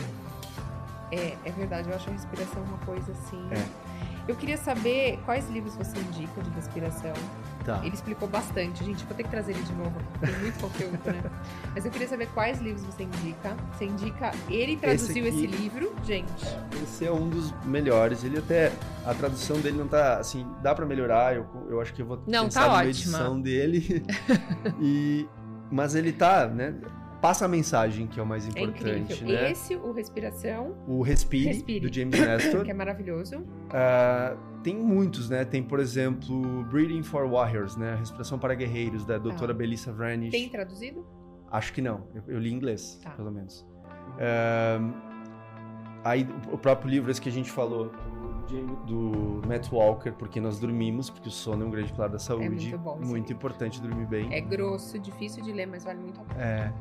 É, 1.13 1.37
é 1.45 1.51
verdade. 1.53 1.89
Eu 1.89 1.97
acho 1.97 2.09
a 2.09 2.13
respiração 2.13 2.63
uma 2.63 2.79
coisa 2.79 3.13
assim. 3.13 3.49
É. 3.51 4.01
Eu 4.29 4.37
queria 4.37 4.57
saber 4.57 5.19
quais 5.25 5.49
livros 5.51 5.75
você 5.75 5.99
indica 5.99 6.41
de 6.41 6.51
respiração. 6.51 7.13
Tá. 7.65 7.81
Ele 7.83 7.95
explicou 7.95 8.29
bastante, 8.29 8.85
gente. 8.85 9.05
Vou 9.05 9.17
ter 9.17 9.25
que 9.25 9.29
trazer 9.29 9.53
ele 9.53 9.63
de 9.63 9.73
novo, 9.73 9.93
porque 10.13 10.27
tem 10.33 10.41
muito 10.41 10.61
conteúdo, 10.61 11.01
né? 11.07 11.23
Mas 11.75 11.85
eu 11.85 11.91
queria 11.91 12.07
saber 12.07 12.29
quais 12.29 12.61
livros 12.61 12.85
você 12.85 13.03
indica. 13.03 13.57
Você 13.73 13.87
indica. 13.87 14.31
Ele 14.49 14.77
traduziu 14.77 15.27
aqui- 15.27 15.37
esse, 15.37 15.47
livro, 15.47 15.93
gente. 16.05 16.45
Esse 16.83 17.07
é 17.07 17.13
um 17.13 17.29
dos 17.29 17.51
melhores. 17.65 18.23
Ele 18.23 18.39
até. 18.39 18.73
A 19.05 19.15
tradução 19.15 19.59
dele 19.61 19.79
não 19.79 19.89
tá. 19.89 20.19
Assim, 20.19 20.47
dá 20.63 20.75
pra 20.75 20.87
melhorar. 20.87 21.35
Eu, 21.35 21.47
eu 21.69 21.81
acho 21.81 21.93
que 21.93 22.03
eu 22.03 22.07
vou 22.07 22.23
Não, 22.27 22.45
pensar 22.45 22.67
tá 22.67 22.73
ótima. 22.75 22.89
edição 22.91 23.41
dele. 23.41 24.05
e, 24.81 25.29
mas 25.73 25.95
ele 25.95 26.13
tá, 26.13 26.47
né? 26.47 26.75
Passa 27.21 27.45
a 27.45 27.49
mensagem, 27.49 28.07
que 28.07 28.19
é 28.19 28.23
o 28.23 28.27
mais 28.27 28.47
É 28.47 28.49
importante, 28.51 29.13
incrível. 29.13 29.29
né? 29.29 29.51
Esse, 29.51 29.77
o 29.77 29.93
Respiração, 29.93 30.75
O 30.89 31.03
Respire, 31.03 31.49
Respire. 31.49 31.81
do 31.89 31.95
James 31.95 32.19
Nestor. 32.19 32.65
que 32.65 32.71
é 32.71 32.75
maravilhoso. 32.75 33.45
Ah, 33.71 34.37
tem 34.63 34.77
muitos, 34.77 35.29
né? 35.29 35.45
Tem, 35.45 35.63
por 35.63 35.81
exemplo, 35.81 36.65
Breathing 36.65 37.03
for 37.03 37.29
Warriors, 37.29 37.77
né? 37.77 37.95
Respiração 37.97 38.39
para 38.39 38.55
Guerreiros, 38.55 39.05
da 39.05 39.19
doutora 39.19 39.53
Ah. 39.53 39.55
Belissa 39.57 39.93
Vranish. 39.93 40.31
Tem 40.31 40.49
traduzido? 40.49 41.07
Acho 41.51 41.73
que 41.75 41.83
não. 41.83 42.07
Eu, 42.15 42.23
eu 42.29 42.39
li 42.39 42.51
em 42.53 42.55
inglês, 42.55 42.99
Tá. 43.03 43.11
pelo 43.11 43.31
menos. 43.31 43.67
Ahn, 44.19 44.93
aí, 46.05 46.27
o 46.51 46.57
próprio 46.57 46.89
livro, 46.91 47.11
esse 47.11 47.21
que 47.21 47.29
a 47.29 47.33
gente 47.33 47.51
falou, 47.51 47.93
do, 48.87 49.41
Matt 49.47 49.71
Walker, 49.71 50.11
Porque 50.13 50.41
Nós 50.41 50.59
Dormimos, 50.59 51.09
porque 51.11 51.29
o 51.29 51.31
sono 51.31 51.63
é 51.65 51.67
um 51.67 51.71
grande 51.71 51.93
pilar 51.93 52.09
da 52.09 52.19
saúde. 52.19 52.49
muito 52.49 52.79
bom 52.79 52.99
Muito 53.01 53.33
importante 53.33 53.81
dormir 53.81 54.07
bem. 54.07 54.33
É 54.35 54.41
grosso, 54.41 54.99
difícil 54.99 55.43
de 55.43 55.53
ler, 55.53 55.67
mas 55.67 55.85
vale 55.85 56.01
muito 56.01 56.21
a 56.21 56.25
pena. 56.25 56.41
É. 56.43 56.73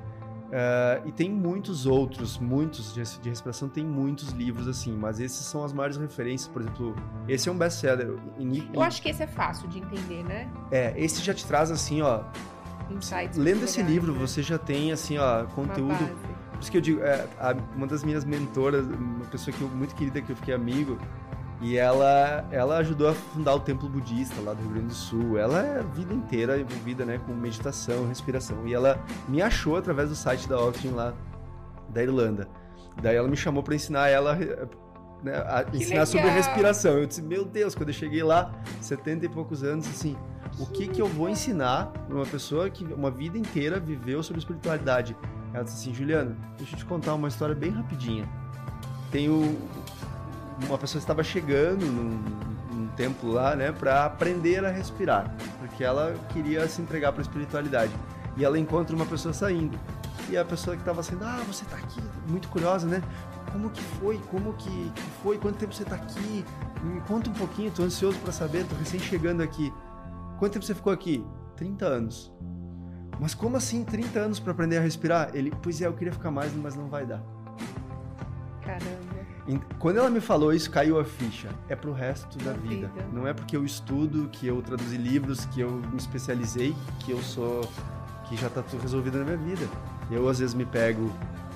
Ah, 0.51 1.01
e 1.05 1.11
tem 1.11 1.29
muitos 1.29 1.85
outros, 1.85 2.37
muitos 2.39 2.93
de, 2.93 3.03
de 3.21 3.29
respiração, 3.29 3.69
tem 3.69 3.85
muitos 3.85 4.29
livros 4.29 4.67
assim, 4.67 4.95
mas 4.95 5.19
esses 5.19 5.45
são 5.45 5.63
as 5.63 5.71
maiores 5.73 5.97
referências. 5.97 6.47
Por 6.47 6.61
exemplo, 6.61 6.95
esse 7.27 7.47
é 7.47 7.51
um 7.51 7.57
best-seller. 7.57 8.15
Eu 8.73 8.81
acho 8.81 9.01
que 9.01 9.09
esse 9.09 9.23
é 9.23 9.27
fácil 9.27 9.67
de 9.67 9.79
entender, 9.79 10.23
né? 10.23 10.49
É, 10.71 10.93
esse 10.97 11.21
já 11.21 11.33
te 11.33 11.45
traz 11.45 11.69
assim, 11.71 12.01
ó. 12.01 12.23
Insights. 12.89 13.37
Lendo 13.37 13.63
esse 13.65 13.77
legais, 13.77 13.93
livro, 13.93 14.13
né? 14.13 14.19
você 14.19 14.41
já 14.41 14.57
tem 14.57 14.91
assim, 14.91 15.17
ó, 15.19 15.43
conteúdo. 15.45 15.95
Por 16.51 16.59
isso 16.59 16.71
que 16.71 16.77
eu 16.77 16.81
digo, 16.81 17.01
é, 17.01 17.27
a- 17.39 17.55
uma 17.75 17.85
das 17.85 18.03
minhas 18.03 18.25
mentoras, 18.25 18.85
uma 18.87 19.25
pessoa 19.25 19.55
que 19.55 19.61
eu, 19.61 19.69
muito 19.69 19.93
querida 19.93 20.19
que 20.21 20.31
eu 20.31 20.35
fiquei 20.35 20.53
amigo, 20.53 20.97
e 21.61 21.77
ela, 21.77 22.47
ela 22.51 22.77
ajudou 22.77 23.09
a 23.09 23.13
fundar 23.13 23.53
o 23.55 23.59
templo 23.59 23.89
budista 23.89 24.39
lá 24.41 24.53
do 24.53 24.61
Rio 24.61 24.71
Grande 24.71 24.87
do 24.87 24.93
Sul. 24.93 25.37
Ela 25.37 25.61
é 25.61 25.79
a 25.79 25.83
vida 25.83 26.13
inteira 26.13 26.57
envolvida, 26.57 27.03
né, 27.03 27.19
com 27.25 27.33
meditação, 27.33 28.07
respiração. 28.07 28.65
E 28.65 28.73
ela 28.73 28.97
me 29.27 29.41
achou 29.41 29.75
através 29.75 30.09
do 30.09 30.15
site 30.15 30.47
da 30.47 30.57
Oxygen 30.57 30.91
lá 30.91 31.13
da 31.89 32.01
Irlanda. 32.01 32.47
Daí 33.01 33.15
ela 33.15 33.27
me 33.27 33.35
chamou 33.35 33.61
para 33.61 33.75
ensinar 33.75 34.07
ela 34.07 34.37
né, 35.21 35.33
a 35.35 35.65
ensinar 35.73 36.05
sobre 36.05 36.27
legal! 36.27 36.37
respiração. 36.37 36.97
Eu 36.97 37.05
disse, 37.05 37.21
meu 37.21 37.43
Deus, 37.43 37.75
quando 37.75 37.89
eu 37.89 37.95
cheguei 37.95 38.23
lá, 38.23 38.53
70 38.79 39.25
e 39.25 39.29
poucos 39.29 39.63
anos, 39.63 39.85
assim, 39.87 40.15
o 40.57 40.65
que 40.65 40.87
que 40.87 41.01
eu 41.01 41.07
vou 41.07 41.29
ensinar 41.29 41.87
para 41.87 42.15
uma 42.15 42.25
pessoa 42.25 42.69
que 42.69 42.85
uma 42.85 43.11
vida 43.11 43.37
inteira 43.37 43.79
viveu 43.79 44.23
sobre 44.23 44.39
espiritualidade? 44.39 45.15
Ela 45.53 45.63
disse 45.63 45.77
assim, 45.77 45.93
Juliana, 45.93 46.37
deixa 46.57 46.75
eu 46.75 46.79
te 46.79 46.85
contar 46.85 47.13
uma 47.15 47.27
história 47.27 47.55
bem 47.55 47.71
rapidinha. 47.71 48.29
Tem 49.11 49.29
o, 49.29 49.57
uma 50.67 50.77
pessoa 50.77 50.99
estava 50.99 51.23
chegando 51.23 51.85
num, 51.85 52.19
num 52.73 52.87
templo 52.89 53.31
lá, 53.31 53.55
né, 53.55 53.71
para 53.71 54.05
aprender 54.05 54.65
a 54.65 54.69
respirar, 54.69 55.33
porque 55.59 55.83
ela 55.83 56.15
queria 56.29 56.67
se 56.67 56.81
entregar 56.81 57.11
para 57.11 57.21
a 57.21 57.23
espiritualidade. 57.23 57.91
E 58.37 58.43
ela 58.43 58.57
encontra 58.57 58.95
uma 58.95 59.05
pessoa 59.05 59.33
saindo. 59.33 59.77
E 60.29 60.37
a 60.37 60.45
pessoa 60.45 60.75
que 60.75 60.81
estava 60.81 61.01
saindo, 61.01 61.25
ah, 61.25 61.41
você 61.47 61.63
está 61.63 61.77
aqui, 61.77 62.01
muito 62.27 62.47
curiosa, 62.49 62.87
né? 62.87 63.01
Como 63.51 63.69
que 63.69 63.81
foi? 63.81 64.17
Como 64.29 64.53
que, 64.53 64.69
que 64.91 65.09
foi? 65.23 65.37
Quanto 65.37 65.57
tempo 65.57 65.73
você 65.73 65.83
está 65.83 65.95
aqui? 65.95 66.45
Me 66.83 67.01
conta 67.01 67.29
um 67.29 67.33
pouquinho, 67.33 67.71
tô 67.71 67.83
ansioso 67.83 68.17
para 68.19 68.31
saber, 68.31 68.65
tô 68.65 68.75
recém 68.75 68.99
chegando 68.99 69.41
aqui. 69.41 69.73
Quanto 70.37 70.53
tempo 70.53 70.65
você 70.65 70.75
ficou 70.75 70.93
aqui? 70.93 71.25
30 71.55 71.85
anos. 71.85 72.31
Mas 73.19 73.33
como 73.33 73.57
assim 73.57 73.83
30 73.83 74.19
anos 74.19 74.39
para 74.39 74.53
aprender 74.53 74.77
a 74.77 74.81
respirar? 74.81 75.31
Ele, 75.33 75.51
pois 75.61 75.81
é, 75.81 75.87
eu 75.87 75.93
queria 75.93 76.13
ficar 76.13 76.31
mais, 76.31 76.53
mas 76.55 76.75
não 76.75 76.87
vai 76.87 77.05
dar. 77.05 77.21
Caramba. 78.61 79.08
Quando 79.79 79.97
ela 79.97 80.09
me 80.09 80.19
falou 80.19 80.53
isso, 80.53 80.69
caiu 80.69 80.99
a 80.99 81.05
ficha. 81.05 81.49
É 81.67 81.75
pro 81.75 81.91
resto 81.91 82.37
da, 82.39 82.51
Da 82.51 82.57
vida. 82.57 82.87
vida. 82.87 83.05
Não 83.11 83.25
é 83.27 83.33
porque 83.33 83.55
eu 83.55 83.65
estudo, 83.65 84.27
que 84.31 84.45
eu 84.47 84.61
traduzi 84.61 84.97
livros, 84.97 85.45
que 85.45 85.61
eu 85.61 85.71
me 85.71 85.97
especializei, 85.97 86.75
que 86.99 87.11
eu 87.11 87.21
sou. 87.21 87.61
que 88.27 88.35
já 88.37 88.49
tá 88.49 88.61
tudo 88.61 88.81
resolvido 88.81 89.17
na 89.17 89.25
minha 89.25 89.37
vida. 89.37 89.67
Eu, 90.11 90.27
às 90.29 90.39
vezes, 90.39 90.53
me 90.53 90.65
pego. 90.65 91.11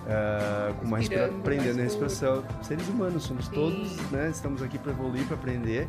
ah, 0.08 0.74
com 0.80 0.86
uma 0.88 0.98
respira... 0.98 1.28
Aprendendo 1.28 1.80
a 1.80 1.84
respiração. 1.84 2.44
Seres 2.62 2.88
humanos, 2.90 3.24
somos 3.24 3.46
Sim. 3.46 3.52
todos, 3.52 3.96
né? 4.12 4.30
Estamos 4.30 4.62
aqui 4.64 4.78
para 4.80 4.92
evoluir, 4.92 5.26
para 5.26 5.36
aprender. 5.36 5.88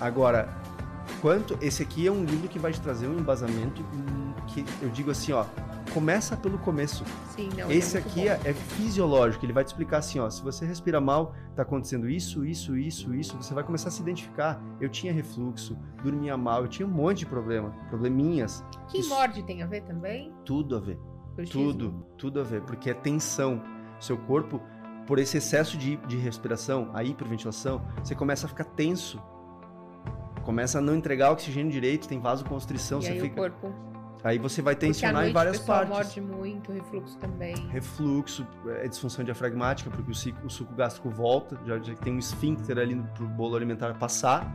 Agora, 0.00 0.48
quanto. 1.20 1.58
Esse 1.60 1.82
aqui 1.82 2.06
é 2.06 2.10
um 2.12 2.24
livro 2.24 2.48
que 2.48 2.58
vai 2.58 2.72
te 2.72 2.80
trazer 2.80 3.06
um 3.06 3.18
embasamento 3.18 3.82
hum, 3.94 4.32
que 4.46 4.64
eu 4.80 4.88
digo 4.88 5.10
assim, 5.10 5.32
ó. 5.32 5.44
Começa 5.94 6.36
pelo 6.36 6.58
começo. 6.58 7.04
Sim, 7.36 7.48
não. 7.56 7.70
ele 7.70 7.78
Esse 7.78 7.96
é 7.96 8.00
aqui 8.00 8.28
é, 8.28 8.32
é 8.44 8.52
fisiológico, 8.52 9.44
ele 9.44 9.52
vai 9.52 9.62
te 9.64 9.68
explicar 9.68 9.98
assim, 9.98 10.18
ó, 10.18 10.28
se 10.28 10.42
você 10.42 10.66
respira 10.66 11.00
mal, 11.00 11.32
tá 11.54 11.62
acontecendo 11.62 12.10
isso, 12.10 12.44
isso, 12.44 12.76
isso, 12.76 13.14
isso, 13.14 13.36
você 13.36 13.54
vai 13.54 13.62
começar 13.62 13.88
a 13.88 13.90
se 13.92 14.02
identificar. 14.02 14.60
Eu 14.80 14.88
tinha 14.88 15.12
refluxo, 15.12 15.78
dormia 16.02 16.36
mal, 16.36 16.62
eu 16.62 16.68
tinha 16.68 16.86
um 16.86 16.90
monte 16.90 17.18
de 17.18 17.26
problema, 17.26 17.70
probleminhas, 17.88 18.64
Quem 18.88 19.00
isso- 19.00 19.08
morde 19.10 19.42
tem 19.44 19.62
a 19.62 19.66
ver 19.66 19.82
também? 19.82 20.32
tudo 20.44 20.76
a 20.76 20.80
ver, 20.80 20.98
Bruxismo? 21.36 21.62
tudo, 21.72 22.06
tudo 22.18 22.40
a 22.40 22.42
ver, 22.42 22.62
porque 22.62 22.90
é 22.90 22.94
tensão. 22.94 23.62
Seu 24.00 24.18
corpo, 24.18 24.60
por 25.06 25.20
esse 25.20 25.36
excesso 25.36 25.78
de, 25.78 25.96
de 26.08 26.16
respiração, 26.16 26.90
a 26.92 27.04
hiperventilação, 27.04 27.80
você 28.02 28.14
começa 28.16 28.46
a 28.46 28.48
ficar 28.48 28.64
tenso. 28.64 29.22
Começa 30.42 30.78
a 30.78 30.80
não 30.80 30.94
entregar 30.94 31.30
oxigênio 31.30 31.70
direito, 31.72 32.06
tem 32.08 32.18
vasoconstrição, 32.20 32.98
E 32.98 33.02
você 33.04 33.12
aí 33.12 33.20
fica. 33.20 33.34
o 33.40 33.50
corpo. 33.50 33.93
Aí 34.24 34.38
você 34.38 34.62
vai 34.62 34.74
tensionar 34.74 35.16
noite 35.16 35.30
em 35.30 35.32
várias 35.34 35.58
partes. 35.60 35.90
morde 35.90 36.20
muito, 36.22 36.72
refluxo 36.72 37.18
também. 37.18 37.54
refluxo, 37.68 38.46
é 38.68 38.88
disfunção 38.88 39.22
diafragmática, 39.22 39.90
porque 39.90 40.10
o, 40.10 40.14
cico- 40.14 40.46
o 40.46 40.50
suco 40.50 40.74
gástrico 40.74 41.10
volta, 41.10 41.58
já, 41.66 41.78
já 41.78 41.94
tem 41.96 42.14
um 42.14 42.18
esfíncter 42.18 42.78
ali 42.78 42.96
para 43.14 43.22
o 43.22 43.28
bolo 43.28 43.54
alimentar 43.54 43.92
passar. 43.94 44.50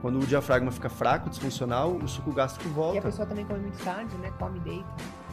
Quando 0.00 0.18
o 0.18 0.26
diafragma 0.26 0.70
fica 0.72 0.88
fraco, 0.90 1.30
disfuncional, 1.30 1.92
o 1.96 2.08
suco 2.08 2.32
gástrico 2.32 2.68
E 2.68 2.72
a 2.72 2.74
volta. 2.74 3.00
pessoa 3.02 3.26
também 3.26 3.46
come 3.46 3.60
muito 3.60 3.82
tarde, 3.82 4.14
né? 4.16 4.30
Come 4.38 4.58
e 4.58 4.62
deita. 4.62 4.88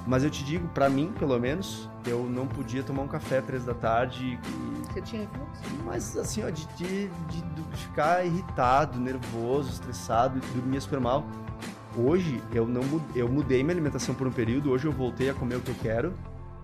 Mas 0.07 0.23
eu 0.23 0.29
te 0.29 0.43
digo, 0.45 0.67
para 0.69 0.87
mim, 0.89 1.11
pelo 1.19 1.37
menos, 1.39 1.89
eu 2.05 2.23
não 2.23 2.47
podia 2.47 2.81
tomar 2.83 3.01
um 3.03 3.07
café 3.07 3.41
três 3.41 3.65
da 3.65 3.73
tarde. 3.73 4.39
e- 4.39 4.93
Você 4.93 5.01
tinha 5.01 5.21
refluxo? 5.23 5.61
Mas 5.85 6.15
assim, 6.17 6.43
ó, 6.45 6.49
de, 6.51 6.65
de, 6.77 7.07
de- 7.07 7.41
de 7.41 7.77
ficar 7.77 8.23
irritado, 8.25 8.99
nervoso, 8.99 9.71
estressado, 9.71 10.39
dormia 10.53 10.79
super 10.79 10.99
mal. 10.99 11.25
Hoje 11.97 12.41
eu 12.53 12.65
não 12.65 12.81
eu 13.13 13.27
mudei 13.27 13.61
minha 13.63 13.73
alimentação 13.73 14.15
por 14.15 14.25
um 14.25 14.31
período, 14.31 14.71
hoje 14.71 14.85
eu 14.85 14.93
voltei 14.93 15.29
a 15.29 15.33
comer 15.33 15.55
o 15.55 15.61
que 15.61 15.71
eu 15.71 15.75
quero. 15.81 16.13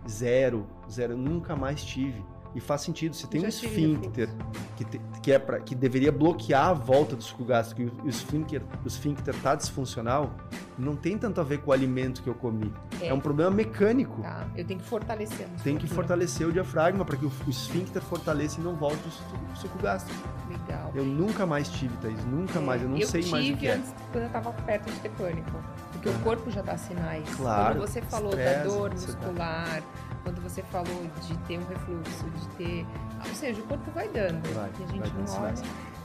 Zero, 0.07 0.65
zero, 0.89 1.13
eu 1.13 1.17
nunca 1.17 1.53
mais 1.53 1.83
tive. 1.83 2.23
E 2.57 2.59
faz 2.59 2.81
sentido, 2.81 3.15
você 3.15 3.27
tem 3.27 3.39
Já 3.41 3.45
um 3.45 3.49
esfíncter 3.49 4.27
que, 4.75 4.83
te- 4.83 4.99
que, 5.21 5.31
é 5.31 5.37
pra, 5.37 5.59
que 5.59 5.75
deveria 5.75 6.11
bloquear 6.11 6.69
a 6.69 6.73
volta 6.73 7.15
do 7.15 7.21
suco 7.23 7.45
gástrico 7.45 7.83
e 8.03 8.07
o, 8.07 8.09
esfíncter, 8.09 8.63
o 8.83 8.87
esfíncter 8.87 9.35
tá 9.43 9.53
disfuncional, 9.53 10.31
não 10.75 10.95
tem 10.95 11.19
tanto 11.19 11.39
a 11.39 11.43
ver 11.43 11.59
com 11.59 11.69
o 11.69 11.73
alimento 11.73 12.23
que 12.23 12.27
eu 12.27 12.33
comi. 12.33 12.73
É, 12.99 13.13
um 13.13 13.19
problema 13.19 13.51
mecânico. 13.51 14.23
Tá. 14.23 14.47
Eu 14.55 14.65
tenho 14.65 14.79
que 14.79 14.85
fortalecer 14.87 15.45
Tem 15.63 15.77
que 15.77 15.85
fortalecer 15.85 16.47
o 16.47 16.51
diafragma 16.51 17.05
para 17.05 17.15
que 17.15 17.25
o, 17.27 17.31
o 17.45 17.49
esfíncter 17.49 18.01
fortaleça 18.01 18.59
e 18.59 18.63
não 18.63 18.75
volte 18.75 19.07
o 19.07 19.11
suco, 19.11 19.37
o 19.53 19.55
suco 19.55 19.77
gástrico. 19.77 20.19
Legal. 20.49 20.91
Eu 20.95 21.05
nunca 21.05 21.45
mais 21.45 21.69
tive, 21.69 21.95
Thaís. 21.97 22.25
Nunca 22.25 22.57
É, 22.57 22.61
mais. 22.63 22.81
Eu 22.81 22.89
não 22.89 22.99
sei 23.01 23.21
mais 23.29 23.43
o 23.45 23.47
tive 23.49 23.59
que 23.59 23.67
é. 23.67 23.73
antes, 23.75 23.93
quando 24.11 24.23
eu 24.23 24.29
tava 24.31 24.51
perto 24.51 24.89
de 24.91 24.99
ter 25.01 25.09
pânico. 25.09 25.51
Porque 25.91 26.09
Ah. 26.09 26.11
o 26.11 26.19
corpo 26.21 26.49
já 26.49 26.63
dá 26.63 26.75
sinais. 26.75 27.23
Claro, 27.35 27.75
Quando 27.75 27.87
você 27.87 28.01
falou 28.01 28.29
estresse, 28.29 28.57
da 28.57 28.63
dor 28.63 28.91
muscular, 28.91 29.83
quando 30.23 30.41
você 30.41 30.61
falou 30.63 31.09
de 31.21 31.37
ter 31.39 31.59
um 31.59 31.65
refluxo, 31.65 32.25
de 32.29 32.47
ter. 32.57 32.85
Ou 33.27 33.35
seja, 33.35 33.61
o 33.61 33.63
corpo 33.65 33.91
vai 33.91 34.07
dando. 34.09 34.41
Vai, 34.53 34.69
e 34.79 34.83
a 34.83 34.87
gente 34.87 34.99
vai 34.99 35.09
não 35.09 35.15
dando 35.17 35.27
sinais. 35.27 35.63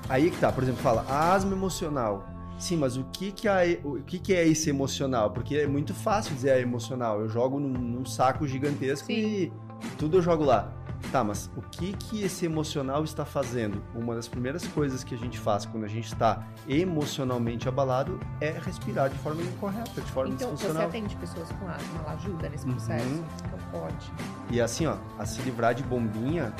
Aí 0.08 0.30
que 0.30 0.38
tá, 0.38 0.52
por 0.52 0.62
exemplo, 0.62 0.82
fala 0.82 1.04
asma 1.08 1.52
emocional. 1.52 2.28
Sim, 2.58 2.76
mas 2.76 2.96
o 2.96 3.04
que 3.12 3.32
que, 3.32 3.48
é, 3.48 3.80
o 3.82 3.96
que 4.02 4.18
que 4.18 4.32
é 4.32 4.46
esse 4.46 4.70
emocional? 4.70 5.30
Porque 5.30 5.56
é 5.56 5.66
muito 5.66 5.94
fácil 5.94 6.34
dizer 6.34 6.50
é 6.50 6.60
emocional. 6.60 7.20
Eu 7.20 7.28
jogo 7.28 7.58
num, 7.58 7.72
num 7.72 8.04
saco 8.04 8.46
gigantesco 8.46 9.06
Sim. 9.06 9.14
e 9.14 9.52
tudo 9.98 10.18
eu 10.18 10.22
jogo 10.22 10.44
lá. 10.44 10.72
Tá, 11.10 11.22
mas 11.22 11.50
o 11.56 11.60
que 11.62 11.92
que 11.92 12.22
esse 12.22 12.46
emocional 12.46 13.04
está 13.04 13.24
fazendo? 13.24 13.82
Uma 13.94 14.14
das 14.14 14.28
primeiras 14.28 14.66
coisas 14.68 15.04
que 15.04 15.14
a 15.14 15.18
gente 15.18 15.38
faz 15.38 15.66
quando 15.66 15.84
a 15.84 15.88
gente 15.88 16.06
está 16.06 16.42
emocionalmente 16.66 17.68
abalado 17.68 18.18
é 18.40 18.50
respirar 18.64 19.10
de 19.10 19.18
forma 19.18 19.42
incorreta, 19.42 20.00
de 20.00 20.10
forma 20.12 20.32
Então, 20.32 20.48
você 20.50 20.54
disfuncional. 20.56 20.88
atende 20.88 21.16
pessoas 21.16 21.48
com 21.52 21.68
asma, 21.68 22.00
ela 22.02 22.12
ajuda 22.14 22.48
nesse 22.48 22.64
Uhum. 22.66 22.72
processo? 22.72 23.24
Então 23.44 23.58
pode. 23.80 24.12
E 24.50 24.60
assim, 24.60 24.86
ó, 24.86 24.96
a 25.18 25.26
se 25.26 25.42
livrar 25.42 25.74
de 25.74 25.82
bombinha 25.82 26.52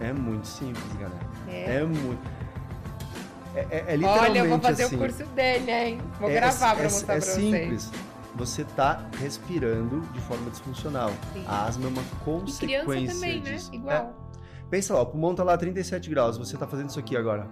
é 0.00 0.12
muito 0.12 0.46
simples, 0.48 0.92
galera. 0.94 1.20
É. 1.46 1.76
É 1.76 1.84
muito. 1.84 2.18
É, 3.54 3.60
é- 3.70 3.84
é 3.88 3.96
literalmente 3.96 4.30
Olha, 4.30 4.38
eu 4.40 4.48
vou 4.48 4.60
fazer 4.60 4.82
assim. 4.84 4.96
o 4.96 4.98
curso 4.98 5.24
dele, 5.26 5.70
hein? 5.70 6.00
Vou 6.18 6.30
é- 6.30 6.34
gravar 6.34 6.74
pra 6.74 6.80
é, 6.80 6.84
mostrar 6.84 7.14
é 7.14 7.18
pra 7.18 7.26
vocês. 7.26 7.36
simples. 7.62 7.90
Você 8.40 8.64
tá 8.64 9.06
respirando 9.18 10.00
de 10.14 10.20
forma 10.22 10.48
disfuncional. 10.50 11.10
Sim. 11.34 11.44
A 11.46 11.66
asma 11.66 11.84
é 11.84 11.88
uma 11.90 12.00
E 12.00 12.24
consequência 12.24 12.84
criança 12.86 13.14
também, 13.14 13.40
né? 13.42 13.52
disso. 13.52 13.70
Igual. 13.74 13.94
É. 13.94 14.10
Pensa 14.70 14.94
lá, 14.94 15.02
o 15.02 15.06
pulmão 15.06 15.34
tá 15.34 15.44
lá 15.44 15.52
a 15.52 15.58
37 15.58 16.08
graus, 16.08 16.38
você 16.38 16.56
tá 16.56 16.66
fazendo 16.66 16.88
isso 16.88 16.98
aqui 16.98 17.18
agora. 17.18 17.46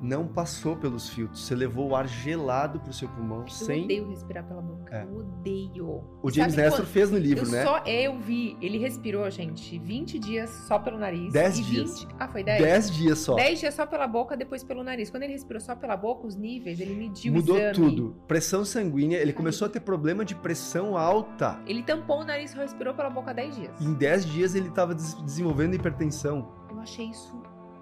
Não 0.00 0.26
passou 0.28 0.76
pelos 0.76 1.08
filtros, 1.08 1.44
você 1.44 1.54
levou 1.54 1.88
o 1.88 1.96
ar 1.96 2.06
gelado 2.06 2.78
pro 2.80 2.92
seu 2.92 3.08
pulmão 3.08 3.40
Eu 3.42 3.48
sem. 3.48 3.84
odeio 3.84 4.08
respirar 4.08 4.44
pela 4.46 4.62
boca. 4.62 4.94
É. 4.96 5.02
Eu 5.04 5.16
odeio. 5.18 6.04
O 6.22 6.30
James 6.30 6.52
sabe 6.54 6.62
Nestor 6.64 6.80
quando- 6.84 6.88
fez 6.92 7.10
no 7.10 7.18
livro, 7.18 7.44
eu 7.46 7.50
né? 7.50 7.64
Só 7.64 7.78
eu 7.84 8.18
vi. 8.18 8.56
Ele 8.62 8.78
respirou, 8.78 9.28
gente, 9.30 9.78
20 9.78 10.18
dias 10.18 10.50
só 10.68 10.78
pelo 10.78 10.98
nariz. 10.98 11.32
10 11.32 11.58
e 11.58 11.62
dias. 11.62 12.00
20 12.00 12.14
Ah, 12.18 12.28
foi 12.28 12.44
10? 12.44 12.62
10 12.62 12.90
dias 12.90 13.18
só. 13.18 13.34
10 13.34 13.58
dias 13.60 13.74
só 13.74 13.86
pela 13.86 14.06
boca, 14.06 14.36
depois 14.36 14.62
pelo 14.62 14.84
nariz. 14.84 15.10
Quando 15.10 15.24
ele 15.24 15.32
respirou 15.32 15.60
só 15.60 15.74
pela 15.74 15.96
boca, 15.96 16.26
os 16.26 16.36
níveis, 16.36 16.78
ele 16.80 16.94
mediu 16.94 17.32
Mudou 17.32 17.56
o 17.56 17.58
exame. 17.58 17.74
tudo. 17.74 18.16
Pressão 18.28 18.64
sanguínea, 18.64 19.18
ele 19.18 19.32
começou 19.32 19.66
a 19.66 19.68
ter 19.68 19.80
problema 19.80 20.24
de 20.24 20.34
pressão 20.34 20.96
alta. 20.96 21.58
Ele 21.66 21.82
tampou 21.82 22.20
o 22.20 22.24
nariz 22.24 22.52
e 22.52 22.56
respirou 22.56 22.94
pela 22.94 23.10
boca 23.10 23.34
10 23.34 23.56
dias. 23.56 23.80
Em 23.80 23.94
10 23.94 24.24
dias 24.24 24.54
ele 24.54 24.68
estava 24.68 24.94
desenvolvendo 24.94 25.74
hipertensão. 25.74 26.52
Eu 26.70 26.78
achei 26.80 27.06
isso. 27.06 27.36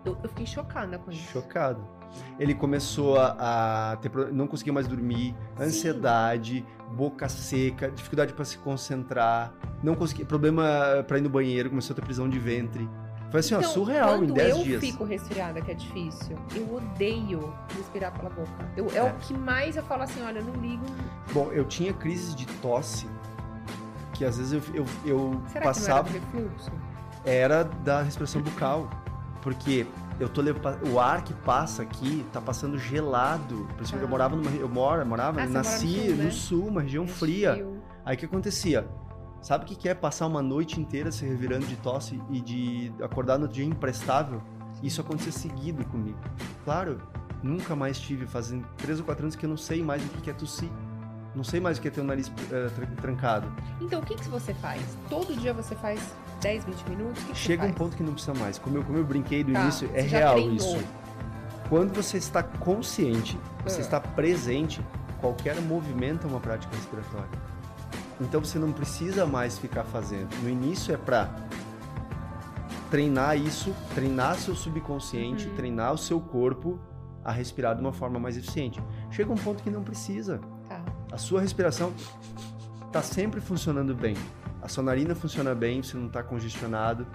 Eu, 0.05 0.17
eu 0.23 0.29
fiquei 0.29 0.47
chocada 0.47 0.99
com 1.01 1.11
isso. 1.11 1.31
Chocado. 1.33 1.85
Ele 2.39 2.55
começou 2.55 3.19
a, 3.19 3.97
ter 4.01 4.11
não 4.33 4.47
conseguia 4.47 4.73
mais 4.73 4.87
dormir, 4.87 5.35
Sim. 5.57 5.63
ansiedade, 5.65 6.65
boca 6.93 7.29
seca, 7.29 7.91
dificuldade 7.91 8.33
para 8.33 8.45
se 8.45 8.59
concentrar, 8.59 9.53
não 9.83 9.95
conseguia, 9.95 10.25
problema 10.27 10.65
para 11.07 11.19
ir 11.19 11.23
no 11.23 11.29
banheiro, 11.31 11.71
começou 11.71 11.95
a 11.95 11.97
ter 11.97 12.03
prisão 12.03 12.29
de 12.29 12.39
ventre. 12.39 12.89
Foi 13.31 13.41
assim, 13.41 13.55
ó, 13.55 13.59
Então, 13.59 13.71
surreal 13.73 14.17
em 14.17 14.29
quando 14.29 14.35
10 14.35 14.57
eu 14.57 14.63
dias. 14.63 14.81
fico 14.81 15.03
resfriada, 15.05 15.61
que 15.61 15.71
é 15.71 15.75
difícil, 15.75 16.37
eu 16.55 16.75
odeio 16.77 17.53
respirar 17.77 18.13
pela 18.13 18.31
boca. 18.31 18.51
Eu, 18.77 18.87
é, 18.93 18.99
É. 18.99 19.03
o 19.03 19.15
que 19.15 19.35
mais 19.35 19.77
eu 19.77 19.83
falo 19.83 20.03
assim, 20.05 20.23
olha, 20.23 20.39
eu 20.39 20.45
não 20.45 20.55
ligo. 20.63 20.85
Bom, 21.33 21.51
eu 21.53 21.65
tinha 21.65 21.93
crises 21.93 22.35
de 22.37 22.47
tosse 22.63 23.09
que 24.15 24.25
às 24.25 24.39
vezes 24.39 24.53
eu, 24.53 24.75
eu, 24.75 24.87
eu 25.05 25.43
Será 25.49 25.65
passava 25.65 26.09
que 26.09 26.19
não 26.19 26.25
era 26.25 26.33
refluxo? 26.49 26.71
era 27.25 27.65
da 27.65 28.01
respiração 28.03 28.41
bucal, 28.41 28.89
porque 29.43 29.87
eu 30.19 30.29
tô 30.29 30.41
leva- 30.41 30.79
o 30.91 30.99
ar 30.99 31.23
que 31.23 31.33
passa 31.35 31.83
aqui 31.83 32.25
tá 32.33 32.41
passando 32.41 32.79
gelado. 32.79 33.67
Por 33.77 33.83
isso 33.83 33.93
que 33.93 33.99
eu 33.99 34.07
Ah. 34.07 34.11
morava 34.11 34.37
numa 34.37 34.51
eu 34.51 34.69
moro, 34.69 35.05
morava, 35.07 35.41
Ah, 35.43 35.47
nasci 35.47 35.87
no 35.87 35.93
sul, 36.07 36.17
né? 36.17 36.25
no 36.25 36.33
sul, 36.33 36.67
uma 36.69 36.81
região 36.83 37.05
É 37.05 37.09
fria. 37.09 37.53
frio. 37.55 37.83
Aí 38.05 38.17
o 38.17 38.19
que 38.19 38.25
acontecia? 38.27 38.87
Sabe 39.43 39.65
o 39.65 39.67
que 39.69 39.89
é 39.89 39.95
passar 39.95 40.27
uma 40.27 40.43
noite 40.43 40.81
inteira 40.81 41.13
se 41.13 41.25
revirando 41.25 41.67
de 41.67 41.77
tosse 41.77 42.21
e 42.31 42.41
de 42.41 42.93
acordar 43.03 43.39
no 43.39 43.47
dia 43.47 43.65
imprestável? 43.65 44.43
Isso 44.83 45.01
acontecia 45.01 45.33
seguido 45.33 45.85
comigo. 45.87 46.19
Claro, 46.65 46.99
nunca 47.43 47.77
mais 47.77 47.99
tive, 47.99 48.27
fazem 48.27 48.65
três 48.79 48.99
ou 48.99 49.05
quatro 49.05 49.25
anos 49.25 49.37
que 49.37 49.45
eu 49.47 49.51
não 49.51 49.57
sei 49.57 49.83
mais 49.83 50.05
o 50.05 50.09
que 50.09 50.29
é 50.31 50.33
tossir. 50.33 50.69
Não 51.35 51.45
sei 51.45 51.61
mais 51.61 51.77
o 51.79 51.83
que 51.83 51.89
é 51.89 51.91
ter 51.91 52.01
o 52.01 52.05
nariz 52.05 52.29
tra- 52.29 52.87
trancado. 53.01 53.53
Então, 53.81 54.01
o 54.01 54.05
que, 54.05 54.15
que 54.15 54.27
você 54.29 54.55
faz? 54.55 54.81
Todo 55.09 55.37
dia 55.37 55.53
você 55.53 55.75
faz 55.77 56.01
10, 56.41 56.65
20 56.65 56.89
minutos? 56.89 57.23
Que 57.25 57.33
que 57.33 57.39
Chega 57.39 57.63
você 57.65 57.69
um 57.71 57.73
ponto 57.75 57.97
que 57.97 58.03
não 58.03 58.13
precisa 58.13 58.35
mais. 58.35 58.59
Como 58.59 58.77
eu, 58.77 58.85
como 58.85 58.99
eu 58.99 59.05
brinquei 59.05 59.43
do 59.45 59.53
Tá, 59.53 59.63
início, 59.63 59.91
é 59.95 60.01
real 60.03 60.35
treinou. 60.35 60.55
isso. 60.57 60.79
Quando 61.69 61.93
você 61.95 62.17
está 62.19 62.43
consciente, 62.43 63.39
você 63.65 63.79
Ah. 63.79 63.81
está 63.81 64.01
presente, 64.01 64.81
qualquer 65.21 65.61
movimento 65.61 66.27
é 66.27 66.31
uma 66.31 66.41
prática 66.41 66.75
respiratória. 66.77 67.29
Então 68.21 68.43
você 68.45 68.59
não 68.59 68.73
precisa 68.73 69.27
mais 69.27 69.59
ficar 69.59 69.85
fazendo. 69.85 70.29
No 70.43 70.49
início 70.49 70.95
é 70.95 70.97
para 70.97 71.29
treinar 72.91 73.37
isso, 73.37 73.75
treinar 73.95 74.37
seu 74.37 74.55
subconsciente, 74.55 75.49
Uhum. 75.49 75.55
treinar 75.55 75.93
o 75.93 75.99
seu 75.99 76.21
corpo 76.21 76.79
a 77.25 77.33
respirar 77.33 77.75
de 77.75 77.81
uma 77.81 77.93
forma 77.93 78.19
mais 78.21 78.37
eficiente. 78.37 78.81
Chega 79.11 79.33
um 79.33 79.37
ponto 79.37 79.63
que 79.63 79.71
não 79.71 79.83
precisa. 79.83 80.41
Tá. 80.69 80.81
A 81.11 81.19
sua 81.19 81.41
respiração 81.41 81.93
está 82.87 83.03
sempre 83.03 83.41
funcionando 83.41 83.95
bem. 83.95 84.17
A 84.63 84.69
sua 84.69 84.83
narina 84.83 85.15
funciona 85.15 85.55
bem, 85.55 85.83
você 85.83 85.97
não 85.97 86.07
está 86.07 86.23
congestionado. 86.23 87.07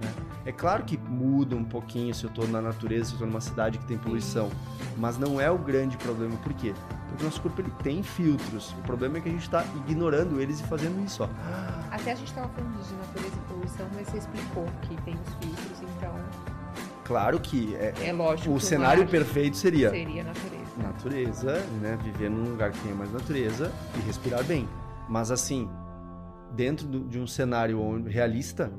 né? 0.00 0.12
É 0.46 0.52
claro 0.52 0.84
que 0.84 0.98
muda 0.98 1.56
um 1.56 1.64
pouquinho 1.64 2.14
se 2.14 2.24
eu 2.24 2.28
estou 2.28 2.46
na 2.48 2.60
natureza, 2.60 3.04
se 3.06 3.10
eu 3.12 3.14
estou 3.14 3.26
numa 3.28 3.40
cidade 3.40 3.78
que 3.78 3.86
tem 3.86 3.96
poluição, 3.96 4.50
mas 4.96 5.16
não 5.18 5.40
é 5.40 5.50
o 5.50 5.56
grande 5.58 5.96
problema. 5.96 6.36
Por 6.36 6.52
quê? 6.54 6.74
Porque 7.08 7.22
o 7.22 7.26
nosso 7.26 7.40
corpo 7.40 7.60
ele 7.60 7.70
tem 7.82 8.02
filtros. 8.02 8.72
O 8.78 8.82
problema 8.82 9.18
é 9.18 9.20
que 9.20 9.28
a 9.28 9.32
gente 9.32 9.42
está 9.42 9.64
ignorando 9.86 10.40
eles 10.40 10.60
e 10.60 10.64
fazendo 10.64 11.02
isso. 11.04 11.22
Ó. 11.22 11.28
Até 11.90 12.12
a 12.12 12.14
gente 12.14 12.28
estava 12.28 12.48
falando 12.48 12.72
de 12.86 12.94
natureza 12.94 13.34
e 13.36 13.52
poluição, 13.52 13.86
mas 13.94 14.08
você 14.08 14.18
explicou 14.18 14.66
que 14.82 14.96
tem 15.02 15.14
os 15.14 15.34
filtros, 15.46 15.78
então 15.96 16.12
Claro 17.04 17.38
que 17.40 17.74
é- 17.76 17.94
é 18.08 18.12
lógico. 18.12 18.52
o 18.54 18.60
cenário 18.60 19.06
perfeito 19.06 19.56
seria 19.56 19.90
seria 19.90 20.24
natureza. 20.24 20.64
natureza, 20.82 21.52
né? 21.80 21.98
Viver 22.02 22.30
num 22.30 22.50
lugar 22.50 22.70
que 22.72 22.78
tenha 22.80 22.94
mais 22.94 23.12
natureza 23.12 23.70
e 23.96 24.00
respirar 24.06 24.42
bem. 24.44 24.68
Mas 25.08 25.30
assim, 25.30 25.68
dentro 26.54 26.86
do- 26.86 27.04
de 27.08 27.18
um 27.18 27.26
cenário 27.26 27.80
onde- 27.80 28.08
realista, 28.10 28.72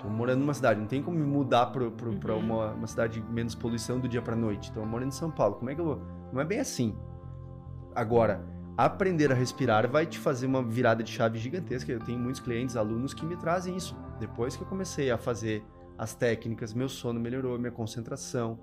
tô 0.00 0.08
morando 0.08 0.40
numa 0.40 0.54
cidade, 0.54 0.80
não 0.80 0.86
tem 0.86 1.02
como 1.02 1.18
me 1.18 1.26
mudar 1.26 1.66
para 1.66 1.84
Uhum. 1.84 2.38
uma, 2.38 2.72
uma 2.72 2.86
cidade 2.86 3.22
menos 3.30 3.54
poluição 3.54 3.98
do 3.98 4.08
dia 4.08 4.22
para 4.22 4.34
noite. 4.36 4.70
Então 4.70 4.82
eu 4.82 4.88
moro 4.88 5.04
em 5.04 5.10
São 5.10 5.30
Paulo. 5.30 5.56
Como 5.56 5.70
é 5.70 5.74
que 5.74 5.80
eu 5.80 5.84
vou? 5.84 6.02
Não 6.32 6.40
é 6.40 6.44
bem 6.44 6.60
assim. 6.60 6.96
Agora, 7.94 8.40
aprender 8.76 9.32
a 9.32 9.34
respirar 9.34 9.88
vai 9.90 10.06
te 10.06 10.18
fazer 10.18 10.46
uma 10.46 10.62
virada 10.62 11.02
de 11.02 11.10
chave 11.10 11.38
gigantesca. 11.38 11.90
Eu 11.90 11.98
tenho 12.00 12.18
muitos 12.18 12.40
clientes, 12.40 12.76
alunos 12.76 13.12
que 13.12 13.24
me 13.26 13.36
trazem 13.36 13.76
isso. 13.76 13.96
Depois 14.20 14.56
que 14.56 14.62
eu 14.62 14.68
comecei 14.68 15.10
a 15.10 15.18
fazer 15.18 15.64
as 15.96 16.14
técnicas, 16.14 16.72
meu 16.72 16.88
sono 16.88 17.18
melhorou, 17.18 17.58
minha 17.58 17.72
concentração, 17.72 18.58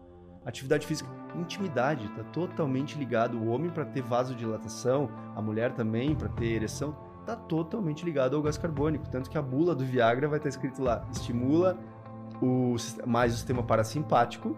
atividade 0.46 0.88
física, 0.88 1.10
intimidade, 1.36 2.06
está 2.06 2.24
totalmente 2.24 2.98
ligado. 2.98 3.38
O 3.38 3.48
homem 3.48 3.70
para 3.70 3.84
ter 3.84 4.02
vasodilatação, 4.02 5.10
a 5.36 5.42
mulher 5.42 5.74
também 5.74 6.16
para 6.16 6.30
ter 6.30 6.46
ereção, 6.54 6.96
está 7.32 7.36
totalmente 7.36 8.04
ligado 8.06 8.36
ao 8.36 8.42
gás 8.42 8.58
carbônico. 8.58 9.08
Tanto 9.10 9.30
que 9.30 9.38
a 9.38 9.42
bula 9.42 9.74
do 9.76 9.84
Viagra 9.86 10.28
vai 10.28 10.38
estar 10.38 10.50
escrito 10.50 10.82
lá: 10.84 11.04
estimula 11.12 11.78
o, 12.42 12.76
mais 13.06 13.34
o 13.34 13.36
sistema 13.36 13.64
parasimpático 13.64 14.56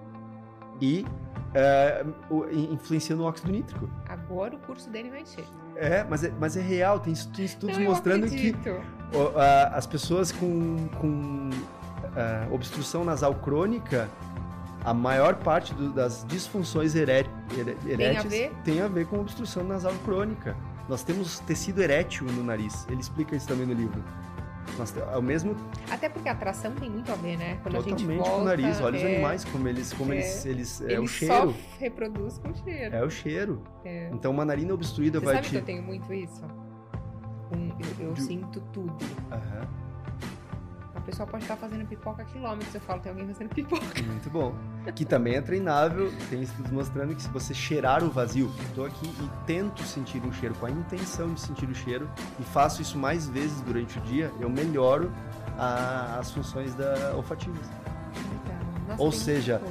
e 0.82 1.05
é, 1.53 2.05
o- 2.30 2.45
in- 2.51 2.74
influencia 2.74 3.15
no 3.15 3.24
óxido 3.24 3.51
nítrico. 3.51 3.89
Agora 4.07 4.55
o 4.55 4.59
curso 4.59 4.89
dele 4.89 5.09
vai 5.09 5.22
encher. 5.22 5.45
É, 5.76 6.03
mas 6.03 6.24
é, 6.24 6.32
mas 6.39 6.57
é 6.57 6.61
real, 6.61 6.99
tem 6.99 7.13
estu- 7.13 7.32
tem 7.34 7.45
estudos 7.45 7.78
Não, 7.78 7.86
mostrando 7.86 8.28
que 8.28 8.53
o- 9.13 9.39
a- 9.39 9.68
as 9.78 9.86
pessoas 9.88 10.32
com, 10.32 10.88
com 10.99 11.49
ah, 12.15 12.47
obstrução 12.51 13.03
nasal 13.05 13.34
crônica, 13.36 14.09
a 14.84 14.93
maior 14.93 15.36
parte 15.36 15.74
do- 15.74 15.91
das 15.91 16.26
disfunções 16.28 16.95
eré, 16.95 17.26
eré- 17.57 17.76
eréteis 17.86 18.24
ver? 18.26 18.51
tem 18.63 18.82
a 18.82 18.88
ver 18.88 19.05
com 19.07 19.20
obstrução 19.20 19.63
nasal 19.63 19.93
crônica. 20.03 20.55
Nós 20.88 21.04
temos 21.04 21.40
tecido 21.40 21.82
erétil 21.82 22.26
no 22.28 22.44
nariz. 22.44 22.86
Ele 22.90 23.02
explica 23.02 23.36
isso 23.36 23.48
também 23.48 23.66
no 23.66 23.74
livro. 23.74 24.04
Nós 24.78 24.96
é 24.96 25.18
o 25.18 25.22
mesmo 25.22 25.56
Até 25.90 26.10
porque 26.10 26.28
a 26.28 26.34
atração 26.34 26.74
tem 26.74 26.90
muito 26.90 27.12
a 27.12 27.16
ver, 27.16 27.38
né? 27.38 27.58
Quando 27.64 27.78
a 27.78 27.82
gente 27.82 28.04
totalmente 28.04 28.18
volta, 28.18 28.32
com 28.32 28.42
o 28.42 28.46
nariz. 28.46 28.82
Olha 28.82 28.98
os 28.98 29.04
é, 29.04 29.14
animais, 29.16 29.46
como 29.46 29.68
eles. 29.68 29.94
Como 29.94 30.14
é, 30.14 30.16
eles, 30.18 30.46
eles 30.46 30.82
é 30.82 31.00
o 31.00 31.08
cheiro. 31.08 31.34
só 31.52 31.54
reproduz 31.80 32.38
com 32.38 32.54
cheiro. 32.54 32.96
É 32.96 33.04
o 33.04 33.10
cheiro. 33.10 33.64
É. 33.86 34.10
Então 34.14 34.32
uma 34.32 34.44
narina 34.46 34.74
obstruída 34.74 35.20
Você 35.20 35.26
vai 35.26 35.36
sabe 35.36 35.48
te. 35.48 35.52
que 35.52 35.58
eu 35.58 35.64
tenho 35.64 35.84
muito 35.84 36.14
isso? 36.14 36.44
Um- 37.52 37.70
eu 38.00 38.08
eu 38.08 38.14
Do- 38.14 38.22
sinto 38.22 38.60
tudo. 38.74 38.96
Aham. 39.32 39.87
A 41.08 41.10
pessoa 41.10 41.26
pode 41.26 41.45
estar 41.45 41.55
fazendo 41.55 41.88
pipoca 41.88 42.22
a 42.22 42.26
quilômetros. 42.26 42.76
Eu 42.76 42.82
falo, 42.82 42.99
tem 42.99 43.10
alguém 43.14 43.26
fazendo 43.28 43.47
pipoca. 43.47 43.86
Muito 44.05 44.30
bom. 44.30 44.53
Que 44.93 45.05
também 45.05 45.36
é 45.36 45.41
treinável. 45.41 46.12
Tem 46.30 46.41
estudos 46.41 46.70
mostrando 46.70 47.16
que 47.16 47.22
se 47.22 47.30
você 47.30 47.53
cheirar 47.53 48.03
o 48.03 48.10
vazio, 48.12 48.51
estou 48.68 48.86
aqui 48.86 49.08
e 49.08 49.30
tento 49.45 49.84
sentir 49.84 50.22
um 50.26 50.34
cheiro 50.34 50.53
com 50.55 50.66
a 50.66 50.70
intenção 50.70 51.34
de 51.34 51.39
sentir 51.39 51.70
o 51.70 51.74
cheiro 51.74 52.10
e 52.38 52.43
faço 52.43 52.82
isso 52.82 52.97
mais 52.97 53.30
vezes 53.30 53.62
durante 53.62 53.97
o 53.97 54.01
dia, 54.01 54.30
eu 54.41 54.49
melhoro 54.49 55.10
a- 55.58 56.18
as 56.20 56.30
funções 56.30 56.76
da 56.76 57.14
olfativas. 57.16 57.66
Legal. 57.66 58.60
Nossa, 58.89 59.01
Ou 59.01 59.10
seja. 59.14 59.62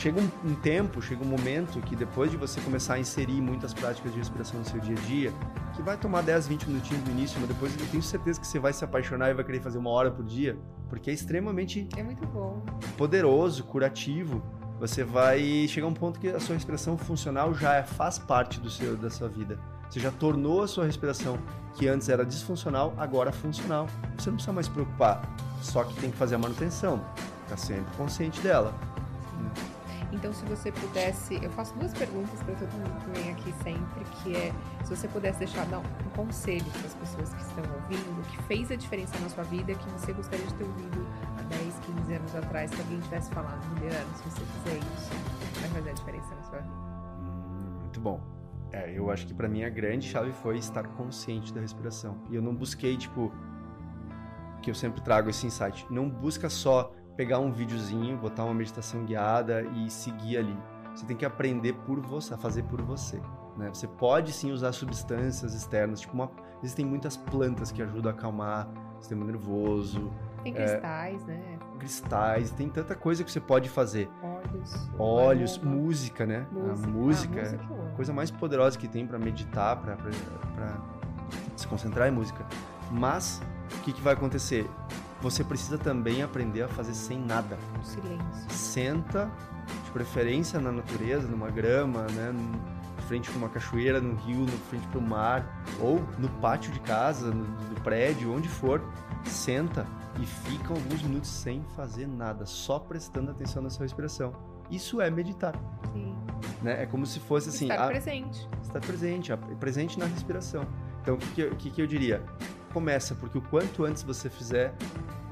Chega 0.00 0.18
um, 0.18 0.30
um 0.50 0.54
tempo, 0.54 1.02
chega 1.02 1.22
um 1.22 1.26
momento 1.28 1.78
que 1.82 1.94
depois 1.94 2.30
de 2.30 2.36
você 2.38 2.58
começar 2.62 2.94
a 2.94 2.98
inserir 2.98 3.38
muitas 3.42 3.74
práticas 3.74 4.10
de 4.10 4.16
respiração 4.18 4.58
no 4.58 4.64
seu 4.64 4.80
dia 4.80 4.96
a 4.96 5.00
dia, 5.06 5.32
que 5.76 5.82
vai 5.82 5.94
tomar 5.98 6.22
10, 6.22 6.48
20 6.48 6.68
minutinhos 6.68 7.04
no 7.04 7.10
início, 7.10 7.38
mas 7.38 7.46
depois 7.50 7.78
eu 7.78 7.86
tenho 7.88 8.02
certeza 8.02 8.40
que 8.40 8.46
você 8.46 8.58
vai 8.58 8.72
se 8.72 8.82
apaixonar 8.82 9.28
e 9.28 9.34
vai 9.34 9.44
querer 9.44 9.60
fazer 9.60 9.76
uma 9.76 9.90
hora 9.90 10.10
por 10.10 10.24
dia, 10.24 10.58
porque 10.88 11.10
é 11.10 11.12
extremamente 11.12 11.86
É 11.98 12.02
muito 12.02 12.26
bom. 12.28 12.62
poderoso, 12.96 13.62
curativo, 13.64 14.42
você 14.78 15.04
vai 15.04 15.68
chegar 15.68 15.86
a 15.86 15.90
um 15.90 15.92
ponto 15.92 16.18
que 16.18 16.28
a 16.28 16.40
sua 16.40 16.54
respiração 16.54 16.96
funcional 16.96 17.52
já 17.52 17.74
é- 17.74 17.82
faz 17.82 18.18
parte 18.18 18.58
do 18.58 18.70
seu, 18.70 18.96
da 18.96 19.10
sua 19.10 19.28
vida. 19.28 19.58
Você 19.90 20.00
já 20.00 20.10
tornou 20.10 20.62
a 20.62 20.66
sua 20.66 20.86
respiração, 20.86 21.38
que 21.74 21.86
antes 21.86 22.08
era 22.08 22.24
disfuncional, 22.24 22.94
agora 22.96 23.30
funcional. 23.32 23.86
Você 24.16 24.30
não 24.30 24.36
precisa 24.36 24.52
mais 24.54 24.64
se 24.64 24.72
preocupar, 24.72 25.20
só 25.60 25.84
que 25.84 25.94
tem 26.00 26.10
que 26.10 26.16
fazer 26.16 26.36
a 26.36 26.38
manutenção. 26.38 27.04
Ficar 27.44 27.58
sempre 27.58 27.94
consciente 27.98 28.40
dela. 28.40 28.72
Então, 30.12 30.32
se 30.32 30.44
você 30.46 30.72
pudesse, 30.72 31.42
eu 31.42 31.50
faço 31.50 31.74
duas 31.78 31.92
perguntas 31.92 32.42
para 32.42 32.54
todo 32.54 32.70
mundo 32.72 33.04
que 33.04 33.20
vem 33.20 33.30
aqui 33.32 33.52
sempre, 33.62 34.04
que 34.22 34.36
é 34.36 34.52
se 34.84 34.96
você 34.96 35.06
pudesse 35.08 35.38
deixar 35.38 35.66
não, 35.68 35.80
um 35.80 36.10
conselho 36.16 36.64
para 36.64 36.86
as 36.86 36.94
pessoas 36.94 37.32
que 37.32 37.42
estão 37.42 37.64
ouvindo, 37.74 38.22
que 38.30 38.42
fez 38.44 38.70
a 38.70 38.76
diferença 38.76 39.16
na 39.20 39.28
sua 39.28 39.44
vida, 39.44 39.74
que 39.74 39.90
você 39.90 40.12
gostaria 40.12 40.44
de 40.44 40.54
ter 40.54 40.64
ouvido 40.64 41.06
há 41.38 41.42
10, 41.42 41.78
15 41.78 42.14
anos 42.14 42.34
atrás, 42.34 42.70
que 42.70 42.80
alguém 42.80 43.00
tivesse 43.00 43.30
falado, 43.30 43.62
Juliano, 43.68 44.16
se 44.16 44.24
você 44.24 44.40
fizer 44.40 44.78
isso, 44.78 45.10
vai 45.60 45.70
fazer 45.70 45.90
a 45.90 45.92
diferença 45.92 46.34
na 46.34 46.42
sua 46.42 46.58
vida. 46.58 46.74
Hum, 46.74 47.78
muito 47.82 48.00
bom. 48.00 48.20
É, 48.72 48.92
eu 48.96 49.10
acho 49.10 49.26
que 49.26 49.34
pra 49.34 49.48
mim 49.48 49.64
a 49.64 49.68
grande 49.68 50.08
chave 50.08 50.32
foi 50.32 50.58
estar 50.58 50.86
consciente 50.88 51.52
da 51.52 51.60
respiração. 51.60 52.16
E 52.30 52.36
eu 52.36 52.42
não 52.42 52.54
busquei, 52.54 52.96
tipo, 52.96 53.32
que 54.62 54.70
eu 54.70 54.74
sempre 54.74 55.00
trago 55.00 55.28
esse 55.28 55.46
insight. 55.46 55.86
Não 55.90 56.08
busca 56.08 56.48
só 56.48 56.92
pegar 57.20 57.38
um 57.38 57.52
videozinho, 57.52 58.16
botar 58.16 58.44
uma 58.46 58.54
meditação 58.54 59.04
guiada 59.04 59.60
e 59.76 59.90
seguir 59.90 60.38
ali. 60.38 60.56
Você 60.94 61.04
tem 61.04 61.14
que 61.14 61.26
aprender 61.26 61.74
por 61.84 62.00
você, 62.00 62.32
a 62.32 62.38
fazer 62.38 62.62
por 62.62 62.80
você. 62.80 63.20
Né? 63.58 63.68
Você 63.68 63.86
pode 63.86 64.32
sim 64.32 64.52
usar 64.52 64.72
substâncias 64.72 65.52
externas, 65.52 66.00
tipo 66.00 66.14
uma, 66.14 66.30
existem 66.62 66.82
muitas 66.86 67.18
plantas 67.18 67.70
que 67.70 67.82
ajudam 67.82 68.10
a 68.10 68.14
acalmar 68.14 68.66
o 68.96 69.00
sistema 69.00 69.22
nervoso, 69.26 70.10
Tem 70.42 70.54
É. 70.56 70.56
cristais, 70.56 71.22
né? 71.26 71.58
cristais, 71.78 72.50
tem 72.52 72.70
tanta 72.70 72.94
coisa 72.94 73.22
que 73.22 73.30
você 73.30 73.38
pode 73.40 73.68
fazer. 73.68 74.08
Olhos, 74.98 75.58
aroma, 75.58 75.76
música, 75.76 76.24
né? 76.24 76.46
música. 76.50 76.70
A 76.72 76.90
música, 76.90 77.40
Ah, 77.40 77.42
música 77.44 77.66
eu 77.68 77.76
amo. 77.80 77.88
a 77.88 77.96
coisa 77.96 78.12
mais 78.14 78.30
poderosa 78.30 78.78
que 78.78 78.88
tem 78.88 79.06
pra 79.06 79.18
meditar, 79.18 79.76
pra 79.76 79.94
se 81.54 81.66
concentrar 81.68 82.08
é 82.08 82.10
música. 82.10 82.46
Mas 82.90 83.42
o 83.78 83.82
que, 83.82 83.92
que 83.92 84.00
vai 84.00 84.14
acontecer? 84.14 84.66
Você 85.20 85.44
precisa 85.44 85.76
também 85.76 86.22
aprender 86.22 86.62
a 86.62 86.68
fazer 86.68 86.94
sem 86.94 87.18
nada. 87.18 87.58
O 87.80 87.84
silêncio. 87.84 88.50
Senta, 88.50 89.30
de 89.84 89.90
preferência 89.90 90.58
na 90.60 90.72
natureza, 90.72 91.28
numa 91.28 91.50
grama, 91.50 92.02
né? 92.12 92.32
frente 93.06 93.28
para 93.28 93.38
uma 93.38 93.48
cachoeira, 93.48 94.00
no 94.00 94.14
rio, 94.14 94.46
de 94.46 94.52
frente 94.68 94.86
para 94.86 94.98
o 94.98 95.02
mar, 95.02 95.64
ou 95.80 96.00
no 96.16 96.28
pátio 96.40 96.70
de 96.72 96.78
casa, 96.78 97.26
no, 97.32 97.44
no 97.44 97.80
prédio, 97.82 98.32
onde 98.32 98.48
for. 98.48 98.80
Senta 99.24 99.84
e 100.20 100.24
fica 100.24 100.72
alguns 100.72 101.02
minutos 101.02 101.28
sem 101.28 101.62
fazer 101.76 102.06
nada, 102.06 102.46
só 102.46 102.78
prestando 102.78 103.30
atenção 103.32 103.62
na 103.62 103.68
sua 103.68 103.82
respiração. 103.82 104.32
Isso 104.70 105.00
é 105.00 105.10
meditar, 105.10 105.54
Sim. 105.92 106.16
né? 106.62 106.84
É 106.84 106.86
como 106.86 107.04
se 107.04 107.18
fosse 107.18 107.48
assim, 107.48 107.64
Estar 107.68 107.84
a- 107.84 107.88
presente. 107.88 108.48
estar 108.62 108.80
presente, 108.80 109.32
a- 109.32 109.36
presente 109.36 109.98
na 109.98 110.06
respiração. 110.06 110.64
Então, 111.02 111.16
o 111.16 111.18
que, 111.18 111.50
que 111.56 111.70
que 111.70 111.82
eu 111.82 111.86
diria? 111.88 112.22
Começa, 112.72 113.14
porque 113.14 113.38
o 113.38 113.42
quanto 113.42 113.84
antes 113.84 114.02
você 114.02 114.30
fizer, 114.30 114.72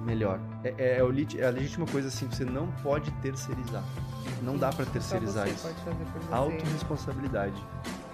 melhor. 0.04 0.40
É, 0.64 0.74
é, 0.78 0.84
é 0.98 1.38
é 1.38 1.46
a 1.46 1.50
legítima 1.50 1.86
coisa 1.86 2.08
assim, 2.08 2.26
você 2.28 2.44
não 2.44 2.66
pode 2.82 3.10
terceirizar. 3.22 3.82
Não 4.42 4.56
dá 4.56 4.70
para 4.70 4.84
Só 4.84 4.90
terceirizar 4.92 5.46
você 5.46 5.54
isso. 5.54 5.62
pode 5.68 5.80
fazer 5.82 6.04
por 6.12 6.20
você. 6.22 6.34
Autoresponsabilidade. 6.34 7.64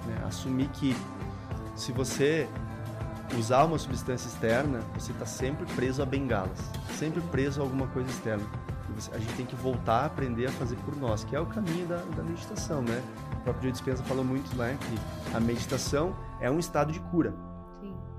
Né? 0.06 0.22
Assumir 0.26 0.68
que 0.68 0.96
se 1.74 1.92
você 1.92 2.48
usar 3.38 3.64
uma 3.64 3.78
substância 3.78 4.28
externa, 4.28 4.80
você 4.94 5.12
está 5.12 5.26
sempre 5.26 5.64
preso 5.74 6.02
a 6.02 6.06
bengalas, 6.06 6.58
sempre 6.98 7.20
preso 7.22 7.60
a 7.60 7.64
alguma 7.64 7.86
coisa 7.88 8.08
externa. 8.10 8.44
E 8.90 8.92
você- 9.00 9.10
a 9.14 9.18
gente 9.18 9.32
tem 9.34 9.46
que 9.46 9.56
voltar 9.56 10.02
a 10.02 10.06
aprender 10.06 10.46
a 10.46 10.52
fazer 10.52 10.76
por 10.76 10.94
nós, 10.96 11.24
que 11.24 11.34
é 11.34 11.40
o 11.40 11.46
caminho 11.46 11.86
da, 11.86 11.96
da 12.16 12.22
meditação, 12.22 12.82
né? 12.82 13.02
O 13.32 13.36
próprio 13.44 13.62
Joe 13.64 13.72
Dispenza 13.72 14.02
falou 14.04 14.24
muito 14.24 14.54
lá 14.56 14.68
que 14.74 15.34
a 15.36 15.40
meditação 15.40 16.14
é 16.40 16.50
um 16.50 16.58
estado 16.58 16.92
de 16.92 17.00
cura. 17.00 17.34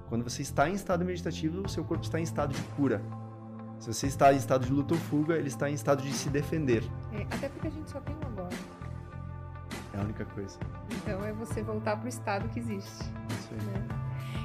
Quando 0.10 0.24
você 0.24 0.42
está 0.42 0.70
em 0.70 0.74
estado 0.74 1.04
meditativo, 1.04 1.62
o 1.62 1.70
seu 1.70 1.84
corpo 1.84 2.04
está 2.04 2.20
em 2.20 2.24
estado 2.24 2.54
de 2.54 2.62
cura. 2.76 3.02
Se 3.80 3.94
você 3.94 4.08
está 4.08 4.34
em 4.34 4.38
estado 4.38 4.66
de 4.66 4.72
luta 4.72 4.94
ou 4.94 5.00
fuga, 5.00 5.36
ele 5.36 5.48
está 5.48 5.70
em 5.70 5.74
estado 5.74 6.02
de 6.02 6.14
se 6.14 6.30
defender. 6.30 6.84
É, 7.12 7.24
até 7.24 7.50
porque 7.50 7.68
a 7.68 7.72
gente 7.72 7.90
só 7.90 8.00
tem 8.00 8.16
um 8.16 8.28
agora. 8.28 8.56
É 9.94 10.00
a 10.00 10.02
única 10.02 10.26
coisa. 10.26 10.58
Então 10.92 11.24
é 11.24 11.34
você 11.34 11.62
voltar 11.62 11.98
pro 11.98 12.08
estado 12.08 12.48
que 12.50 12.60
existe. 12.60 13.04
Isso 13.30 13.50
aí. 13.52 13.62
Né? 13.62 13.88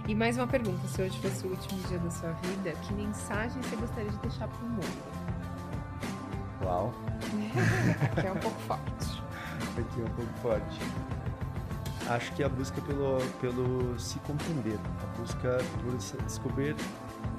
E 0.08 0.14
mais 0.14 0.36
uma 0.36 0.46
pergunta: 0.46 0.86
se 0.88 1.02
hoje 1.02 1.18
fosse 1.20 1.46
o 1.46 1.50
último 1.50 1.80
dia 1.88 1.98
da 1.98 2.10
sua 2.10 2.32
vida, 2.32 2.72
que 2.82 2.92
mensagem 2.94 3.60
você 3.62 3.76
gostaria 3.76 4.10
de 4.10 4.18
deixar 4.18 4.48
pro 4.48 4.66
mundo? 4.66 5.30
Uau. 6.62 6.92
que 8.20 8.26
é 8.26 8.32
um 8.32 8.36
pouco 8.36 8.60
forte. 8.62 9.22
Aqui 9.78 10.00
é 10.00 10.04
um 10.04 10.14
pouco 10.14 10.32
forte. 10.42 10.80
Acho 12.08 12.32
que 12.34 12.42
a 12.42 12.48
busca 12.48 12.80
pelo, 12.82 13.20
pelo 13.40 13.98
se 13.98 14.18
compreender, 14.20 14.78
busca 15.20 15.58
por 15.82 16.24
descobrir 16.24 16.74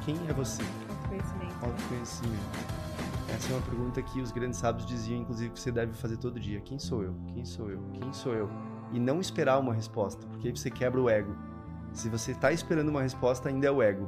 quem 0.05 0.15
é 0.27 0.33
você. 0.33 0.61
Autoconhecimento. 0.89 1.65
Autoconhecimento. 1.65 2.81
Essa 3.33 3.53
é 3.53 3.55
uma 3.55 3.61
pergunta 3.61 4.01
que 4.01 4.21
os 4.21 4.31
grandes 4.31 4.59
sábios 4.59 4.85
diziam, 4.85 5.21
inclusive, 5.21 5.51
que 5.51 5.59
você 5.59 5.71
deve 5.71 5.93
fazer 5.93 6.17
todo 6.17 6.39
dia. 6.39 6.61
Quem 6.61 6.77
sou 6.77 7.03
eu? 7.03 7.15
Quem 7.33 7.43
sou 7.43 7.69
eu? 7.69 7.81
Quem 7.93 8.13
sou 8.13 8.33
eu? 8.33 8.49
E 8.91 8.99
não 8.99 9.19
esperar 9.19 9.59
uma 9.59 9.73
resposta, 9.73 10.27
porque 10.27 10.49
aí 10.49 10.55
você 10.55 10.69
quebra 10.69 11.01
o 11.01 11.09
ego. 11.09 11.35
Se 11.93 12.07
você 12.07 12.31
está 12.31 12.51
esperando 12.51 12.89
uma 12.89 13.01
resposta, 13.01 13.49
ainda 13.49 13.67
é 13.67 13.71
o 13.71 13.81
ego. 13.81 14.07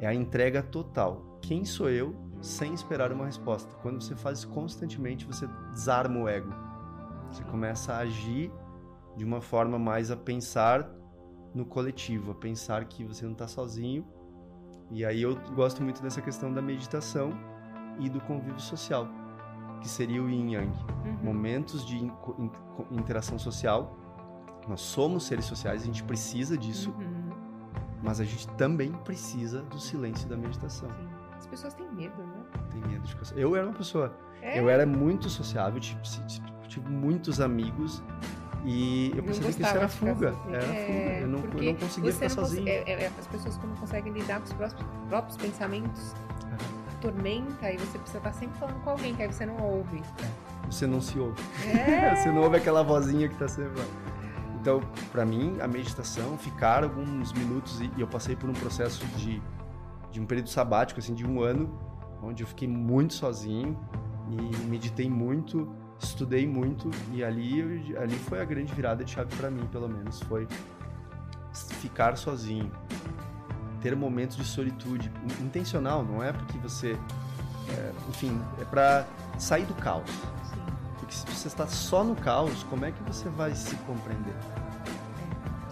É 0.00 0.06
a 0.06 0.14
entrega 0.14 0.62
total. 0.62 1.38
Quem 1.40 1.64
sou 1.64 1.88
eu 1.88 2.16
sem 2.40 2.74
esperar 2.74 3.12
uma 3.12 3.26
resposta? 3.26 3.72
Quando 3.82 4.02
você 4.02 4.16
faz 4.16 4.38
isso 4.38 4.48
constantemente, 4.48 5.26
você 5.26 5.46
desarma 5.70 6.18
o 6.18 6.28
ego. 6.28 6.52
Você 7.30 7.44
começa 7.44 7.92
a 7.92 7.98
agir 7.98 8.50
de 9.16 9.24
uma 9.24 9.40
forma 9.40 9.78
mais 9.78 10.10
a 10.10 10.16
pensar 10.16 10.90
no 11.54 11.64
coletivo, 11.64 12.32
a 12.32 12.34
pensar 12.34 12.84
que 12.84 13.04
você 13.04 13.24
não 13.24 13.32
está 13.32 13.46
sozinho. 13.46 14.06
E 14.90 15.04
aí 15.04 15.22
eu 15.22 15.36
gosto 15.54 15.82
muito 15.82 16.02
dessa 16.02 16.20
questão 16.20 16.52
da 16.52 16.60
meditação, 16.60 17.32
e 17.98 18.08
do 18.08 18.20
convívio 18.20 18.60
social, 18.60 19.08
que 19.80 19.88
seria 19.88 20.22
o 20.22 20.28
yin 20.28 20.52
yang. 20.52 20.72
Uhum. 21.04 21.18
Momentos 21.22 21.84
de 21.86 22.10
interação 22.90 23.38
social. 23.38 23.98
Nós 24.68 24.80
somos 24.80 25.24
seres 25.24 25.44
sociais, 25.44 25.82
a 25.82 25.86
gente 25.86 26.04
precisa 26.04 26.56
disso, 26.56 26.90
uhum. 26.90 27.30
mas 28.02 28.20
a 28.20 28.24
gente 28.24 28.46
também 28.50 28.92
precisa 28.92 29.62
do 29.62 29.80
silêncio 29.80 30.26
e 30.26 30.28
da 30.28 30.36
meditação. 30.36 30.88
Sim. 30.88 31.08
As 31.36 31.46
pessoas 31.46 31.74
têm 31.74 31.90
medo, 31.92 32.16
né? 32.22 32.44
Tem 32.70 32.80
medo 32.82 33.04
de 33.04 33.16
coisa. 33.16 33.34
Eu 33.34 33.56
era 33.56 33.66
uma 33.66 33.74
pessoa. 33.74 34.16
É? 34.40 34.58
Eu 34.58 34.68
era 34.68 34.86
muito 34.86 35.28
sociável, 35.28 35.80
tive, 35.80 36.00
tive 36.68 36.88
muitos 36.88 37.40
amigos 37.40 38.02
e 38.64 39.12
eu 39.16 39.22
pensei 39.22 39.52
que 39.52 39.62
isso 39.62 39.76
era 39.76 39.88
fuga. 39.88 40.34
Era 40.48 40.64
é, 40.64 40.86
fuga. 40.86 41.20
Eu 41.20 41.28
não, 41.28 41.38
eu 41.38 41.72
não 41.72 41.74
conseguia 41.80 42.12
ficar 42.12 42.28
não 42.28 42.34
sozinho. 42.34 42.68
É, 42.68 42.90
é, 42.90 43.12
as 43.18 43.26
pessoas 43.26 43.56
quando 43.56 43.78
conseguem 43.78 44.12
lidar 44.12 44.38
com 44.38 44.46
os 44.46 44.52
próprios, 44.52 44.86
próprios 45.08 45.36
pensamentos, 45.36 46.14
tormenta 47.00 47.70
e 47.70 47.76
você 47.76 47.98
precisa 47.98 48.18
estar 48.18 48.32
sempre 48.32 48.58
falando 48.58 48.82
com 48.84 48.90
alguém, 48.90 49.14
que 49.14 49.22
aí 49.22 49.32
você 49.32 49.44
não 49.44 49.56
ouve. 49.56 50.00
Você 50.70 50.86
não 50.86 51.00
se 51.00 51.18
ouve. 51.18 51.42
É. 51.66 52.14
você 52.16 52.30
não 52.30 52.42
ouve 52.42 52.56
aquela 52.56 52.82
vozinha 52.82 53.28
que 53.28 53.34
está 53.34 53.48
sempre 53.48 53.80
lá. 53.80 53.86
Então, 54.60 54.80
para 55.10 55.24
mim, 55.24 55.56
a 55.60 55.66
meditação, 55.66 56.38
ficar 56.38 56.84
alguns 56.84 57.32
minutos, 57.32 57.80
e 57.80 57.90
eu 57.98 58.06
passei 58.06 58.36
por 58.36 58.48
um 58.48 58.52
processo 58.52 59.04
de, 59.16 59.42
de 60.12 60.20
um 60.20 60.24
período 60.24 60.48
sabático, 60.48 61.00
assim, 61.00 61.14
de 61.14 61.26
um 61.26 61.40
ano, 61.40 61.76
onde 62.22 62.44
eu 62.44 62.46
fiquei 62.46 62.68
muito 62.68 63.12
sozinho 63.14 63.76
e 64.30 64.56
meditei 64.66 65.10
muito, 65.10 65.68
estudei 66.02 66.46
muito, 66.46 66.90
e 67.12 67.22
ali, 67.22 67.94
ali 67.96 68.14
foi 68.14 68.40
a 68.40 68.44
grande 68.44 68.72
virada 68.74 69.04
de 69.04 69.10
chave 69.10 69.34
para 69.36 69.50
mim, 69.50 69.66
pelo 69.70 69.88
menos, 69.88 70.20
foi 70.22 70.46
ficar 71.52 72.16
sozinho, 72.16 72.70
ter 73.80 73.96
momentos 73.96 74.36
de 74.36 74.44
solitude 74.44 75.10
intencional, 75.40 76.04
não 76.04 76.22
é 76.22 76.32
porque 76.32 76.58
você, 76.58 76.96
é, 77.68 77.92
enfim, 78.08 78.40
é 78.60 78.64
para 78.64 79.06
sair 79.38 79.64
do 79.64 79.74
caos. 79.74 80.08
Sim. 80.10 80.60
Porque 80.98 81.14
se 81.14 81.26
você 81.26 81.48
está 81.48 81.66
só 81.66 82.04
no 82.04 82.14
caos, 82.14 82.62
como 82.64 82.84
é 82.84 82.92
que 82.92 83.02
você 83.02 83.28
vai 83.28 83.54
se 83.54 83.74
compreender? 83.76 84.34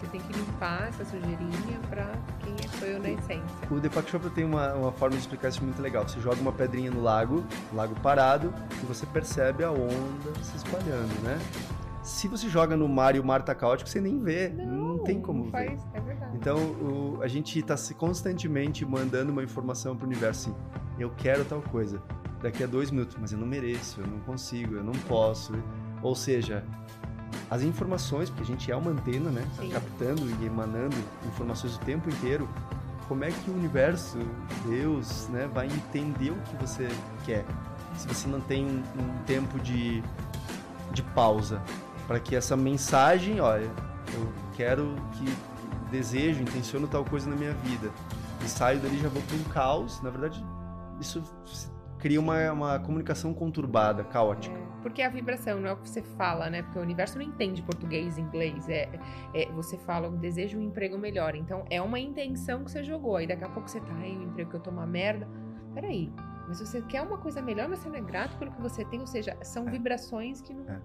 Você 0.00 0.06
tem 0.06 0.20
que 0.22 0.32
limpar 0.32 0.88
essa 0.88 1.04
sujeirinha 1.04 1.78
para 1.90 2.10
quem 2.42 2.56
foi 2.70 2.98
na 2.98 3.10
essência. 3.10 3.44
O 3.70 3.78
Deepak 3.78 4.10
Chopra 4.10 4.30
tem 4.30 4.44
uma, 4.44 4.72
uma 4.72 4.92
forma 4.92 5.14
de 5.14 5.20
explicar 5.20 5.50
isso 5.50 5.62
muito 5.62 5.80
legal. 5.82 6.08
Você 6.08 6.18
joga 6.20 6.40
uma 6.40 6.52
pedrinha 6.52 6.90
no 6.90 7.02
lago, 7.02 7.44
lago 7.74 7.94
parado, 8.00 8.52
e 8.82 8.86
você 8.86 9.04
percebe 9.04 9.62
a 9.62 9.70
onda 9.70 10.34
se 10.42 10.56
espalhando, 10.56 11.22
né? 11.22 11.38
Se 12.02 12.28
você 12.28 12.48
joga 12.48 12.78
no 12.78 12.88
mar 12.88 13.14
e 13.14 13.20
o 13.20 13.24
mar 13.24 13.42
tá 13.42 13.54
caótico, 13.54 13.90
você 13.90 14.00
nem 14.00 14.18
vê. 14.18 14.48
Não, 14.48 14.96
não 14.96 14.98
tem 15.00 15.20
como 15.20 15.50
faz, 15.50 15.70
ver. 15.70 15.88
É 15.92 16.00
verdade. 16.00 16.34
Então, 16.34 16.56
o, 16.56 17.18
a 17.20 17.28
gente 17.28 17.58
está 17.58 17.74
constantemente 17.94 18.86
mandando 18.86 19.30
uma 19.30 19.42
informação 19.42 19.94
para 19.94 20.06
o 20.06 20.08
universo 20.08 20.48
assim: 20.48 20.58
eu 20.98 21.10
quero 21.10 21.44
tal 21.44 21.60
coisa. 21.60 22.02
Daqui 22.40 22.64
a 22.64 22.66
dois 22.66 22.90
minutos, 22.90 23.18
mas 23.20 23.32
eu 23.32 23.38
não 23.38 23.46
mereço, 23.46 24.00
eu 24.00 24.06
não 24.06 24.18
consigo, 24.20 24.76
eu 24.76 24.82
não 24.82 24.94
posso. 25.06 25.52
Ou 26.02 26.14
seja, 26.14 26.64
as 27.50 27.62
informações, 27.62 28.30
porque 28.30 28.42
a 28.42 28.46
gente 28.46 28.70
é 28.70 28.76
uma 28.76 28.90
antena, 28.90 29.30
né? 29.30 29.46
Tá 29.56 29.64
captando 29.66 30.22
e 30.40 30.46
emanando 30.46 30.96
informações 31.26 31.76
o 31.76 31.80
tempo 31.80 32.08
inteiro. 32.08 32.48
Como 33.08 33.24
é 33.24 33.30
que 33.30 33.50
o 33.50 33.54
universo, 33.54 34.18
Deus, 34.68 35.28
né, 35.28 35.48
vai 35.52 35.66
entender 35.66 36.30
o 36.30 36.36
que 36.42 36.56
você 36.56 36.88
quer? 37.24 37.44
Se 37.96 38.06
você 38.06 38.28
não 38.28 38.40
tem 38.40 38.64
um, 38.64 39.24
tempo 39.26 39.58
de, 39.58 40.00
de 40.92 41.02
pausa, 41.02 41.60
para 42.06 42.20
que 42.20 42.36
essa 42.36 42.56
mensagem, 42.56 43.40
olha, 43.40 43.68
eu 44.14 44.32
quero 44.54 44.94
que 45.12 45.24
desejo, 45.90 46.40
intenciono 46.40 46.86
tal 46.86 47.04
coisa 47.04 47.28
na 47.28 47.34
minha 47.34 47.52
vida 47.52 47.90
e 48.44 48.48
saio 48.48 48.78
dali 48.78 48.98
já 48.98 49.08
vou 49.08 49.22
para 49.22 49.36
um 49.36 49.44
caos. 49.44 50.00
Na 50.02 50.10
verdade, 50.10 50.44
isso 51.00 51.22
cria 51.98 52.20
uma, 52.20 52.52
uma 52.52 52.78
comunicação 52.78 53.34
conturbada, 53.34 54.04
caótica. 54.04 54.56
É, 54.80 54.82
porque 54.82 55.02
a 55.02 55.08
vibração 55.08 55.60
não 55.60 55.68
é 55.68 55.72
o 55.72 55.76
que 55.76 55.88
você 55.88 56.02
fala, 56.02 56.48
né? 56.48 56.62
Porque 56.62 56.78
o 56.78 56.82
universo 56.82 57.18
não 57.18 57.24
entende 57.24 57.62
português, 57.62 58.18
inglês. 58.18 58.68
É, 58.68 58.88
é 59.34 59.46
você 59.52 59.76
fala, 59.78 60.06
eu 60.06 60.12
desejo 60.12 60.58
um 60.58 60.62
emprego 60.62 60.98
melhor. 60.98 61.34
Então 61.34 61.64
é 61.70 61.80
uma 61.80 61.98
intenção 61.98 62.64
que 62.64 62.70
você 62.70 62.82
jogou. 62.82 63.16
Aí 63.16 63.26
daqui 63.26 63.44
a 63.44 63.48
pouco 63.48 63.68
você 63.68 63.80
tá, 63.80 63.94
aí 63.94 64.16
o 64.16 64.22
emprego 64.22 64.50
que 64.50 64.56
eu 64.56 64.60
tô 64.60 64.70
uma 64.70 64.86
merda. 64.86 65.28
Peraí, 65.74 66.12
mas 66.48 66.60
você 66.60 66.82
quer 66.82 67.02
uma 67.02 67.18
coisa 67.18 67.40
melhor, 67.40 67.68
mas 67.68 67.78
você 67.78 67.88
não 67.88 67.96
é 67.96 68.00
grato 68.00 68.36
pelo 68.38 68.50
que 68.50 68.60
você 68.60 68.84
tem. 68.84 69.00
Ou 69.00 69.06
seja, 69.06 69.36
são 69.42 69.68
é. 69.68 69.70
vibrações 69.70 70.40
que 70.40 70.52
não. 70.52 70.68
É 70.68 70.80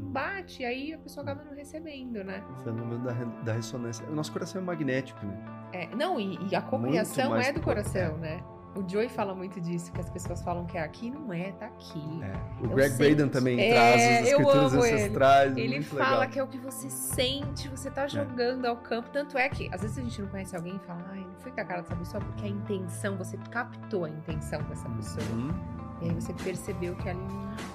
bate, 0.00 0.64
aí 0.64 0.92
a 0.92 0.98
pessoa 0.98 1.24
acaba 1.24 1.42
não 1.42 1.56
recebendo, 1.56 2.22
né? 2.22 2.40
O 2.60 2.62
fenômeno 2.62 3.04
da, 3.04 3.12
da 3.42 3.52
ressonância. 3.52 4.06
O 4.08 4.14
nosso 4.14 4.32
coração 4.32 4.62
é 4.62 4.64
magnético, 4.64 5.26
né? 5.26 5.36
É, 5.72 5.94
não, 5.94 6.20
e, 6.20 6.38
e 6.48 6.54
a 6.54 6.62
cocriação 6.62 7.36
é 7.36 7.52
do 7.52 7.60
coração, 7.60 8.14
é. 8.18 8.18
né? 8.18 8.44
O 8.74 8.88
Joey 8.88 9.08
fala 9.08 9.34
muito 9.34 9.60
disso, 9.60 9.90
que 9.92 10.00
as 10.00 10.08
pessoas 10.08 10.42
falam 10.42 10.64
que 10.64 10.78
é 10.78 10.82
aqui, 10.82 11.10
não 11.10 11.32
é, 11.32 11.52
tá 11.52 11.66
aqui. 11.66 12.22
É. 12.22 12.62
O 12.62 12.66
eu 12.66 12.70
Greg 12.70 12.96
Braden 12.96 13.28
também 13.28 13.60
é, 13.60 13.72
traz 13.72 14.02
as 14.02 14.28
escrituras 14.28 14.74
ancestrais. 14.74 15.56
Ele, 15.56 15.74
ele 15.74 15.84
fala 15.84 16.10
legal. 16.10 16.28
que 16.28 16.38
é 16.38 16.42
o 16.42 16.46
que 16.46 16.58
você 16.58 16.88
sente, 16.90 17.68
você 17.68 17.90
tá 17.90 18.04
é. 18.04 18.08
jogando 18.08 18.66
ao 18.66 18.76
campo. 18.76 19.08
Tanto 19.10 19.36
é 19.36 19.48
que, 19.48 19.68
às 19.72 19.80
vezes, 19.80 19.98
a 19.98 20.02
gente 20.02 20.20
não 20.20 20.28
conhece 20.28 20.54
alguém 20.54 20.76
e 20.76 20.86
fala, 20.86 21.04
ai, 21.10 21.20
não 21.20 21.40
foi 21.40 21.50
com 21.50 21.60
a 21.60 21.64
cara 21.64 21.82
dessa 21.82 21.96
pessoa, 21.96 22.22
porque 22.22 22.44
a 22.44 22.48
intenção, 22.48 23.16
você 23.16 23.36
captou 23.50 24.04
a 24.04 24.10
intenção 24.10 24.62
dessa 24.62 24.88
pessoa. 24.90 25.26
Uhum. 25.32 25.78
E 26.00 26.08
aí 26.08 26.14
você 26.14 26.32
percebeu 26.32 26.94
que 26.96 27.08
ali. 27.08 27.20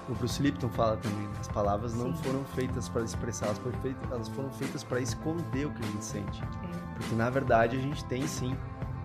O 0.08 0.14
Bruce 0.14 0.42
Lipton 0.42 0.68
fala 0.70 0.96
também, 0.96 1.28
as 1.38 1.48
palavras 1.48 1.92
Sim. 1.92 1.98
não 1.98 2.14
foram 2.14 2.44
feitas 2.44 2.88
para 2.88 3.02
expressar, 3.02 3.46
elas 3.46 3.58
foram 3.58 3.78
feitas, 3.80 4.10
elas 4.10 4.28
foram 4.28 4.50
feitas 4.50 4.82
para 4.82 5.00
esconder 5.00 5.66
o 5.66 5.70
que 5.70 5.82
a 5.82 5.86
gente 5.86 6.04
sente. 6.04 6.42
É. 6.42 6.94
Porque 6.94 7.14
na 7.14 7.28
verdade 7.28 7.76
a 7.76 7.80
gente 7.80 8.02
tem 8.06 8.26
sim 8.26 8.56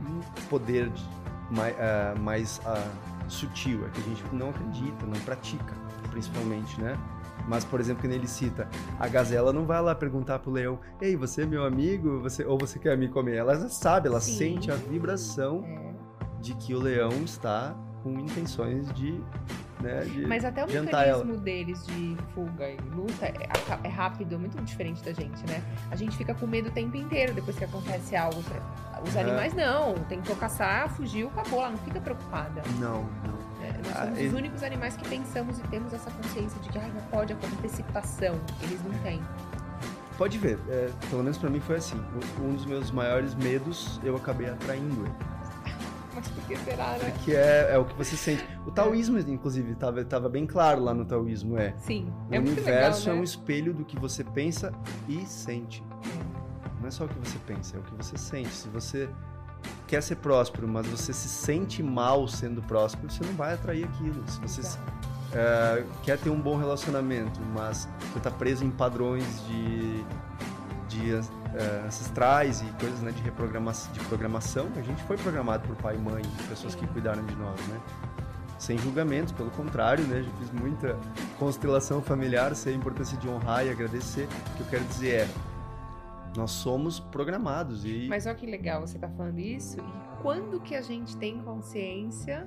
um 0.08 0.22
poder 0.50 0.90
de, 0.90 1.04
mais, 1.50 1.76
uh, 1.76 2.20
mais 2.20 2.60
uh, 2.60 3.30
sutil, 3.30 3.86
é 3.86 3.90
que 3.90 4.00
a 4.00 4.04
gente 4.04 4.24
não 4.34 4.50
acredita, 4.50 5.06
não 5.06 5.20
pratica, 5.22 5.74
principalmente, 6.12 6.80
né? 6.80 6.98
Mas, 7.48 7.66
por 7.66 7.80
exemplo, 7.80 8.04
quando 8.04 8.14
ele 8.14 8.28
cita, 8.28 8.68
a 9.00 9.08
gazela 9.08 9.52
não 9.52 9.66
vai 9.66 9.82
lá 9.82 9.96
perguntar 9.96 10.40
pro 10.40 10.52
leão, 10.52 10.80
ei, 11.02 11.16
você 11.16 11.44
é 11.44 11.46
meu 11.46 11.66
amigo, 11.66 12.20
você 12.22 12.46
ou 12.46 12.58
você 12.58 12.78
quer 12.78 12.98
me 12.98 13.08
comer? 13.08 13.38
Ela 13.38 13.56
já 13.56 13.70
sabe, 13.70 14.08
ela 14.08 14.20
Sim. 14.20 14.38
sente 14.38 14.72
a 14.72 14.76
vibração 14.76 15.64
é. 15.66 15.94
de 16.40 16.54
que 16.56 16.76
o 16.76 16.80
leão 16.80 17.12
está 17.24 17.76
com 18.04 18.20
intenções 18.20 18.92
de. 18.94 19.24
Né, 19.82 20.02
de 20.02 20.28
Mas 20.28 20.44
até 20.44 20.66
o 20.66 20.68
mecanismo 20.68 21.34
ela. 21.34 21.38
deles 21.38 21.86
de 21.86 22.18
fuga 22.34 22.70
e 22.70 22.78
luta 22.94 23.28
é, 23.28 23.48
é, 23.84 23.88
rápido, 23.88 24.38
muito 24.38 24.62
diferente 24.62 25.02
da 25.04 25.14
gente, 25.14 25.42
né? 25.48 25.64
A 25.90 25.96
gente 25.96 26.18
fica 26.18 26.34
com 26.34 26.46
medo 26.46 26.68
o 26.68 26.72
tempo 26.72 26.98
inteiro 26.98 27.34
depois 27.34 27.58
que 27.58 27.64
acontece 27.64 28.14
algo. 28.16 28.44
Os 29.08 29.16
é. 29.16 29.22
animais 29.22 29.54
não, 29.54 29.94
tentou 30.10 30.36
caçar, 30.36 30.90
fugiu, 30.90 31.30
acabou, 31.30 31.60
ela 31.60 31.70
não 31.72 31.78
fica 31.78 32.02
preocupada. 32.02 32.62
Não, 32.78 33.04
não. 33.04 33.40
É, 33.64 33.72
nós 33.86 33.98
somos 33.98 34.20
ah, 34.20 34.24
os 34.28 34.34
únicos 34.34 34.64
animais 34.64 34.98
que 34.98 35.08
pensamos 35.08 35.60
e 35.60 35.62
temos 35.64 35.94
essa 35.94 36.12
consciência 36.12 36.60
de 36.60 36.70
que 36.70 36.78
ah, 36.78 36.88
não 36.94 37.02
pode 37.04 37.32
acontecer 37.32 37.60
antecipação. 37.60 38.40
Eles 38.64 38.82
não 38.84 38.98
têm. 39.00 39.22
Pode 40.18 40.38
ver, 40.38 40.60
é, 40.68 40.90
pelo 41.10 41.24
menos 41.24 41.38
para 41.38 41.50
mim 41.50 41.60
foi 41.60 41.78
assim. 41.78 42.02
Um 42.42 42.54
dos 42.54 42.66
meus 42.66 42.92
maiores 42.92 43.34
medos 43.36 44.00
eu 44.04 44.16
acabei 44.16 44.50
atraindo 44.50 45.06
ele. 45.06 45.39
Mas 46.16 46.28
por 46.28 46.44
que 46.44 46.58
será, 46.58 46.98
né? 46.98 47.14
Que 47.24 47.36
é, 47.36 47.70
é 47.72 47.78
o 47.78 47.86
que 47.86 47.96
você 47.96 48.16
sente. 48.16 48.46
O 48.66 48.72
taoísmo, 48.72 49.20
inclusive, 49.20 49.74
estava 49.74 50.04
tava 50.04 50.30
bem 50.30 50.46
claro 50.46 50.84
lá 50.84 50.94
no 50.94 51.06
taoísmo, 51.06 51.58
é. 51.58 51.74
Sim. 51.78 52.12
O 52.30 52.36
é 52.36 52.40
universo 52.40 53.02
legal, 53.02 53.14
né? 53.14 53.20
é 53.20 53.22
um 53.22 53.24
espelho 53.24 53.74
do 53.74 53.86
que 53.86 53.98
você 54.00 54.24
pensa 54.24 54.74
e 55.08 55.26
sente. 55.26 55.84
Não 56.80 56.88
é 56.88 56.92
só 56.92 57.06
o 57.06 57.08
que 57.08 57.20
você 57.20 57.38
pensa, 57.46 57.78
é 57.78 57.80
o 57.80 57.84
que 57.84 57.96
você 57.96 58.18
sente. 58.18 58.50
Se 58.50 58.68
você 58.70 59.10
quer 59.88 60.02
ser 60.02 60.16
próspero, 60.18 60.68
mas 60.68 60.88
você 60.88 61.14
se 61.14 61.28
sente 61.28 61.84
mal 61.84 62.28
sendo 62.28 62.62
próspero, 62.62 63.12
você 63.12 63.24
não 63.24 63.34
vai 63.34 63.54
atrair 63.54 63.86
aquilo. 63.86 64.24
Se 64.28 64.40
você 64.40 64.62
é, 65.34 65.84
quer 66.04 66.18
ter 66.18 66.30
um 66.30 66.40
bom 66.40 66.58
relacionamento, 66.58 67.40
mas 67.54 67.88
você 68.14 68.20
tá 68.20 68.32
preso 68.32 68.64
em 68.64 68.72
padrões 68.72 69.26
de, 69.48 70.04
de 70.88 71.22
é, 71.56 71.86
ancestrais 71.88 72.62
e 72.62 72.66
coisas 72.80 73.02
né, 73.02 73.12
de 73.12 73.22
reprogramação, 73.22 73.92
de 73.92 74.00
programação. 74.02 74.68
A 74.76 74.82
gente 74.82 75.02
foi 75.04 75.18
programado 75.18 75.68
por 75.68 75.76
pai 75.78 75.96
e 75.96 76.00
mãe, 76.00 76.22
pessoas 76.48 76.76
que 76.76 76.86
cuidaram 76.88 77.26
de 77.26 77.36
nós, 77.36 77.60
né? 77.68 77.80
Sem 78.58 78.78
julgamentos, 78.78 79.32
pelo 79.32 79.50
contrário, 79.52 80.06
né? 80.06 80.22
Já 80.22 80.32
fiz 80.32 80.52
muita 80.52 80.98
constelação 81.38 82.02
familiar, 82.02 82.54
sei 82.56 82.74
a 82.74 82.78
importância 82.78 83.18
de 83.18 83.28
honrar 83.28 83.66
e 83.66 83.70
agradecer. 83.70 84.28
O 84.52 84.58
que 84.58 84.62
eu 84.62 84.68
quero 84.68 84.84
dizer 84.86 85.22
é, 85.22 85.28
nós 86.36 86.52
somos 86.52 87.00
programados 87.00 87.86
e... 87.86 88.08
Mas 88.10 88.26
olha 88.26 88.36
que 88.36 88.46
legal 88.46 88.82
você 88.82 89.00
tá 89.00 89.10
falando 89.10 89.40
isso. 89.40 89.80
E 89.80 90.22
quando 90.22 90.60
que 90.60 90.76
a 90.76 90.82
gente 90.82 91.16
tem 91.18 91.42
consciência 91.42 92.46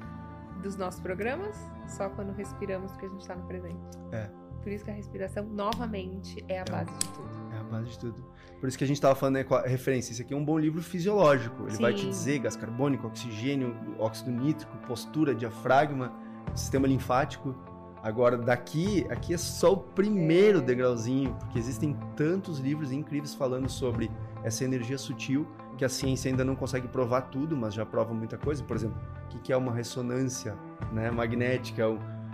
dos 0.63 0.77
nossos 0.77 1.01
programas? 1.01 1.57
Só 1.89 2.09
quando 2.11 2.33
respiramos, 2.33 2.93
porque 2.93 3.07
a 3.07 3.09
gente 3.09 3.21
está 3.23 3.35
no 3.35 3.45
presente. 3.45 3.99
É. 4.13 4.31
Por 4.63 4.71
isso 4.71 4.85
que 4.85 4.91
a 4.91 4.95
respiração, 4.95 5.45
novamente, 5.45 6.45
é 6.49 6.61
a 6.61 6.65
base 6.65 6.93
de 6.93 7.09
tudo. 7.09 7.29
É 7.53 7.59
a 7.59 7.65
base 7.65 7.91
de 7.91 7.99
tudo. 7.99 8.32
Por 8.63 8.69
isso 8.69 8.79
que 8.79 8.85
a 8.85 8.87
gente 8.87 8.99
estava 8.99 9.17
falando, 9.17 9.35
né, 9.35 9.43
com 9.43 9.57
a 9.57 9.63
referência. 9.63 10.13
Isso 10.13 10.23
aqui 10.23 10.33
é 10.33 10.37
um 10.37 10.45
bom 10.45 10.57
livro 10.57 10.81
fisiológico. 10.81 11.65
Ele 11.65 11.75
Sim. 11.75 11.83
vai 11.83 11.93
te 11.93 12.07
dizer 12.07 12.39
gás 12.39 12.55
carbônico, 12.55 13.09
oxigênio, 13.09 13.75
óxido 13.99 14.31
nítrico, 14.31 14.73
postura, 14.87 15.35
diafragma, 15.35 16.13
sistema 16.55 16.87
linfático. 16.87 17.57
Agora, 18.01 18.39
daqui, 18.39 19.05
aqui 19.11 19.35
é 19.35 19.37
só 19.37 19.73
o 19.73 19.77
primeiro 19.77 20.61
é. 20.61 20.63
degrauzinho, 20.63 21.35
porque 21.41 21.59
existem 21.59 21.97
tantos 22.15 22.61
livros 22.61 22.93
incríveis 22.93 23.35
falando 23.35 23.69
sobre 23.69 24.09
essa 24.45 24.63
energia 24.63 24.97
sutil 24.97 25.45
que 25.77 25.85
a 25.85 25.89
ciência 25.89 26.31
ainda 26.31 26.45
não 26.45 26.55
consegue 26.55 26.87
provar 26.87 27.23
tudo, 27.23 27.57
mas 27.57 27.75
já 27.75 27.85
prova 27.85 28.15
muita 28.15 28.39
coisa. 28.39 28.63
Por 28.63 28.77
exemplo, 28.77 28.97
o 29.35 29.41
que 29.41 29.53
é 29.53 29.57
uma 29.57 29.73
ressonância 29.73 30.57
né, 30.93 31.11
magnética, 31.11 31.89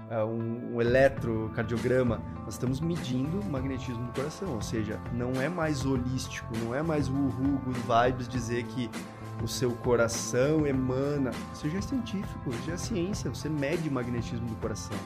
um, 0.09 0.15
é 0.15 0.25
um, 0.25 0.75
um 0.75 0.81
eletrocardiograma? 0.81 2.21
Nós 2.45 2.55
estamos 2.55 2.81
medindo 2.81 3.41
o 3.41 3.45
magnetismo 3.45 4.05
do 4.07 4.13
coração, 4.13 4.55
ou 4.55 4.63
seja, 4.63 5.01
não 5.13 5.41
é 5.41 5.49
mais 5.49 5.85
holístico, 5.85 6.49
não 6.59 6.75
é 6.75 6.83
mais 6.83 7.09
o 7.09 7.13
uhul, 7.13 7.59
good 7.65 7.81
vibes 7.81 8.29
dizer 8.29 8.65
que 8.65 8.91
o 9.43 9.49
seu 9.49 9.71
coração 9.73 10.67
emana. 10.67 11.31
Isso 11.53 11.69
já 11.69 11.79
é 11.79 11.83
científico, 11.83 12.53
já 12.67 12.75
é 12.75 12.77
ciência, 12.77 13.31
você 13.31 13.49
mede 13.49 13.89
o 13.89 13.93
magnetismo 13.93 14.47
do 14.47 14.57
coração. 14.57 14.97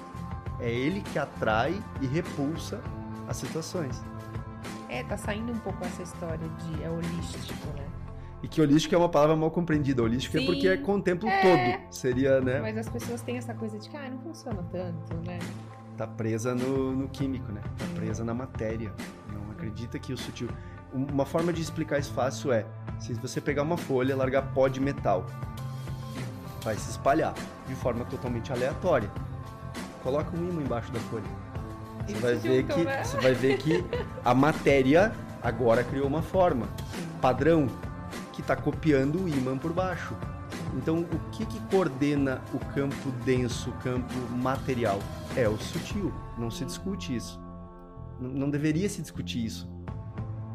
É 0.60 0.70
ele 0.70 1.00
que 1.00 1.18
atrai 1.18 1.82
e 2.00 2.06
repulsa 2.06 2.80
as 3.28 3.36
situações. 3.36 4.02
É, 4.88 5.02
tá 5.02 5.16
saindo 5.16 5.52
um 5.52 5.58
pouco 5.58 5.84
essa 5.84 6.02
história 6.02 6.48
de 6.48 6.82
é 6.82 6.90
holístico, 6.90 7.66
né? 7.76 8.01
E 8.42 8.48
que 8.48 8.60
holístico 8.60 8.94
é 8.94 8.98
uma 8.98 9.08
palavra 9.08 9.36
mal 9.36 9.50
compreendida. 9.50 10.02
Holístico 10.02 10.36
Sim, 10.36 10.42
é 10.42 10.46
porque 10.46 10.76
contempla 10.78 11.28
o 11.28 11.32
é, 11.32 11.40
todo. 11.40 11.94
Seria, 11.94 12.40
né? 12.40 12.60
Mas 12.60 12.76
as 12.76 12.88
pessoas 12.88 13.22
têm 13.22 13.36
essa 13.36 13.54
coisa 13.54 13.78
de 13.78 13.88
que 13.88 13.96
ah, 13.96 14.10
não 14.10 14.18
funciona 14.18 14.62
tanto, 14.72 15.14
né? 15.24 15.38
Tá 15.96 16.06
presa 16.06 16.54
no, 16.54 16.92
no 16.92 17.08
químico, 17.08 17.52
né? 17.52 17.60
Tá 17.78 17.84
presa 17.94 18.24
na 18.24 18.34
matéria. 18.34 18.92
Não 19.32 19.52
acredita 19.52 19.98
que 19.98 20.12
o 20.12 20.16
sutil. 20.16 20.48
Uma 20.92 21.24
forma 21.24 21.52
de 21.52 21.62
explicar 21.62 21.98
isso 21.98 22.12
fácil 22.12 22.52
é: 22.52 22.66
se 22.98 23.14
você 23.14 23.40
pegar 23.40 23.62
uma 23.62 23.76
folha, 23.76 24.16
largar 24.16 24.42
pó 24.52 24.66
de 24.66 24.80
metal, 24.80 25.24
vai 26.64 26.74
se 26.74 26.90
espalhar 26.90 27.34
de 27.68 27.74
forma 27.76 28.04
totalmente 28.06 28.52
aleatória. 28.52 29.10
Coloca 30.02 30.36
um 30.36 30.48
imã 30.48 30.62
embaixo 30.62 30.90
da 30.90 30.98
folha. 31.00 31.24
Você 32.06 32.14
vai, 32.14 32.34
ver 32.34 32.64
que, 32.64 32.84
né? 32.84 33.04
você 33.04 33.20
vai 33.20 33.32
ver 33.32 33.58
que 33.58 33.84
a 34.24 34.34
matéria 34.34 35.12
agora 35.40 35.84
criou 35.84 36.08
uma 36.08 36.22
forma. 36.22 36.66
Padrão, 37.20 37.68
que 38.32 38.40
está 38.40 38.56
copiando 38.56 39.24
o 39.24 39.28
ímã 39.28 39.56
por 39.56 39.72
baixo. 39.72 40.16
Então, 40.74 41.00
o 41.00 41.30
que, 41.30 41.44
que 41.44 41.60
coordena 41.70 42.40
o 42.52 42.58
campo 42.74 43.10
denso, 43.24 43.70
o 43.70 43.72
campo 43.74 44.14
material? 44.30 44.98
É 45.36 45.48
o 45.48 45.58
sutil. 45.58 46.12
Não 46.38 46.50
se 46.50 46.64
discute 46.64 47.14
isso. 47.14 47.40
Não 48.20 48.48
deveria 48.50 48.88
se 48.88 49.02
discutir 49.02 49.44
isso. 49.44 49.68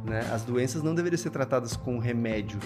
Né? 0.04 0.22
As 0.32 0.44
doenças 0.44 0.82
não 0.82 0.96
deveriam 0.96 1.18
ser 1.18 1.30
tratadas 1.30 1.76
com 1.76 2.00
remédio, 2.00 2.60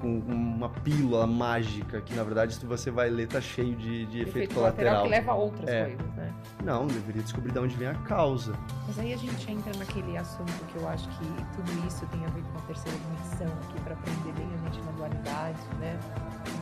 com 0.00 0.18
uma 0.18 0.68
pílula 0.68 1.26
mágica, 1.26 2.00
que 2.00 2.14
na 2.14 2.22
verdade, 2.22 2.54
se 2.54 2.64
você 2.64 2.90
vai 2.90 3.10
ler, 3.10 3.26
tá 3.26 3.40
cheio 3.40 3.74
de, 3.74 4.06
de 4.06 4.20
efeito, 4.20 4.28
efeito 4.28 4.54
colateral. 4.54 5.02
que 5.02 5.08
leva 5.08 5.32
a 5.32 5.34
outras 5.34 5.68
é. 5.68 5.84
coisas, 5.86 6.14
né? 6.14 6.34
Não, 6.64 6.86
deveria 6.86 7.22
descobrir 7.22 7.52
de 7.52 7.58
onde 7.58 7.76
vem 7.76 7.88
a 7.88 7.94
causa. 7.94 8.52
Mas 8.86 8.98
aí 8.98 9.12
a 9.12 9.16
gente 9.16 9.50
entra 9.50 9.76
naquele 9.76 10.16
assunto 10.16 10.52
que 10.72 10.76
eu 10.76 10.88
acho 10.88 11.08
que 11.08 11.26
tudo 11.56 11.86
isso 11.86 12.06
tem 12.06 12.24
a 12.24 12.28
ver 12.28 12.42
com 12.42 12.58
a 12.58 12.62
terceira 12.62 12.98
dimensão 12.98 13.46
aqui, 13.46 13.80
para 13.80 13.94
aprender 13.94 14.32
bem 14.32 14.48
a 14.54 14.70
gente 14.70 14.84
na 14.84 14.92
dualidade, 14.92 15.58
né? 15.80 15.98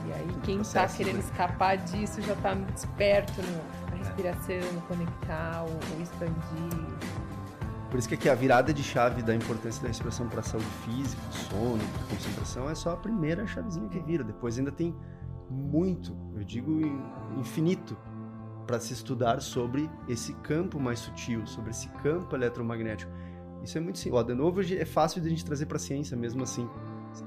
E 0.07 0.13
aí 0.13 0.27
tudo 0.27 0.41
quem 0.43 0.61
está 0.61 0.87
querendo 0.87 1.17
né? 1.17 1.21
escapar 1.21 1.77
disso 1.77 2.23
já 2.23 2.33
está 2.33 2.57
esperto 2.75 3.43
no, 3.43 3.91
na 3.91 3.97
respiração, 3.97 4.73
no 4.73 4.81
conectar, 4.83 5.65
o 5.65 6.03
expandir. 6.03 7.26
Por 7.91 7.99
isso 7.99 8.09
que 8.09 8.15
aqui 8.15 8.29
a 8.29 8.35
virada 8.35 8.75
de 8.75 8.83
chave 8.83 9.23
da 9.23 9.35
importância 9.35 9.81
da 9.81 9.89
respiração 9.89 10.29
para 10.29 10.41
a 10.41 10.43
saúde 10.43 10.67
física, 10.85 11.23
sono, 11.31 11.83
concentração, 12.11 12.69
é 12.69 12.75
só 12.75 12.91
a 12.91 12.97
primeira 12.97 13.47
chavezinha 13.47 13.89
que 13.89 14.01
vira. 14.01 14.25
Depois 14.25 14.59
ainda 14.59 14.73
tem 14.73 14.95
muito, 15.49 16.17
eu 16.35 16.43
digo 16.43 16.81
infinito, 17.39 17.97
para 18.67 18.81
se 18.81 18.93
estudar 18.93 19.41
sobre 19.41 19.89
esse 20.09 20.33
campo 20.35 20.81
mais 20.81 20.99
sutil, 20.99 21.47
sobre 21.47 21.71
esse 21.71 21.89
campo 22.03 22.35
eletromagnético. 22.35 23.13
Isso 23.63 23.79
é 23.79 23.81
muito 23.81 23.99
simples. 23.99 24.27
De 24.27 24.35
novo, 24.35 24.61
é 24.61 24.85
fácil 24.85 25.21
de 25.21 25.29
a 25.29 25.31
gente 25.31 25.45
trazer 25.45 25.67
para 25.67 25.77
a 25.77 25.81
ciência 25.81 26.17
mesmo 26.17 26.43
assim. 26.43 26.69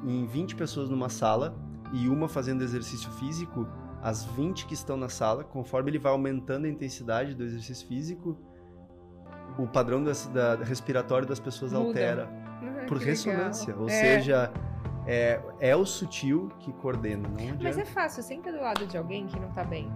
Em 0.03 0.25
20 0.25 0.55
pessoas 0.55 0.89
numa 0.89 1.09
sala 1.09 1.55
e 1.93 2.09
uma 2.09 2.27
fazendo 2.27 2.61
exercício 2.63 3.09
físico, 3.11 3.65
as 4.01 4.25
20 4.25 4.65
que 4.65 4.73
estão 4.73 4.97
na 4.97 5.09
sala, 5.09 5.43
conforme 5.43 5.89
ele 5.89 5.99
vai 5.99 6.11
aumentando 6.11 6.65
a 6.65 6.69
intensidade 6.69 7.33
do 7.33 7.43
exercício 7.43 7.87
físico, 7.87 8.37
o 9.63 9.67
padrão 9.67 10.03
das, 10.03 10.27
da, 10.27 10.55
respiratório 10.55 11.27
das 11.27 11.39
pessoas 11.39 11.73
Muda. 11.73 11.87
altera 11.87 12.29
uhum, 12.61 12.85
por 12.87 12.97
ressonância. 12.97 13.67
Legal. 13.67 13.81
Ou 13.83 13.89
é. 13.89 13.91
seja, 13.91 14.51
é, 15.05 15.41
é 15.59 15.75
o 15.75 15.85
sutil 15.85 16.49
que 16.59 16.71
coordena. 16.73 17.27
Não 17.27 17.57
Mas 17.61 17.77
é 17.77 17.85
fácil, 17.85 18.23
senta 18.23 18.51
do 18.51 18.59
lado 18.59 18.85
de 18.85 18.97
alguém 18.97 19.27
que 19.27 19.39
não 19.39 19.49
tá 19.51 19.63
bem 19.63 19.91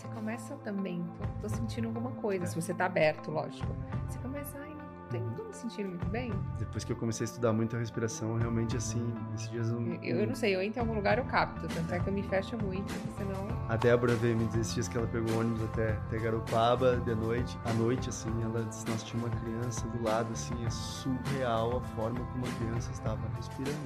você 0.00 0.08
começa 0.08 0.56
também, 0.56 1.04
tô, 1.18 1.42
tô 1.42 1.48
sentindo 1.54 1.88
alguma 1.88 2.10
coisa, 2.12 2.46
se 2.46 2.54
você 2.54 2.72
tá 2.72 2.86
aberto, 2.86 3.30
lógico. 3.30 3.68
Você 4.08 4.18
começa, 4.20 4.58
ai, 4.58 4.74
não 5.18 5.30
tô 5.32 5.44
me 5.44 5.52
sentindo 5.52 5.88
muito 5.88 6.06
bem. 6.06 6.32
Depois 6.58 6.84
que 6.84 6.92
eu 6.92 6.96
comecei 6.96 7.24
a 7.24 7.28
estudar 7.28 7.52
muito 7.52 7.74
a 7.74 7.78
respiração, 7.78 8.36
realmente 8.36 8.76
assim, 8.76 9.12
esses 9.34 9.50
dias 9.50 9.70
eu, 9.70 9.80
eu, 10.02 10.20
eu 10.20 10.26
não 10.26 10.34
sei, 10.34 10.54
eu 10.54 10.62
entro 10.62 10.78
em 10.78 10.82
algum 10.82 10.94
lugar 10.94 11.18
eu 11.18 11.24
capto, 11.24 11.66
tanto 11.68 11.92
é 11.92 11.98
que 11.98 12.08
eu 12.08 12.12
me 12.12 12.22
fecho 12.22 12.56
muito, 12.58 12.92
senão. 13.16 13.48
A 13.68 13.76
Débora 13.76 14.14
veio 14.14 14.36
me 14.36 14.46
dizer 14.46 14.60
esses 14.60 14.74
dias 14.74 14.88
que 14.88 14.96
ela 14.96 15.06
pegou 15.06 15.32
o 15.34 15.40
ônibus 15.40 15.62
até, 15.64 15.92
até 15.92 16.18
Garopaba 16.18 16.96
de 16.96 17.14
noite, 17.14 17.58
à 17.64 17.72
noite, 17.72 18.08
assim, 18.08 18.30
ela 18.42 18.62
disse, 18.64 18.88
nós 18.88 19.02
tinha 19.02 19.22
uma 19.22 19.30
criança 19.30 19.86
do 19.88 20.02
lado, 20.02 20.28
assim, 20.32 20.54
é 20.64 20.70
surreal 20.70 21.78
a 21.78 21.80
forma 21.96 22.20
como 22.32 22.46
a 22.46 22.50
criança 22.58 22.90
estava 22.92 23.20
respirando 23.36 23.78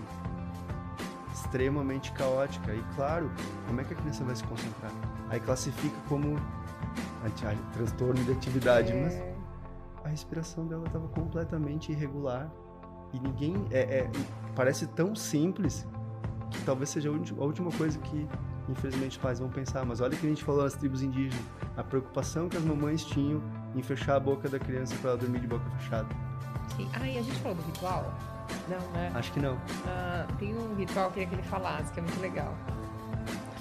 extremamente 1.33 2.13
caótica. 2.13 2.73
E 2.73 2.83
claro, 2.95 3.31
como 3.67 3.81
é 3.81 3.85
que 3.85 3.93
a 3.93 3.97
criança 3.97 4.25
vai 4.25 4.37
se 4.37 4.45
concentrar? 4.45 4.93
Aí 5.29 5.41
classifica 5.41 5.97
como 6.09 6.37
transtorno 7.73 8.23
de 8.25 8.33
atividade, 8.33 8.93
é... 8.93 9.03
mas 9.03 9.34
a 10.05 10.09
respiração 10.09 10.67
dela 10.67 10.87
estava 10.87 11.09
completamente 11.09 11.91
irregular 11.91 12.51
e 13.13 13.19
ninguém 13.19 13.67
é, 13.71 13.81
é, 13.81 14.11
parece 14.55 14.87
tão 14.89 15.15
simples 15.15 15.87
que 16.51 16.63
talvez 16.65 16.91
seja 16.91 17.09
a 17.09 17.45
última 17.45 17.71
coisa 17.73 17.99
que 17.99 18.29
infelizmente 18.69 19.13
os 19.13 19.19
pais 19.19 19.39
vão 19.39 19.49
pensar. 19.49 19.85
Mas 19.85 20.01
olha 20.01 20.17
que 20.17 20.27
a 20.27 20.29
gente 20.29 20.45
falou 20.45 20.63
nas 20.63 20.75
tribos 20.75 21.03
indígenas, 21.03 21.45
a 21.77 21.83
preocupação 21.83 22.49
que 22.49 22.57
as 22.57 22.65
mamães 22.65 23.05
tinham 23.05 23.43
em 23.75 23.83
fechar 23.83 24.17
a 24.17 24.21
boca 24.21 24.49
da 24.49 24.59
criança 24.59 24.95
para 25.01 25.11
ela 25.11 25.19
dormir 25.19 25.41
de 25.41 25.47
boca 25.47 25.65
fechada. 25.79 26.09
Sim. 26.77 26.89
Ah, 26.95 27.09
e 27.09 27.19
a 27.19 27.23
gente 27.23 27.39
falou 27.41 27.57
do 27.57 27.63
ritual? 27.63 28.13
Não, 28.69 28.93
né? 28.93 29.13
Acho 29.15 29.33
que 29.33 29.41
não. 29.41 29.59
Ah, 29.87 30.27
tem 30.39 30.57
um 30.57 30.75
ritual 30.75 31.11
que 31.11 31.21
eu 31.21 31.27
queria 31.27 31.29
que 31.29 31.35
ele 31.35 31.43
falasse, 31.43 31.93
que 31.93 32.01
é 32.01 32.03
muito 32.03 32.21
legal. 32.21 32.55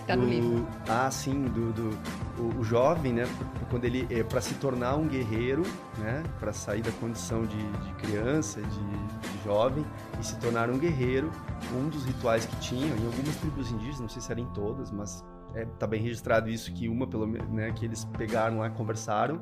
Que 0.03 0.07
tá 0.07 0.15
no 0.17 0.25
livro. 0.25 0.67
Ah, 0.89 1.09
sim, 1.09 1.45
do, 1.45 1.71
do 1.71 1.97
o, 2.37 2.59
o, 2.59 2.63
jovem, 2.63 3.13
né? 3.13 3.23
Quando 3.69 3.85
ele 3.85 4.05
é 4.09 4.21
para 4.21 4.41
se 4.41 4.53
tornar 4.55 4.95
um 4.95 5.07
guerreiro, 5.07 5.63
né? 5.97 6.21
Para 6.39 6.51
sair 6.51 6.81
da 6.81 6.91
condição 6.93 7.45
de, 7.45 7.57
de 7.57 7.93
criança, 7.93 8.61
de, 8.61 8.67
de, 8.67 9.43
jovem 9.45 9.85
e 10.19 10.25
se 10.25 10.37
tornar 10.39 10.69
um 10.69 10.77
guerreiro, 10.77 11.31
um 11.73 11.87
dos 11.87 12.03
rituais 12.03 12.45
que 12.45 12.55
tinham 12.57 12.97
em 12.97 13.05
algumas 13.05 13.35
tribos 13.37 13.71
indígenas, 13.71 13.99
não 14.01 14.09
sei 14.09 14.21
se 14.21 14.31
eram 14.31 14.43
em 14.43 14.47
todas, 14.47 14.91
mas 14.91 15.23
é, 15.55 15.65
tá 15.79 15.87
bem 15.87 16.01
registrado 16.01 16.49
isso 16.49 16.73
que 16.73 16.89
uma 16.89 17.07
pelo 17.07 17.25
né? 17.25 17.71
Que 17.71 17.85
eles 17.85 18.03
pegaram 18.17 18.59
lá, 18.59 18.69
conversaram, 18.69 19.41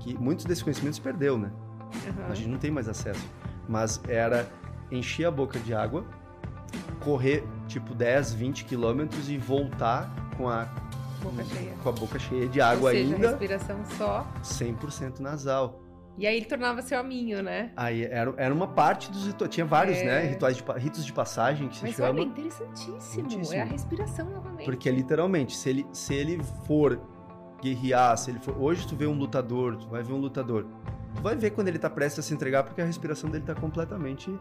que 0.00 0.18
muitos 0.18 0.44
desses 0.44 0.62
conhecimentos 0.62 0.98
perdeu, 0.98 1.38
né? 1.38 1.52
Uhum. 1.94 2.26
A 2.28 2.34
gente 2.34 2.48
não 2.48 2.58
tem 2.58 2.70
mais 2.72 2.88
acesso. 2.88 3.24
Mas 3.68 4.00
era 4.08 4.50
encher 4.90 5.26
a 5.26 5.30
boca 5.30 5.56
de 5.60 5.72
água, 5.72 6.04
correr 7.00 7.44
tipo 7.70 7.94
10, 7.94 8.34
20 8.34 8.64
quilômetros 8.64 9.30
e 9.30 9.38
voltar 9.38 10.12
com 10.36 10.48
a 10.48 10.68
boca 11.22 11.44
cheia. 11.44 11.72
com 11.82 11.88
a 11.88 11.92
boca 11.92 12.18
cheia 12.18 12.48
de 12.48 12.60
água 12.60 12.90
Ou 12.90 12.96
seja, 12.96 13.14
ainda. 13.14 13.28
respiração 13.30 13.84
só. 13.96 14.26
100% 14.42 15.20
nasal. 15.20 15.80
E 16.18 16.26
aí 16.26 16.36
ele 16.36 16.44
tornava 16.44 16.82
seu 16.82 16.98
aminho, 16.98 17.42
né? 17.42 17.70
Aí 17.76 18.04
era, 18.04 18.34
era 18.36 18.52
uma 18.52 18.66
parte 18.66 19.10
dos 19.10 19.26
rituais. 19.26 19.54
Tinha 19.54 19.64
vários, 19.64 19.98
é. 19.98 20.04
né? 20.04 20.20
Rituais 20.30 20.56
de, 20.56 20.64
ritos 20.76 21.06
de 21.06 21.12
passagem 21.12 21.68
que 21.68 21.76
se 21.76 21.82
Mas 21.84 21.94
chama. 21.94 22.10
Olha, 22.10 22.22
interessantíssimo. 22.22 23.54
É 23.54 23.60
a 23.60 23.64
respiração 23.64 24.28
novamente. 24.28 24.64
Porque 24.64 24.90
literalmente, 24.90 25.56
se 25.56 25.70
ele, 25.70 25.86
se 25.92 26.12
ele 26.12 26.42
for 26.66 27.00
guerrear, 27.62 28.18
se 28.18 28.30
ele 28.30 28.38
for... 28.40 28.54
Hoje 28.60 28.86
tu 28.86 28.96
vê 28.96 29.06
um 29.06 29.14
lutador, 29.14 29.76
tu 29.76 29.88
vai 29.88 30.02
ver 30.02 30.12
um 30.12 30.18
lutador. 30.18 30.66
Vai 31.16 31.36
ver 31.36 31.50
quando 31.50 31.68
ele 31.68 31.78
tá 31.78 31.90
prestes 31.90 32.24
a 32.24 32.28
se 32.28 32.32
entregar, 32.32 32.62
porque 32.62 32.80
a 32.80 32.84
respiração 32.84 33.28
dele 33.28 33.44
tá 33.44 33.54
completamente. 33.54 34.34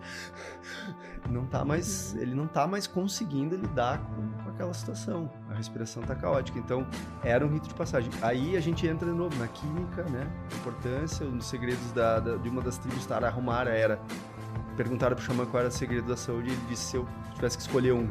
Não 1.30 1.46
tá 1.46 1.66
mais. 1.66 2.16
Ele 2.16 2.34
não 2.34 2.48
tá 2.48 2.66
mais 2.66 2.88
conseguindo 2.88 3.56
lidar 3.56 4.00
com, 4.00 4.44
com 4.44 4.50
aquela 4.50 4.74
situação. 4.74 5.30
A 5.50 5.54
respiração 5.54 6.02
tá 6.02 6.16
caótica. 6.16 6.58
Então, 6.58 6.88
era 7.24 7.46
um 7.46 7.50
rito 7.50 7.68
de 7.68 7.74
passagem. 7.74 8.10
Aí 8.22 8.56
a 8.56 8.60
gente 8.62 8.88
entra 8.88 9.10
de 9.10 9.16
novo 9.16 9.38
na 9.38 9.48
química, 9.48 10.04
né? 10.04 10.28
A 10.52 10.56
importância, 10.56 11.26
um 11.26 11.38
dos 11.38 11.48
segredos 11.48 11.92
da, 11.92 12.20
da, 12.20 12.38
de 12.38 12.50
uma 12.50 12.62
das 12.62 12.78
tribos 12.78 13.06
Tarahumara 13.06 13.72
era. 13.72 14.00
Perguntaram 14.78 15.16
pro 15.16 15.26
xamã 15.26 15.46
qual 15.46 15.60
era 15.60 15.70
o 15.70 15.74
segredo 15.74 16.08
da 16.08 16.16
saúde 16.16 16.50
e 16.50 16.54
ele 16.54 16.62
disse: 16.70 16.84
se 16.84 16.98
eu 16.98 17.06
tivesse 17.36 17.58
que 17.58 17.64
escolher 17.64 17.92
um, 17.92 18.10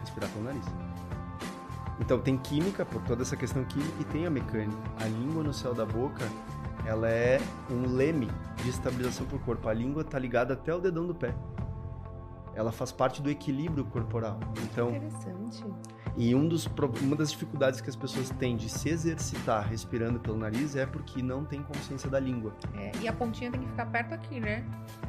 respirar 0.00 0.28
pelo 0.30 0.44
nariz. 0.44 0.66
Então 1.98 2.18
tem 2.18 2.36
química, 2.36 2.84
por 2.84 3.00
toda 3.02 3.22
essa 3.22 3.36
questão 3.36 3.64
química, 3.64 3.94
e 4.00 4.04
tem 4.04 4.26
a 4.26 4.30
mecânica. 4.30 4.76
A 5.00 5.04
língua 5.04 5.42
no 5.42 5.52
céu 5.52 5.72
da 5.72 5.86
boca, 5.86 6.24
ela 6.86 7.08
é 7.08 7.40
um 7.70 7.94
leme 7.94 8.28
de 8.56 8.70
estabilização 8.70 9.26
para 9.26 9.36
o 9.36 9.40
corpo. 9.40 9.68
A 9.68 9.72
língua 9.72 10.02
está 10.02 10.18
ligada 10.18 10.54
até 10.54 10.74
o 10.74 10.80
dedão 10.80 11.06
do 11.06 11.14
pé. 11.14 11.34
Ela 12.54 12.70
faz 12.70 12.92
parte 12.92 13.22
do 13.22 13.30
equilíbrio 13.30 13.84
corporal. 13.84 14.38
Então, 14.62 14.90
Interessante. 14.90 15.64
E 16.16 16.34
um 16.34 16.46
dos, 16.46 16.68
uma 17.00 17.16
das 17.16 17.30
dificuldades 17.30 17.80
que 17.80 17.88
as 17.88 17.96
pessoas 17.96 18.28
têm 18.30 18.56
de 18.56 18.68
se 18.68 18.90
exercitar 18.90 19.66
respirando 19.66 20.20
pelo 20.20 20.36
nariz 20.36 20.76
é 20.76 20.84
porque 20.84 21.22
não 21.22 21.44
tem 21.44 21.62
consciência 21.62 22.10
da 22.10 22.20
língua. 22.20 22.52
É, 22.74 22.92
e 23.00 23.08
a 23.08 23.12
pontinha 23.12 23.50
tem 23.50 23.60
que 23.60 23.68
ficar 23.68 23.86
perto 23.86 24.12
aqui, 24.12 24.38
né? 24.38 24.62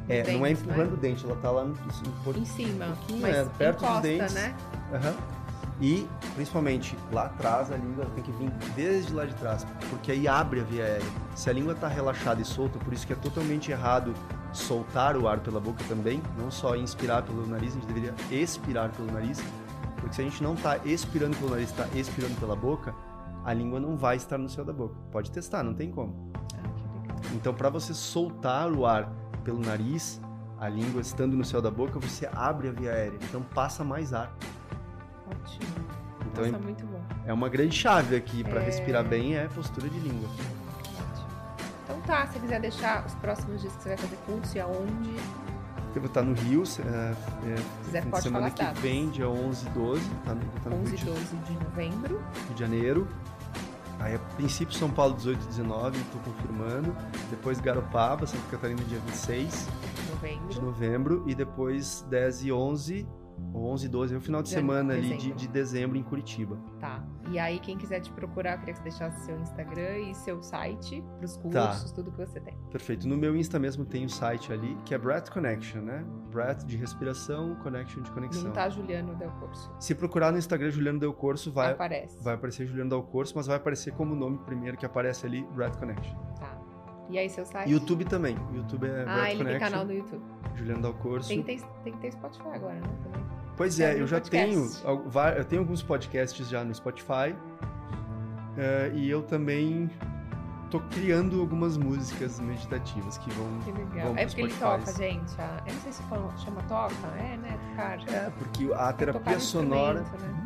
é, 0.08 0.32
não 0.32 0.46
é 0.46 0.52
empurrando 0.52 0.90
né? 0.90 0.94
o 0.94 0.96
dente, 0.96 1.24
ela 1.24 1.36
tá 1.36 1.50
lá 1.50 1.64
no, 1.64 1.74
no, 1.74 2.38
em 2.38 2.44
cima, 2.44 2.96
um 3.10 3.18
mas 3.18 3.36
é, 3.36 3.44
perto 3.44 3.84
encosta, 3.84 4.00
dos 4.00 4.02
dentes. 4.02 4.34
né? 4.34 4.56
Uhum. 4.92 5.43
E, 5.80 6.06
principalmente, 6.34 6.96
lá 7.12 7.24
atrás 7.24 7.72
a 7.72 7.76
língua 7.76 8.06
tem 8.14 8.22
que 8.22 8.30
vir 8.32 8.50
desde 8.76 9.12
lá 9.12 9.24
de 9.24 9.34
trás, 9.34 9.66
porque 9.90 10.12
aí 10.12 10.28
abre 10.28 10.60
a 10.60 10.64
via 10.64 10.84
aérea. 10.84 11.06
Se 11.34 11.50
a 11.50 11.52
língua 11.52 11.72
está 11.72 11.88
relaxada 11.88 12.40
e 12.40 12.44
solta, 12.44 12.78
por 12.78 12.92
isso 12.92 13.06
que 13.06 13.12
é 13.12 13.16
totalmente 13.16 13.72
errado 13.72 14.14
soltar 14.52 15.16
o 15.16 15.26
ar 15.26 15.40
pela 15.40 15.60
boca 15.60 15.82
também, 15.88 16.22
não 16.38 16.50
só 16.50 16.76
inspirar 16.76 17.22
pelo 17.22 17.44
nariz, 17.46 17.72
a 17.72 17.74
gente 17.74 17.86
deveria 17.86 18.14
expirar 18.30 18.90
pelo 18.90 19.10
nariz, 19.10 19.42
porque 19.96 20.14
se 20.14 20.20
a 20.20 20.24
gente 20.24 20.42
não 20.42 20.54
está 20.54 20.78
expirando 20.84 21.36
pelo 21.36 21.50
nariz, 21.50 21.70
está 21.70 21.88
expirando 21.98 22.34
pela 22.36 22.54
boca, 22.54 22.94
a 23.44 23.52
língua 23.52 23.80
não 23.80 23.96
vai 23.96 24.16
estar 24.16 24.38
no 24.38 24.48
céu 24.48 24.64
da 24.64 24.72
boca. 24.72 24.94
Pode 25.10 25.30
testar, 25.30 25.62
não 25.62 25.74
tem 25.74 25.90
como. 25.90 26.32
Então, 27.34 27.52
para 27.52 27.68
você 27.68 27.92
soltar 27.92 28.70
o 28.70 28.86
ar 28.86 29.10
pelo 29.42 29.58
nariz, 29.58 30.20
a 30.58 30.68
língua 30.68 31.00
estando 31.00 31.36
no 31.36 31.44
céu 31.44 31.60
da 31.60 31.70
boca, 31.70 31.98
você 31.98 32.28
abre 32.32 32.68
a 32.68 32.72
via 32.72 32.90
aérea, 32.92 33.18
então 33.22 33.42
passa 33.42 33.82
mais 33.82 34.14
ar. 34.14 34.34
Ótimo. 35.26 35.74
Então 36.26 36.44
Nossa, 36.44 36.56
é, 36.56 36.58
muito 36.58 36.86
bom. 36.86 37.00
É 37.26 37.32
uma 37.32 37.48
grande 37.48 37.76
chave 37.76 38.16
aqui 38.16 38.42
para 38.42 38.60
é... 38.60 38.64
respirar 38.64 39.04
bem 39.04 39.36
é 39.36 39.46
postura 39.48 39.88
de 39.88 39.98
língua. 39.98 40.28
Ótimo. 40.28 41.28
Então 41.84 42.00
tá, 42.02 42.26
se 42.26 42.38
quiser 42.38 42.60
deixar 42.60 43.04
os 43.06 43.14
próximos 43.14 43.60
dias 43.60 43.74
que 43.76 43.82
você 43.82 43.88
vai 43.90 43.98
fazer 43.98 44.16
curso 44.26 44.56
e 44.56 44.60
aonde? 44.60 45.16
Eu 45.94 46.00
vou 46.00 46.08
estar 46.08 46.22
no 46.22 46.34
Rio, 46.34 46.64
é, 46.64 47.14
é, 47.52 47.84
quiser, 47.84 48.20
semana 48.20 48.50
que 48.50 48.64
datas. 48.64 48.82
vem, 48.82 49.10
dia 49.10 49.28
11 49.28 49.66
e 49.66 49.70
12. 49.70 50.10
Tá, 50.24 50.34
tá 50.64 50.70
11 50.70 50.94
e 50.94 51.04
12 51.04 51.36
de 51.36 51.52
novembro. 51.52 52.22
De 52.52 52.60
Janeiro. 52.60 53.06
Aí, 54.00 54.16
a 54.16 54.18
princípio, 54.18 54.74
São 54.74 54.90
Paulo 54.90 55.14
18 55.14 55.40
e 55.40 55.46
19, 55.46 55.98
estou 55.98 56.20
confirmando. 56.22 56.94
Depois 57.30 57.60
Garopaba, 57.60 58.26
Santa 58.26 58.42
Catarina, 58.50 58.82
dia 58.84 58.98
26 59.06 59.68
novembro. 60.10 60.48
de 60.48 60.60
novembro. 60.60 61.24
E 61.28 61.34
depois 61.34 62.04
10 62.10 62.44
e 62.44 62.52
11 62.52 63.06
11, 63.54 63.88
12, 63.88 64.14
é 64.14 64.18
o 64.18 64.20
final 64.20 64.42
de, 64.42 64.48
de 64.48 64.54
semana 64.54 64.94
ali 64.94 65.16
de, 65.16 65.32
de, 65.32 65.48
dezembro 65.48 65.96
em 65.96 66.02
Curitiba. 66.02 66.58
Tá. 66.80 67.04
E 67.30 67.38
aí, 67.38 67.58
quem 67.60 67.78
quiser 67.78 68.00
te 68.00 68.10
procurar, 68.12 68.54
eu 68.54 68.58
queria 68.58 68.74
que 68.74 68.78
você 68.80 68.84
deixasse 68.84 69.24
seu 69.24 69.38
Instagram 69.40 69.98
e 69.98 70.14
seu 70.14 70.42
site 70.42 71.02
para 71.16 71.24
os 71.24 71.36
tá. 71.36 71.42
cursos, 71.42 71.90
tá. 71.90 71.96
tudo 71.96 72.10
que 72.10 72.18
você 72.18 72.40
tem. 72.40 72.56
Perfeito. 72.70 73.06
No 73.06 73.16
meu 73.16 73.36
Insta 73.36 73.58
mesmo 73.58 73.84
tem 73.84 74.02
o 74.02 74.06
um 74.06 74.08
site 74.08 74.52
ali, 74.52 74.76
que 74.84 74.94
é 74.94 74.98
Breath 74.98 75.30
Connection, 75.30 75.82
né? 75.82 76.04
Breath 76.30 76.64
de 76.64 76.76
respiração, 76.76 77.54
Connection 77.56 78.02
de 78.02 78.10
conexão. 78.10 78.44
Não 78.44 78.52
tá 78.52 78.68
Juliano 78.68 79.14
Del 79.14 79.30
Corso. 79.32 79.72
Se 79.78 79.94
procurar 79.94 80.32
no 80.32 80.38
Instagram 80.38 80.70
Juliano 80.70 80.98
Del 80.98 81.14
Corso, 81.14 81.52
vai, 81.52 81.72
Aparece. 81.72 82.18
vai 82.22 82.34
aparecer 82.34 82.66
Juliano 82.66 82.90
Del 82.90 83.02
Corso, 83.02 83.34
mas 83.36 83.46
vai 83.46 83.56
aparecer 83.56 83.92
como 83.92 84.14
nome 84.14 84.38
primeiro 84.38 84.76
que 84.76 84.84
aparece 84.84 85.26
ali, 85.26 85.42
Breath 85.54 85.78
Connection. 85.78 86.16
Tá. 86.38 86.58
E 87.08 87.18
aí, 87.18 87.28
seu 87.28 87.44
site? 87.44 87.70
YouTube 87.70 88.04
também. 88.04 88.36
YouTube 88.52 88.86
é 88.86 89.02
ah, 89.02 89.04
Breath 89.04 89.28
ele 89.28 89.38
Connection. 89.38 89.44
tem 89.44 89.58
canal 89.58 89.84
no 89.84 89.92
YouTube. 89.92 90.24
Juliano 90.54 90.82
Del 90.82 90.94
Corso. 90.94 91.28
Tem, 91.28 91.42
tem, 91.42 91.58
tem 91.82 91.92
que 91.92 91.98
ter 91.98 92.12
Spotify 92.12 92.48
agora, 92.48 92.74
né? 92.74 92.88
Também. 93.02 93.23
Pois 93.56 93.78
é, 93.78 94.00
eu 94.00 94.06
já 94.06 94.20
podcast. 94.20 94.82
tenho, 94.82 95.02
eu 95.36 95.44
tenho 95.44 95.62
alguns 95.62 95.82
podcasts 95.82 96.48
já 96.48 96.64
no 96.64 96.74
Spotify 96.74 97.32
uh, 97.32 98.94
e 98.94 99.08
eu 99.08 99.22
também 99.22 99.88
tô 100.70 100.80
criando 100.80 101.40
algumas 101.40 101.76
músicas 101.76 102.40
meditativas 102.40 103.16
que 103.18 103.30
vão. 103.30 103.46
Que 103.64 103.70
legal. 103.70 104.08
Vão 104.08 104.18
é 104.18 104.26
porque 104.26 104.40
ele 104.40 104.54
toca, 104.54 104.92
gente. 104.92 105.40
A, 105.40 105.62
eu 105.66 105.72
não 105.72 105.80
sei 105.82 105.92
se 105.92 106.02
fala, 106.04 106.36
chama 106.36 106.62
toca, 106.62 106.94
é, 107.16 107.36
né? 107.36 107.58
Tocar. 107.70 107.98
É, 108.12 108.30
porque 108.30 108.72
a 108.74 108.92
terapia 108.92 109.38
sonora. 109.38 110.00
Né? 110.00 110.44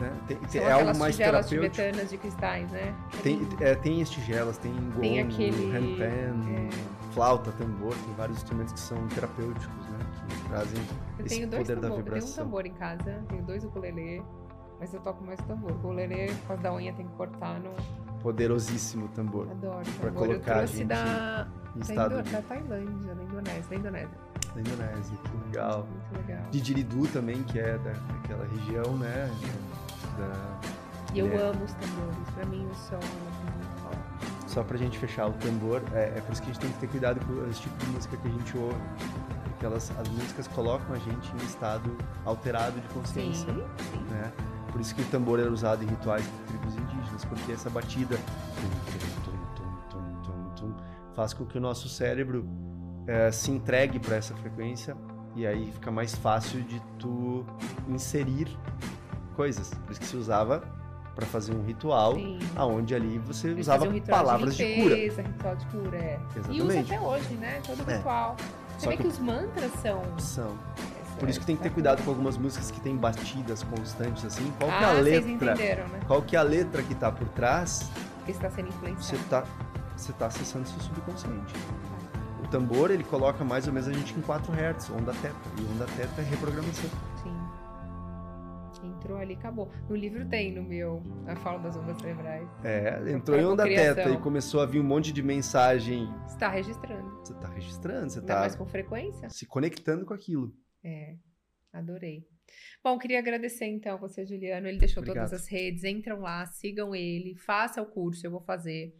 Né? 0.00 0.12
Tem, 0.28 0.36
tem, 0.36 0.62
é 0.62 0.72
algo 0.72 0.98
mais 0.98 1.16
terapêutico. 1.16 1.62
tibetanas 1.62 2.10
de 2.10 2.16
cristais, 2.16 2.70
né? 2.70 2.94
Tem, 3.22 3.46
é, 3.60 3.74
tem 3.74 4.00
as 4.00 4.10
tigelas, 4.10 4.56
tem 4.56 4.72
gong, 4.72 5.00
tem 5.00 5.20
aquele, 5.20 5.70
handpan, 5.70 6.04
é... 6.04 6.68
flauta, 7.12 7.52
tambor, 7.52 7.94
tem 7.94 8.14
vários 8.14 8.38
instrumentos 8.38 8.72
que 8.72 8.80
são 8.80 9.06
terapêuticos, 9.08 9.88
né? 9.90 9.98
Trazem 10.48 10.82
eu 11.18 11.26
esse 11.26 11.36
tenho 11.36 11.48
poder 11.48 11.74
tambor, 11.74 11.90
da 11.90 11.96
vibração. 11.96 12.04
Eu 12.04 12.20
tenho 12.20 12.32
um 12.32 12.44
tambor 12.44 12.66
em 12.66 12.74
casa, 12.74 13.24
tenho 13.28 13.42
dois 13.44 13.64
ukulele, 13.64 14.22
mas 14.78 14.94
eu 14.94 15.00
toco 15.00 15.24
mais 15.24 15.40
tambor. 15.42 15.72
O 15.72 15.74
ukulele, 15.74 16.32
por 16.32 16.48
causa 16.48 16.62
da 16.62 16.74
unha, 16.74 16.92
tem 16.92 17.06
que 17.06 17.12
cortar 17.14 17.60
no... 17.60 17.70
Poderosíssimo 18.20 19.08
tambor. 19.08 19.50
Adoro 19.50 19.84
Pra 20.00 20.10
tambor. 20.10 20.26
colocar 20.26 20.56
eu 20.56 20.62
a 20.62 20.66
gente 20.66 20.84
da, 20.84 21.48
em 21.74 21.80
estado... 21.80 22.16
da, 22.16 22.22
da 22.22 22.42
Tailândia, 22.42 23.14
da 23.14 23.22
Indonésia, 23.22 23.64
da 23.70 23.76
Indonésia. 23.76 24.18
Da 24.54 24.60
Indonésia, 24.60 25.16
que 25.16 25.46
legal. 25.46 25.86
Muito 25.86 26.28
legal. 26.28 26.50
De 26.50 26.60
Diridu 26.60 27.06
também, 27.08 27.42
que 27.44 27.58
é 27.58 27.78
da, 27.78 27.92
daquela 27.92 28.46
região, 28.46 28.96
né? 28.98 29.30
Da, 30.18 30.60
e 31.12 31.18
eu 31.18 31.26
é. 31.26 31.36
amo 31.36 31.64
os 31.64 31.72
tambores, 31.72 32.30
pra 32.34 32.46
mim 32.46 32.66
o 32.66 32.74
som 32.74 32.96
é. 32.96 34.46
Só 34.46 34.62
pra 34.62 34.76
gente 34.76 34.98
fechar 34.98 35.26
o 35.28 35.32
tambor, 35.34 35.82
é, 35.92 36.12
é 36.16 36.20
por 36.20 36.32
isso 36.32 36.42
que 36.42 36.50
a 36.50 36.52
gente 36.52 36.62
tem 36.62 36.72
que 36.72 36.78
ter 36.78 36.88
cuidado 36.88 37.20
com 37.24 37.48
esse 37.48 37.62
tipo 37.62 37.76
de 37.78 37.86
música 37.86 38.16
que 38.16 38.28
a 38.28 38.30
gente 38.30 38.58
ouve 38.58 38.76
porque 39.60 39.66
elas, 39.66 39.92
as 39.98 40.08
músicas 40.08 40.48
colocam 40.48 40.94
a 40.94 40.98
gente 40.98 41.30
em 41.34 41.44
estado 41.44 41.94
alterado 42.24 42.80
de 42.80 42.88
consciência. 42.88 43.46
Sim, 43.52 43.62
sim. 43.92 43.98
Né? 44.10 44.32
Por 44.72 44.80
isso 44.80 44.94
que 44.94 45.02
o 45.02 45.04
tambor 45.06 45.38
era 45.38 45.52
usado 45.52 45.84
em 45.84 45.86
rituais 45.86 46.24
de 46.24 46.30
tribos 46.46 46.74
indígenas, 46.76 47.24
porque 47.26 47.52
essa 47.52 47.68
batida 47.68 48.18
faz 51.14 51.34
com 51.34 51.44
que 51.44 51.58
o 51.58 51.60
nosso 51.60 51.88
cérebro 51.88 52.48
é, 53.06 53.30
se 53.30 53.50
entregue 53.50 53.98
para 53.98 54.16
essa 54.16 54.34
frequência 54.36 54.96
e 55.36 55.46
aí 55.46 55.70
fica 55.72 55.90
mais 55.90 56.14
fácil 56.14 56.62
de 56.62 56.80
tu 56.98 57.44
inserir 57.86 58.48
coisas. 59.36 59.74
Por 59.84 59.90
isso 59.90 60.00
que 60.00 60.06
se 60.06 60.16
usava 60.16 60.62
para 61.14 61.26
fazer 61.26 61.52
um 61.52 61.62
ritual, 61.62 62.14
Sim. 62.14 62.38
aonde 62.56 62.94
ali 62.94 63.18
você 63.18 63.50
usava 63.50 63.84
um 63.84 64.00
palavras 64.00 64.56
de, 64.56 64.64
limpeza, 64.64 65.22
de, 65.22 65.28
cura. 65.28 65.28
Ritual 65.28 65.56
de 65.56 65.66
cura, 65.66 65.98
é. 65.98 66.20
Exatamente. 66.34 66.58
E 66.58 66.62
usa 66.62 66.80
até 66.80 67.00
hoje, 67.00 67.34
né? 67.34 67.60
Todo 67.66 67.90
é. 67.90 67.96
ritual. 67.96 68.36
Só 68.80 68.90
que, 68.90 68.96
que 68.96 69.06
os 69.06 69.18
mantras 69.18 69.70
são. 69.82 70.02
São. 70.18 70.56
Por 71.18 71.28
isso 71.28 71.38
que 71.38 71.44
tem 71.44 71.54
que 71.54 71.62
ter 71.62 71.70
cuidado 71.70 72.02
com 72.02 72.10
algumas 72.10 72.38
músicas 72.38 72.70
que 72.70 72.80
tem 72.80 72.96
batidas 72.96 73.62
constantes, 73.62 74.24
assim. 74.24 74.50
Qual 74.58 74.70
ah, 74.70 74.78
que 74.78 74.84
é 74.84 74.86
a 74.86 74.92
letra? 74.92 75.54
Né? 75.54 76.00
Qual 76.06 76.22
que 76.22 76.34
é 76.34 76.38
a 76.38 76.42
letra 76.42 76.82
que 76.82 76.94
tá 76.94 77.12
por 77.12 77.28
trás? 77.28 77.90
Que 78.24 78.30
está 78.30 78.48
sendo 78.48 78.68
influenciado. 78.68 79.18
Você 79.18 79.28
tá, 79.28 79.44
você 79.94 80.12
tá 80.14 80.26
acessando 80.26 80.66
seu 80.66 80.80
subconsciente. 80.80 81.54
O 82.42 82.48
tambor, 82.48 82.90
ele 82.90 83.04
coloca 83.04 83.44
mais 83.44 83.66
ou 83.66 83.72
menos 83.74 83.86
a 83.86 83.92
gente 83.92 84.14
em 84.14 84.22
4 84.22 84.50
Hz, 84.50 84.90
onda 84.90 85.12
teta. 85.20 85.36
E 85.58 85.74
onda 85.74 85.84
teta 85.94 86.22
é 86.22 86.24
reprogramação. 86.24 86.88
Entrou 88.82 89.18
ali, 89.18 89.34
acabou. 89.34 89.70
No 89.88 89.94
livro 89.94 90.26
tem, 90.28 90.52
no 90.52 90.62
meu, 90.62 91.02
a 91.26 91.36
fala 91.36 91.58
das 91.58 91.76
ondas 91.76 91.98
cerebrais. 91.98 92.48
É, 92.64 93.12
entrou 93.12 93.38
em 93.38 93.44
onda 93.44 93.64
teta 93.64 94.08
e 94.10 94.18
começou 94.18 94.60
a 94.60 94.66
vir 94.66 94.80
um 94.80 94.84
monte 94.84 95.12
de 95.12 95.22
mensagem. 95.22 96.06
Você 96.26 96.34
está 96.34 96.48
registrando. 96.48 97.10
Você 97.18 97.32
está 97.32 97.48
registrando, 97.48 98.10
você 98.10 98.18
está. 98.20 98.40
mais 98.40 98.56
com 98.56 98.66
frequência? 98.66 99.28
Se 99.28 99.46
conectando 99.46 100.06
com 100.06 100.14
aquilo. 100.14 100.52
É, 100.82 101.16
adorei. 101.72 102.26
Bom, 102.82 102.98
queria 102.98 103.18
agradecer 103.18 103.66
então 103.66 103.98
você, 103.98 104.24
Juliano. 104.24 104.66
Ele 104.66 104.78
deixou 104.78 105.02
Obrigado. 105.02 105.26
todas 105.26 105.42
as 105.42 105.48
redes. 105.48 105.84
Entram 105.84 106.20
lá, 106.20 106.46
sigam 106.46 106.94
ele, 106.94 107.36
faça 107.36 107.82
o 107.82 107.86
curso, 107.86 108.26
eu 108.26 108.30
vou 108.30 108.40
fazer. 108.40 108.94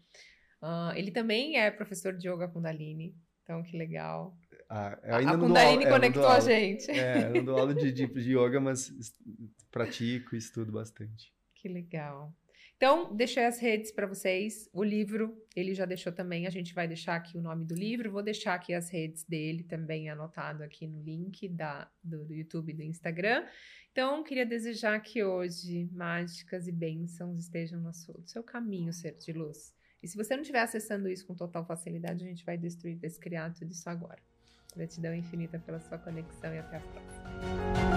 Uh, 0.62 0.95
ele 0.95 1.11
também 1.11 1.57
é 1.57 1.70
professor 1.70 2.12
de 2.12 2.28
yoga 2.28 2.49
Kundalini. 2.49 3.14
Então, 3.43 3.62
que 3.62 3.76
legal. 3.76 4.37
Ah, 4.72 4.96
ainda 5.02 5.32
a 5.32 5.36
Kundalini 5.38 5.82
dou, 5.84 5.92
conectou 5.92 6.28
a 6.28 6.38
gente. 6.38 6.88
É, 6.92 7.24
eu 7.24 7.34
não 7.34 7.44
dou 7.44 7.58
aula 7.58 7.74
de, 7.74 7.90
de, 7.90 8.06
de 8.14 8.38
yoga, 8.38 8.60
mas 8.60 8.92
pratico 9.68 10.36
e 10.36 10.38
estudo 10.38 10.70
bastante. 10.70 11.34
Que 11.56 11.68
legal. 11.68 12.32
Então, 12.76 13.12
deixei 13.14 13.44
as 13.44 13.58
redes 13.58 13.90
para 13.90 14.06
vocês. 14.06 14.70
O 14.72 14.84
livro, 14.84 15.36
ele 15.56 15.74
já 15.74 15.84
deixou 15.84 16.12
também. 16.12 16.46
A 16.46 16.50
gente 16.50 16.72
vai 16.72 16.86
deixar 16.86 17.16
aqui 17.16 17.36
o 17.36 17.40
nome 17.42 17.64
do 17.64 17.74
livro. 17.74 18.12
Vou 18.12 18.22
deixar 18.22 18.54
aqui 18.54 18.72
as 18.72 18.88
redes 18.88 19.24
dele 19.24 19.64
também 19.64 20.08
anotado 20.08 20.62
aqui 20.62 20.86
no 20.86 21.02
link 21.02 21.48
da, 21.48 21.90
do, 22.00 22.24
do 22.24 22.32
YouTube 22.32 22.70
e 22.70 22.76
do 22.76 22.82
Instagram. 22.84 23.44
Então, 23.90 24.22
queria 24.22 24.46
desejar 24.46 25.00
que 25.00 25.22
hoje 25.24 25.90
mágicas 25.92 26.68
e 26.68 26.72
bênçãos 26.72 27.40
estejam 27.40 27.80
no 27.80 27.92
seu, 27.92 28.14
no 28.14 28.28
seu 28.28 28.42
caminho, 28.44 28.92
ser 28.92 29.16
de 29.18 29.32
luz. 29.32 29.74
E 30.00 30.06
se 30.06 30.16
você 30.16 30.36
não 30.36 30.42
estiver 30.42 30.62
acessando 30.62 31.08
isso 31.08 31.26
com 31.26 31.34
total 31.34 31.66
facilidade, 31.66 32.24
a 32.24 32.28
gente 32.28 32.44
vai 32.44 32.56
destruir, 32.56 32.96
descriar 32.96 33.52
tudo 33.52 33.72
isso 33.72 33.90
agora. 33.90 34.30
Gratidão 34.76 35.14
infinita 35.14 35.58
pela 35.58 35.80
sua 35.80 35.98
conexão 35.98 36.54
e 36.54 36.58
até 36.58 36.76
a 36.76 36.80
próxima. 36.80 37.89